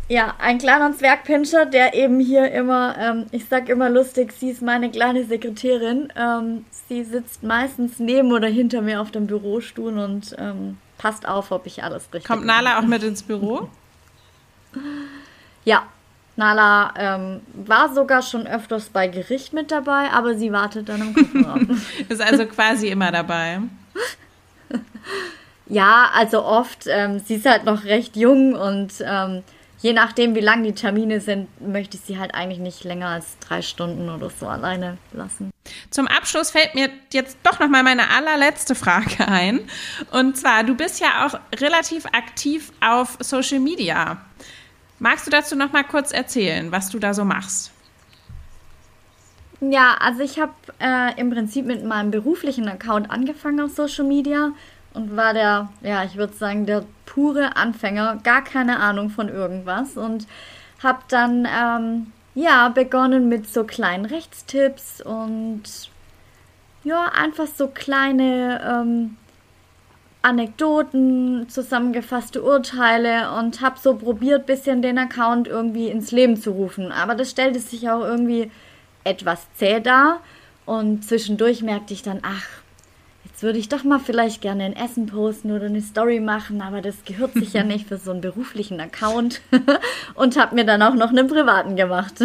Ja, 0.07 0.35
ein 0.37 0.59
kleiner 0.59 0.95
Zwergpinscher, 0.95 1.65
der 1.65 1.95
eben 1.95 2.19
hier 2.19 2.51
immer, 2.51 2.95
ähm, 2.95 3.25
ich 3.31 3.47
sag 3.47 3.69
immer 3.69 3.89
lustig, 3.89 4.33
sie 4.33 4.51
ist 4.51 4.61
meine 4.61 4.91
kleine 4.91 5.25
Sekretärin. 5.25 6.13
Ähm, 6.15 6.63
sie 6.87 7.03
sitzt 7.03 7.41
meistens 7.41 7.97
neben 7.97 8.31
oder 8.31 8.47
hinter 8.47 8.83
mir 8.83 9.01
auf 9.01 9.09
dem 9.09 9.25
Bürostuhl 9.25 9.97
und 9.97 10.35
ähm, 10.37 10.77
passt 10.99 11.27
auf, 11.27 11.49
ob 11.49 11.65
ich 11.65 11.83
alles 11.83 12.03
richtig 12.13 12.27
Kommt 12.27 12.45
Nala 12.45 12.77
auch 12.77 12.85
mit 12.85 13.01
ins 13.01 13.23
Büro? 13.23 13.67
Ja, 15.63 15.87
Nala 16.37 16.93
ähm, 16.97 17.41
war 17.53 17.93
sogar 17.93 18.21
schon 18.21 18.45
öfters 18.45 18.89
bei 18.89 19.07
Gericht 19.07 19.53
mit 19.53 19.71
dabei, 19.71 20.11
aber 20.11 20.35
sie 20.35 20.51
wartet 20.51 20.89
dann 20.89 21.01
im 21.01 21.13
Kofferraum. 21.13 21.81
Ist 22.09 22.21
also 22.21 22.45
quasi 22.45 22.89
immer 22.89 23.11
dabei. 23.11 23.61
ja, 25.67 26.09
also 26.13 26.43
oft. 26.43 26.87
Ähm, 26.87 27.19
sie 27.19 27.35
ist 27.35 27.45
halt 27.45 27.63
noch 27.63 27.85
recht 27.85 28.17
jung 28.17 28.53
und 28.53 28.93
ähm, 29.01 29.43
je 29.79 29.93
nachdem, 29.93 30.35
wie 30.35 30.41
lang 30.41 30.63
die 30.63 30.73
Termine 30.73 31.21
sind, 31.21 31.47
möchte 31.61 31.95
ich 31.95 32.03
sie 32.03 32.19
halt 32.19 32.33
eigentlich 32.33 32.59
nicht 32.59 32.83
länger 32.83 33.07
als 33.07 33.37
drei 33.39 33.61
Stunden 33.61 34.09
oder 34.09 34.29
so 34.29 34.47
alleine 34.47 34.97
lassen. 35.13 35.51
Zum 35.89 36.07
Abschluss 36.07 36.51
fällt 36.51 36.75
mir 36.75 36.89
jetzt 37.13 37.37
doch 37.43 37.59
noch 37.59 37.69
mal 37.69 37.83
meine 37.83 38.09
allerletzte 38.09 38.75
Frage 38.75 39.27
ein. 39.27 39.61
Und 40.11 40.37
zwar, 40.37 40.63
du 40.63 40.75
bist 40.75 40.99
ja 40.99 41.25
auch 41.25 41.39
relativ 41.59 42.05
aktiv 42.07 42.71
auf 42.81 43.17
Social 43.21 43.59
Media. 43.59 44.17
Magst 44.99 45.27
du 45.27 45.31
dazu 45.31 45.55
noch 45.55 45.73
mal 45.73 45.83
kurz 45.83 46.11
erzählen, 46.11 46.71
was 46.71 46.89
du 46.89 46.99
da 46.99 47.13
so 47.13 47.25
machst? 47.25 47.71
Ja, 49.61 49.95
also 49.99 50.21
ich 50.21 50.39
habe 50.39 50.53
äh, 50.79 51.19
im 51.19 51.29
Prinzip 51.29 51.65
mit 51.65 51.83
meinem 51.83 52.11
beruflichen 52.11 52.67
Account 52.67 53.09
angefangen 53.09 53.61
auf 53.61 53.71
Social 53.71 54.05
Media 54.05 54.51
und 54.93 55.15
war 55.15 55.33
der, 55.33 55.69
ja, 55.81 56.03
ich 56.03 56.15
würde 56.15 56.33
sagen, 56.33 56.65
der 56.65 56.85
pure 57.05 57.55
Anfänger, 57.55 58.19
gar 58.23 58.43
keine 58.43 58.79
Ahnung 58.79 59.09
von 59.09 59.29
irgendwas 59.29 59.97
und 59.97 60.27
habe 60.83 60.99
dann 61.07 61.47
ähm, 61.47 62.11
ja 62.33 62.69
begonnen 62.69 63.29
mit 63.29 63.47
so 63.47 63.63
kleinen 63.63 64.05
Rechtstipps 64.05 65.01
und 65.01 65.63
ja 66.83 67.11
einfach 67.13 67.47
so 67.47 67.67
kleine 67.67 68.61
ähm, 68.65 69.17
Anekdoten, 70.25 71.47
zusammengefasste 71.49 72.41
Urteile 72.41 73.31
und 73.37 73.61
habe 73.61 73.77
so 73.79 73.93
probiert, 73.93 74.47
bisschen 74.47 74.81
den 74.81 74.97
Account 74.97 75.47
irgendwie 75.47 75.87
ins 75.87 76.11
Leben 76.11 76.35
zu 76.35 76.49
rufen. 76.49 76.91
Aber 76.91 77.13
das 77.13 77.29
stellte 77.29 77.59
sich 77.59 77.87
auch 77.91 78.01
irgendwie 78.01 78.49
etwas 79.03 79.45
zäh 79.53 79.79
dar. 79.81 80.21
Und 80.65 81.05
zwischendurch 81.05 81.61
merkte 81.61 81.93
ich 81.93 82.01
dann, 82.01 82.21
ach, 82.23 82.47
jetzt 83.23 83.43
würde 83.43 83.59
ich 83.59 83.69
doch 83.69 83.83
mal 83.83 83.99
vielleicht 83.99 84.41
gerne 84.41 84.63
ein 84.63 84.75
Essen 84.75 85.05
posten 85.05 85.51
oder 85.51 85.67
eine 85.67 85.81
Story 85.81 86.19
machen, 86.19 86.59
aber 86.59 86.81
das 86.81 87.05
gehört 87.05 87.33
sich 87.33 87.53
ja 87.53 87.63
nicht 87.63 87.87
für 87.87 87.97
so 87.97 88.09
einen 88.09 88.21
beruflichen 88.21 88.79
Account. 88.79 89.41
und 90.15 90.39
habe 90.39 90.55
mir 90.55 90.65
dann 90.65 90.81
auch 90.81 90.95
noch 90.95 91.09
einen 91.09 91.27
privaten 91.27 91.75
gemacht. 91.75 92.15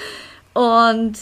und 0.52 1.16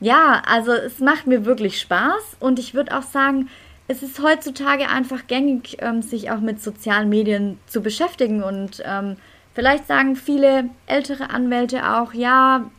ja, 0.00 0.42
also 0.44 0.72
es 0.72 0.98
macht 0.98 1.28
mir 1.28 1.44
wirklich 1.44 1.80
Spaß 1.80 2.36
und 2.40 2.58
ich 2.58 2.74
würde 2.74 2.98
auch 2.98 3.02
sagen, 3.02 3.48
es 3.88 4.02
ist 4.02 4.22
heutzutage 4.22 4.88
einfach 4.88 5.26
gängig, 5.26 5.78
ähm, 5.80 6.02
sich 6.02 6.30
auch 6.30 6.40
mit 6.40 6.62
sozialen 6.62 7.08
Medien 7.08 7.58
zu 7.66 7.80
beschäftigen. 7.80 8.42
Und 8.42 8.82
ähm, 8.84 9.16
vielleicht 9.54 9.86
sagen 9.86 10.14
viele 10.14 10.68
ältere 10.86 11.30
Anwälte 11.30 11.96
auch, 11.96 12.12
ja, 12.12 12.70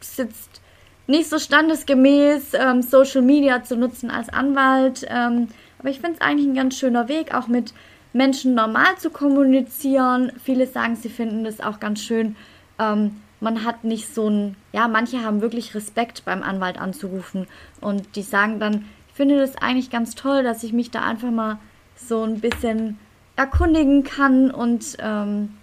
ist 0.00 0.60
nicht 1.06 1.28
so 1.28 1.38
standesgemäß, 1.38 2.52
ähm, 2.54 2.82
Social 2.82 3.22
Media 3.22 3.64
zu 3.64 3.76
nutzen 3.76 4.10
als 4.10 4.28
Anwalt. 4.28 5.06
Ähm, 5.08 5.48
aber 5.78 5.88
ich 5.88 6.00
finde 6.00 6.16
es 6.16 6.20
eigentlich 6.20 6.46
ein 6.46 6.54
ganz 6.54 6.78
schöner 6.78 7.08
Weg, 7.08 7.34
auch 7.34 7.48
mit 7.48 7.72
Menschen 8.12 8.54
normal 8.54 8.96
zu 8.98 9.08
kommunizieren. 9.08 10.32
Viele 10.44 10.66
sagen, 10.66 10.96
sie 10.96 11.08
finden 11.08 11.44
das 11.44 11.60
auch 11.60 11.80
ganz 11.80 12.02
schön. 12.02 12.36
Ähm, 12.78 13.22
man 13.40 13.64
hat 13.64 13.84
nicht 13.84 14.14
so 14.14 14.28
ein, 14.28 14.56
ja, 14.72 14.86
manche 14.86 15.24
haben 15.24 15.40
wirklich 15.40 15.74
Respekt 15.74 16.24
beim 16.24 16.42
Anwalt 16.42 16.78
anzurufen 16.80 17.48
und 17.80 18.14
die 18.14 18.22
sagen 18.22 18.60
dann, 18.60 18.84
finde 19.12 19.38
das 19.38 19.56
eigentlich 19.56 19.90
ganz 19.90 20.14
toll, 20.14 20.42
dass 20.42 20.62
ich 20.62 20.72
mich 20.72 20.90
da 20.90 21.02
einfach 21.02 21.30
mal 21.30 21.58
so 21.96 22.22
ein 22.24 22.40
bisschen 22.40 22.98
erkundigen 23.36 24.04
kann 24.04 24.50
und 24.50 24.96
ähm, 24.98 25.54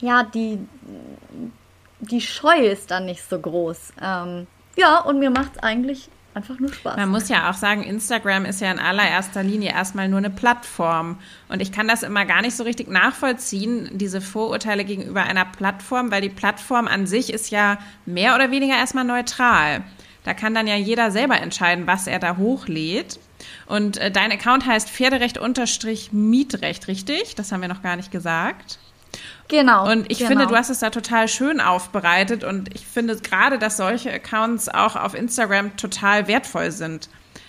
ja, 0.00 0.24
die, 0.24 0.58
die 2.00 2.20
Scheu 2.20 2.58
ist 2.58 2.90
dann 2.90 3.06
nicht 3.06 3.22
so 3.28 3.38
groß. 3.38 3.92
Ähm, 4.02 4.46
ja, 4.76 4.98
und 4.98 5.18
mir 5.18 5.30
macht 5.30 5.52
es 5.56 5.62
eigentlich 5.62 6.08
einfach 6.34 6.58
nur 6.58 6.72
Spaß. 6.72 6.96
Man 6.96 7.10
muss 7.10 7.28
ja 7.28 7.50
auch 7.50 7.54
sagen, 7.54 7.82
Instagram 7.82 8.44
ist 8.44 8.60
ja 8.60 8.70
in 8.70 8.78
allererster 8.78 9.42
Linie 9.42 9.70
erstmal 9.72 10.08
nur 10.08 10.18
eine 10.18 10.30
Plattform. 10.30 11.18
Und 11.48 11.60
ich 11.60 11.72
kann 11.72 11.88
das 11.88 12.02
immer 12.02 12.24
gar 12.24 12.42
nicht 12.42 12.56
so 12.56 12.64
richtig 12.64 12.88
nachvollziehen, 12.88 13.90
diese 13.92 14.20
Vorurteile 14.20 14.84
gegenüber 14.84 15.22
einer 15.22 15.44
Plattform, 15.44 16.10
weil 16.10 16.22
die 16.22 16.30
Plattform 16.30 16.88
an 16.88 17.06
sich 17.06 17.32
ist 17.32 17.50
ja 17.50 17.78
mehr 18.06 18.34
oder 18.34 18.50
weniger 18.50 18.74
erstmal 18.74 19.04
neutral. 19.04 19.84
Da 20.24 20.34
kann 20.34 20.54
dann 20.54 20.66
ja 20.66 20.76
jeder 20.76 21.10
selber 21.10 21.40
entscheiden, 21.40 21.86
was 21.86 22.06
er 22.06 22.18
da 22.18 22.36
hochlädt. 22.36 23.18
Und 23.66 23.96
äh, 23.96 24.10
dein 24.10 24.30
Account 24.30 24.66
heißt 24.66 24.88
Pferderecht-Mietrecht, 24.88 26.88
richtig? 26.88 27.34
Das 27.34 27.50
haben 27.50 27.60
wir 27.60 27.68
noch 27.68 27.82
gar 27.82 27.96
nicht 27.96 28.10
gesagt. 28.10 28.78
Genau. 29.48 29.90
Und 29.90 30.10
ich 30.10 30.18
genau. 30.18 30.30
finde, 30.30 30.46
du 30.46 30.56
hast 30.56 30.70
es 30.70 30.78
da 30.78 30.90
total 30.90 31.28
schön 31.28 31.60
aufbereitet 31.60 32.44
und 32.44 32.74
ich 32.74 32.86
finde 32.86 33.16
gerade, 33.16 33.58
dass 33.58 33.76
solche 33.76 34.12
Accounts 34.12 34.68
auch 34.68 34.96
auf 34.96 35.14
Instagram 35.14 35.76
total 35.76 36.28
wertvoll 36.28 36.70
sind. 36.70 37.08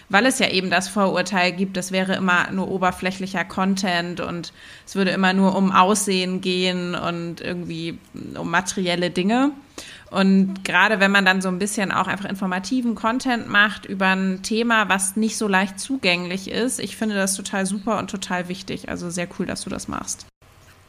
Weil 0.09 0.26
es 0.26 0.38
ja 0.38 0.49
eben 0.49 0.69
das 0.69 0.89
Vorurteil 0.89 1.53
gibt, 1.53 1.78
es 1.78 1.91
wäre 1.91 2.15
immer 2.15 2.51
nur 2.51 2.69
oberflächlicher 2.69 3.45
Content 3.45 4.19
und 4.19 4.51
es 4.86 4.95
würde 4.95 5.11
immer 5.11 5.34
nur 5.34 5.55
um 5.55 5.71
Aussehen 5.71 6.41
gehen 6.41 6.93
und 6.93 7.39
irgendwie 7.39 7.97
um 8.38 8.51
materielle 8.51 9.09
Dinge. 9.09 9.51
Und 10.14 10.64
gerade 10.64 10.99
wenn 10.99 11.09
man 11.09 11.26
dann 11.26 11.41
so 11.41 11.49
ein 11.49 11.57
bisschen 11.57 11.91
auch 11.91 12.07
einfach 12.07 12.30
informativen 12.30 12.93
Content 12.93 13.49
macht 13.49 13.88
über 13.88 14.09
ein 14.09 14.43
Thema, 14.43 14.88
was 14.88 15.16
nicht 15.16 15.39
so 15.39 15.47
leicht 15.47 15.80
zugänglich 15.80 16.51
ist, 16.51 16.80
ich 16.80 16.95
finde 16.95 17.16
das 17.16 17.36
total 17.36 17.66
super 17.66 17.97
und 17.97 18.11
total 18.11 18.47
wichtig. 18.47 18.89
Also 18.89 19.09
sehr 19.09 19.28
cool, 19.39 19.47
dass 19.47 19.64
du 19.64 19.72
das 19.72 19.88
machst. 19.88 20.28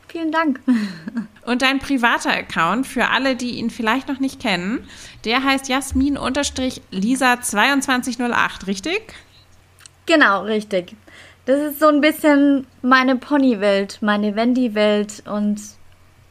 Vielen 0.09 0.31
Dank. 0.31 0.61
Und 1.47 1.62
dein 1.62 1.79
privater 1.81 2.33
Account, 2.33 2.87
für 2.87 3.09
alle, 3.09 3.35
die 3.35 3.59
ihn 3.59 3.70
vielleicht 3.70 4.07
noch 4.09 4.20
nicht 4.20 4.41
kennen, 4.41 4.87
der 5.25 5.43
heißt 5.43 5.68
Jasmin-Lisa2208, 5.68 8.68
richtig? 8.68 9.14
Genau, 10.07 10.43
richtig. 10.43 10.95
Das 11.47 11.61
ist 11.61 11.81
so 11.81 11.89
ein 11.89 12.01
bisschen 12.01 12.68
meine 12.81 13.16
Ponywelt, 13.16 13.99
meine 14.03 14.37
Wendy-Welt 14.37 15.25
und 15.27 15.61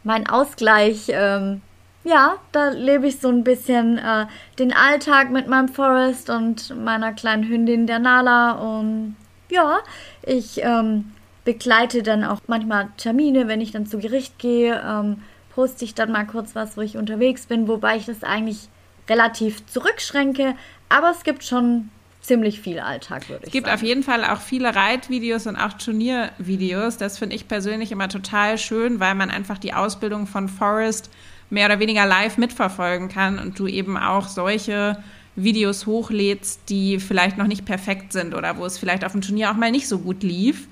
mein 0.03 0.27
Ausgleich 0.27 1.07
ähm, 1.09 1.61
ja, 2.03 2.35
da 2.51 2.69
lebe 2.69 3.07
ich 3.07 3.19
so 3.19 3.29
ein 3.29 3.43
bisschen 3.43 3.97
äh, 3.97 4.25
den 4.59 4.73
Alltag 4.73 5.31
mit 5.31 5.47
meinem 5.47 5.69
Forest 5.69 6.29
und 6.29 6.75
meiner 6.83 7.13
kleinen 7.13 7.47
Hündin 7.47 7.87
der 7.87 7.99
Nala. 7.99 8.51
Und 8.53 9.15
ja, 9.49 9.79
ich 10.21 10.61
ähm, 10.61 11.13
begleite 11.45 12.03
dann 12.03 12.23
auch 12.23 12.41
manchmal 12.47 12.89
Termine, 12.97 13.47
wenn 13.47 13.61
ich 13.61 13.71
dann 13.71 13.85
zu 13.85 13.99
Gericht 13.99 14.37
gehe, 14.37 14.81
ähm, 14.85 15.21
poste 15.55 15.85
ich 15.85 15.95
dann 15.95 16.11
mal 16.11 16.25
kurz 16.25 16.55
was, 16.55 16.75
wo 16.75 16.81
ich 16.81 16.97
unterwegs 16.97 17.45
bin, 17.45 17.67
wobei 17.67 17.95
ich 17.95 18.05
das 18.05 18.23
eigentlich 18.23 18.67
relativ 19.09 19.65
zurückschränke. 19.67 20.55
Aber 20.89 21.11
es 21.11 21.23
gibt 21.23 21.43
schon 21.43 21.89
ziemlich 22.21 22.59
viel 22.59 22.79
Alltag, 22.79 23.29
würde 23.29 23.45
ich 23.45 23.45
sagen. 23.45 23.45
Es 23.45 23.51
gibt 23.51 23.67
sagen. 23.67 23.75
auf 23.75 23.83
jeden 23.83 24.03
Fall 24.03 24.25
auch 24.25 24.41
viele 24.41 24.75
Reitvideos 24.75 25.47
und 25.47 25.55
auch 25.55 25.73
Turniervideos. 25.73 26.97
Das 26.97 27.17
finde 27.17 27.35
ich 27.35 27.47
persönlich 27.47 27.91
immer 27.91 28.09
total 28.09 28.57
schön, 28.57 28.99
weil 28.99 29.15
man 29.15 29.29
einfach 29.29 29.57
die 29.57 29.73
Ausbildung 29.73 30.27
von 30.27 30.49
Forest 30.49 31.09
mehr 31.53 31.67
oder 31.67 31.79
weniger 31.79 32.05
live 32.05 32.37
mitverfolgen 32.37 33.09
kann 33.09 33.39
und 33.39 33.57
du 33.59 33.67
eben 33.67 33.95
auch 33.95 34.27
solche 34.27 34.97
Videos 35.35 35.85
hochlädst, 35.85 36.61
die 36.69 36.99
vielleicht 36.99 37.37
noch 37.37 37.47
nicht 37.47 37.65
perfekt 37.65 38.11
sind 38.11 38.33
oder 38.33 38.57
wo 38.57 38.65
es 38.65 38.77
vielleicht 38.77 39.05
auf 39.05 39.13
dem 39.13 39.21
Turnier 39.21 39.51
auch 39.51 39.55
mal 39.55 39.71
nicht 39.71 39.87
so 39.87 39.99
gut 39.99 40.23
lief. 40.23 40.67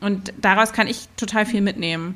Und 0.00 0.32
daraus 0.40 0.72
kann 0.72 0.86
ich 0.86 1.08
total 1.16 1.44
viel 1.44 1.60
mitnehmen. 1.60 2.14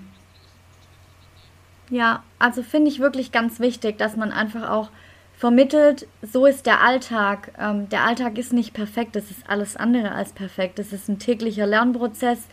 Ja, 1.91 2.23
also 2.39 2.63
finde 2.63 2.91
ich 2.91 2.99
wirklich 2.99 3.31
ganz 3.31 3.61
wichtig, 3.61 3.99
dass 3.99 4.17
man 4.17 4.33
einfach 4.33 4.69
auch 4.71 4.91
vermittelt, 5.37 6.09
so 6.23 6.47
ist 6.47 6.67
der 6.67 6.83
Alltag. 6.83 7.53
Ähm, 7.59 7.89
der 7.89 8.05
Alltag 8.05 8.39
ist 8.39 8.53
nicht 8.53 8.73
perfekt, 8.73 9.15
das 9.15 9.31
ist 9.31 9.49
alles 9.49 9.77
andere 9.77 10.13
als 10.13 10.33
perfekt. 10.33 10.79
Das 10.79 10.93
ist 10.93 11.09
ein 11.09 11.19
täglicher 11.19 11.67
Lernprozess. 11.67 12.47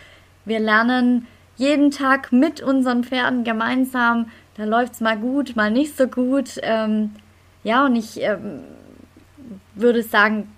Wir 0.46 0.60
lernen 0.60 1.28
jeden 1.56 1.92
Tag 1.92 2.32
mit 2.32 2.62
unseren 2.62 3.04
Pferden 3.04 3.44
gemeinsam 3.44 4.30
da 4.56 4.66
läuft 4.66 4.94
es 4.94 5.02
mal 5.02 5.18
gut, 5.18 5.56
mal 5.56 5.72
nicht 5.72 5.98
so 5.98 6.08
gut. 6.08 6.60
Ähm, 6.62 7.12
ja, 7.64 7.86
und 7.86 7.96
ich 7.96 8.22
ähm, 8.22 8.60
würde 9.76 10.04
sagen, 10.04 10.50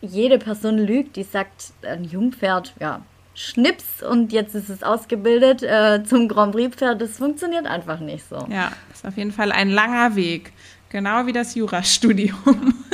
jede 0.00 0.38
Person 0.38 0.78
lügt, 0.78 1.16
die 1.16 1.22
sagt, 1.22 1.72
ein 1.82 2.04
Jungpferd, 2.04 2.74
ja, 2.80 3.00
Schnips 3.34 4.02
und 4.02 4.32
jetzt 4.32 4.54
ist 4.54 4.68
es 4.68 4.82
ausgebildet 4.84 5.62
äh, 5.62 6.04
zum 6.04 6.28
Grand 6.28 6.52
Prix-Pferd. 6.52 7.00
Das 7.00 7.18
funktioniert 7.18 7.66
einfach 7.66 7.98
nicht 7.98 8.28
so. 8.28 8.46
Ja, 8.48 8.70
ist 8.92 9.04
auf 9.04 9.16
jeden 9.16 9.32
Fall 9.32 9.50
ein 9.50 9.70
langer 9.70 10.14
Weg. 10.14 10.52
Genau 10.90 11.26
wie 11.26 11.32
das 11.32 11.54
Jurastudium. 11.56 12.74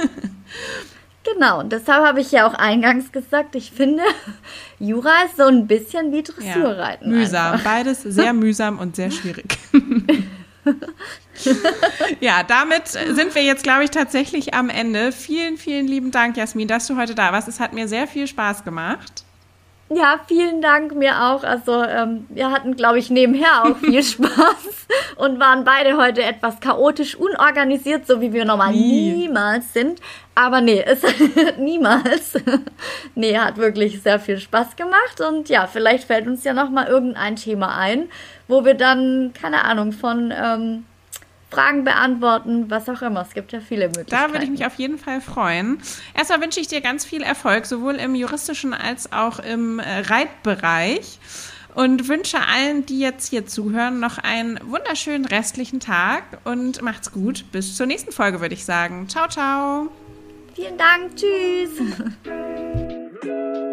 Genau, 1.22 1.60
und 1.60 1.70
deshalb 1.70 2.04
habe 2.04 2.20
ich 2.20 2.32
ja 2.32 2.46
auch 2.46 2.54
eingangs 2.54 3.12
gesagt, 3.12 3.54
ich 3.54 3.70
finde, 3.70 4.02
Jura 4.78 5.24
ist 5.26 5.36
so 5.36 5.44
ein 5.44 5.66
bisschen 5.66 6.12
wie 6.12 6.22
Dressurreiten. 6.22 7.10
Ja, 7.10 7.18
mühsam, 7.18 7.52
einfach. 7.52 7.64
beides 7.64 8.02
sehr 8.02 8.32
mühsam 8.32 8.78
und 8.78 8.96
sehr 8.96 9.10
schwierig. 9.10 9.58
ja, 12.20 12.42
damit 12.42 12.88
sind 12.88 13.34
wir 13.34 13.42
jetzt, 13.42 13.62
glaube 13.62 13.84
ich, 13.84 13.90
tatsächlich 13.90 14.54
am 14.54 14.68
Ende. 14.68 15.12
Vielen, 15.12 15.56
vielen 15.56 15.86
lieben 15.86 16.10
Dank, 16.10 16.36
Jasmin, 16.36 16.68
dass 16.68 16.86
du 16.86 16.96
heute 16.96 17.14
da 17.14 17.32
warst. 17.32 17.48
Es 17.48 17.60
hat 17.60 17.72
mir 17.72 17.88
sehr 17.88 18.06
viel 18.06 18.26
Spaß 18.26 18.64
gemacht. 18.64 19.24
Ja, 19.92 20.20
vielen 20.28 20.62
Dank 20.62 20.94
mir 20.94 21.20
auch. 21.20 21.42
Also 21.42 21.82
ähm, 21.82 22.24
wir 22.28 22.52
hatten, 22.52 22.76
glaube 22.76 23.00
ich, 23.00 23.10
nebenher 23.10 23.64
auch 23.64 23.76
viel 23.80 24.02
Spaß 24.02 24.86
und 25.16 25.40
waren 25.40 25.64
beide 25.64 25.96
heute 25.96 26.22
etwas 26.22 26.60
chaotisch, 26.60 27.16
unorganisiert, 27.16 28.06
so 28.06 28.20
wie 28.20 28.32
wir 28.32 28.44
normal 28.44 28.70
Nie. 28.70 29.12
niemals 29.12 29.72
sind. 29.72 30.00
Aber 30.36 30.60
nee, 30.60 30.80
es 30.86 31.00
niemals. 31.58 32.34
nee, 33.16 33.36
hat 33.36 33.56
wirklich 33.56 34.00
sehr 34.00 34.20
viel 34.20 34.38
Spaß 34.38 34.76
gemacht 34.76 35.20
und 35.28 35.48
ja, 35.48 35.66
vielleicht 35.66 36.04
fällt 36.04 36.28
uns 36.28 36.44
ja 36.44 36.54
noch 36.54 36.70
mal 36.70 36.86
irgendein 36.86 37.34
Thema 37.34 37.76
ein, 37.76 38.08
wo 38.50 38.64
wir 38.64 38.74
dann 38.74 39.32
keine 39.32 39.64
Ahnung 39.64 39.92
von 39.92 40.32
ähm, 40.36 40.84
Fragen 41.50 41.84
beantworten, 41.84 42.70
was 42.70 42.88
auch 42.88 43.02
immer. 43.02 43.22
Es 43.22 43.34
gibt 43.34 43.52
ja 43.52 43.60
viele 43.60 43.86
Möglichkeiten. 43.88 44.10
Da 44.10 44.32
würde 44.32 44.44
ich 44.44 44.50
mich 44.50 44.64
auf 44.64 44.74
jeden 44.76 44.98
Fall 44.98 45.20
freuen. 45.20 45.80
Erstmal 46.14 46.40
wünsche 46.40 46.60
ich 46.60 46.68
dir 46.68 46.80
ganz 46.80 47.04
viel 47.04 47.22
Erfolg, 47.22 47.66
sowohl 47.66 47.96
im 47.96 48.14
juristischen 48.14 48.72
als 48.72 49.12
auch 49.12 49.40
im 49.40 49.78
äh, 49.80 50.00
Reitbereich. 50.00 51.18
Und 51.74 52.08
wünsche 52.08 52.38
allen, 52.40 52.84
die 52.84 52.98
jetzt 52.98 53.30
hier 53.30 53.46
zuhören, 53.46 54.00
noch 54.00 54.18
einen 54.18 54.58
wunderschönen 54.64 55.24
restlichen 55.24 55.78
Tag 55.78 56.24
und 56.42 56.82
macht's 56.82 57.12
gut. 57.12 57.44
Bis 57.52 57.76
zur 57.76 57.86
nächsten 57.86 58.10
Folge, 58.10 58.40
würde 58.40 58.54
ich 58.54 58.64
sagen. 58.64 59.08
Ciao, 59.08 59.28
ciao. 59.28 59.88
Vielen 60.54 60.76
Dank. 60.76 61.14
Tschüss. 61.14 61.70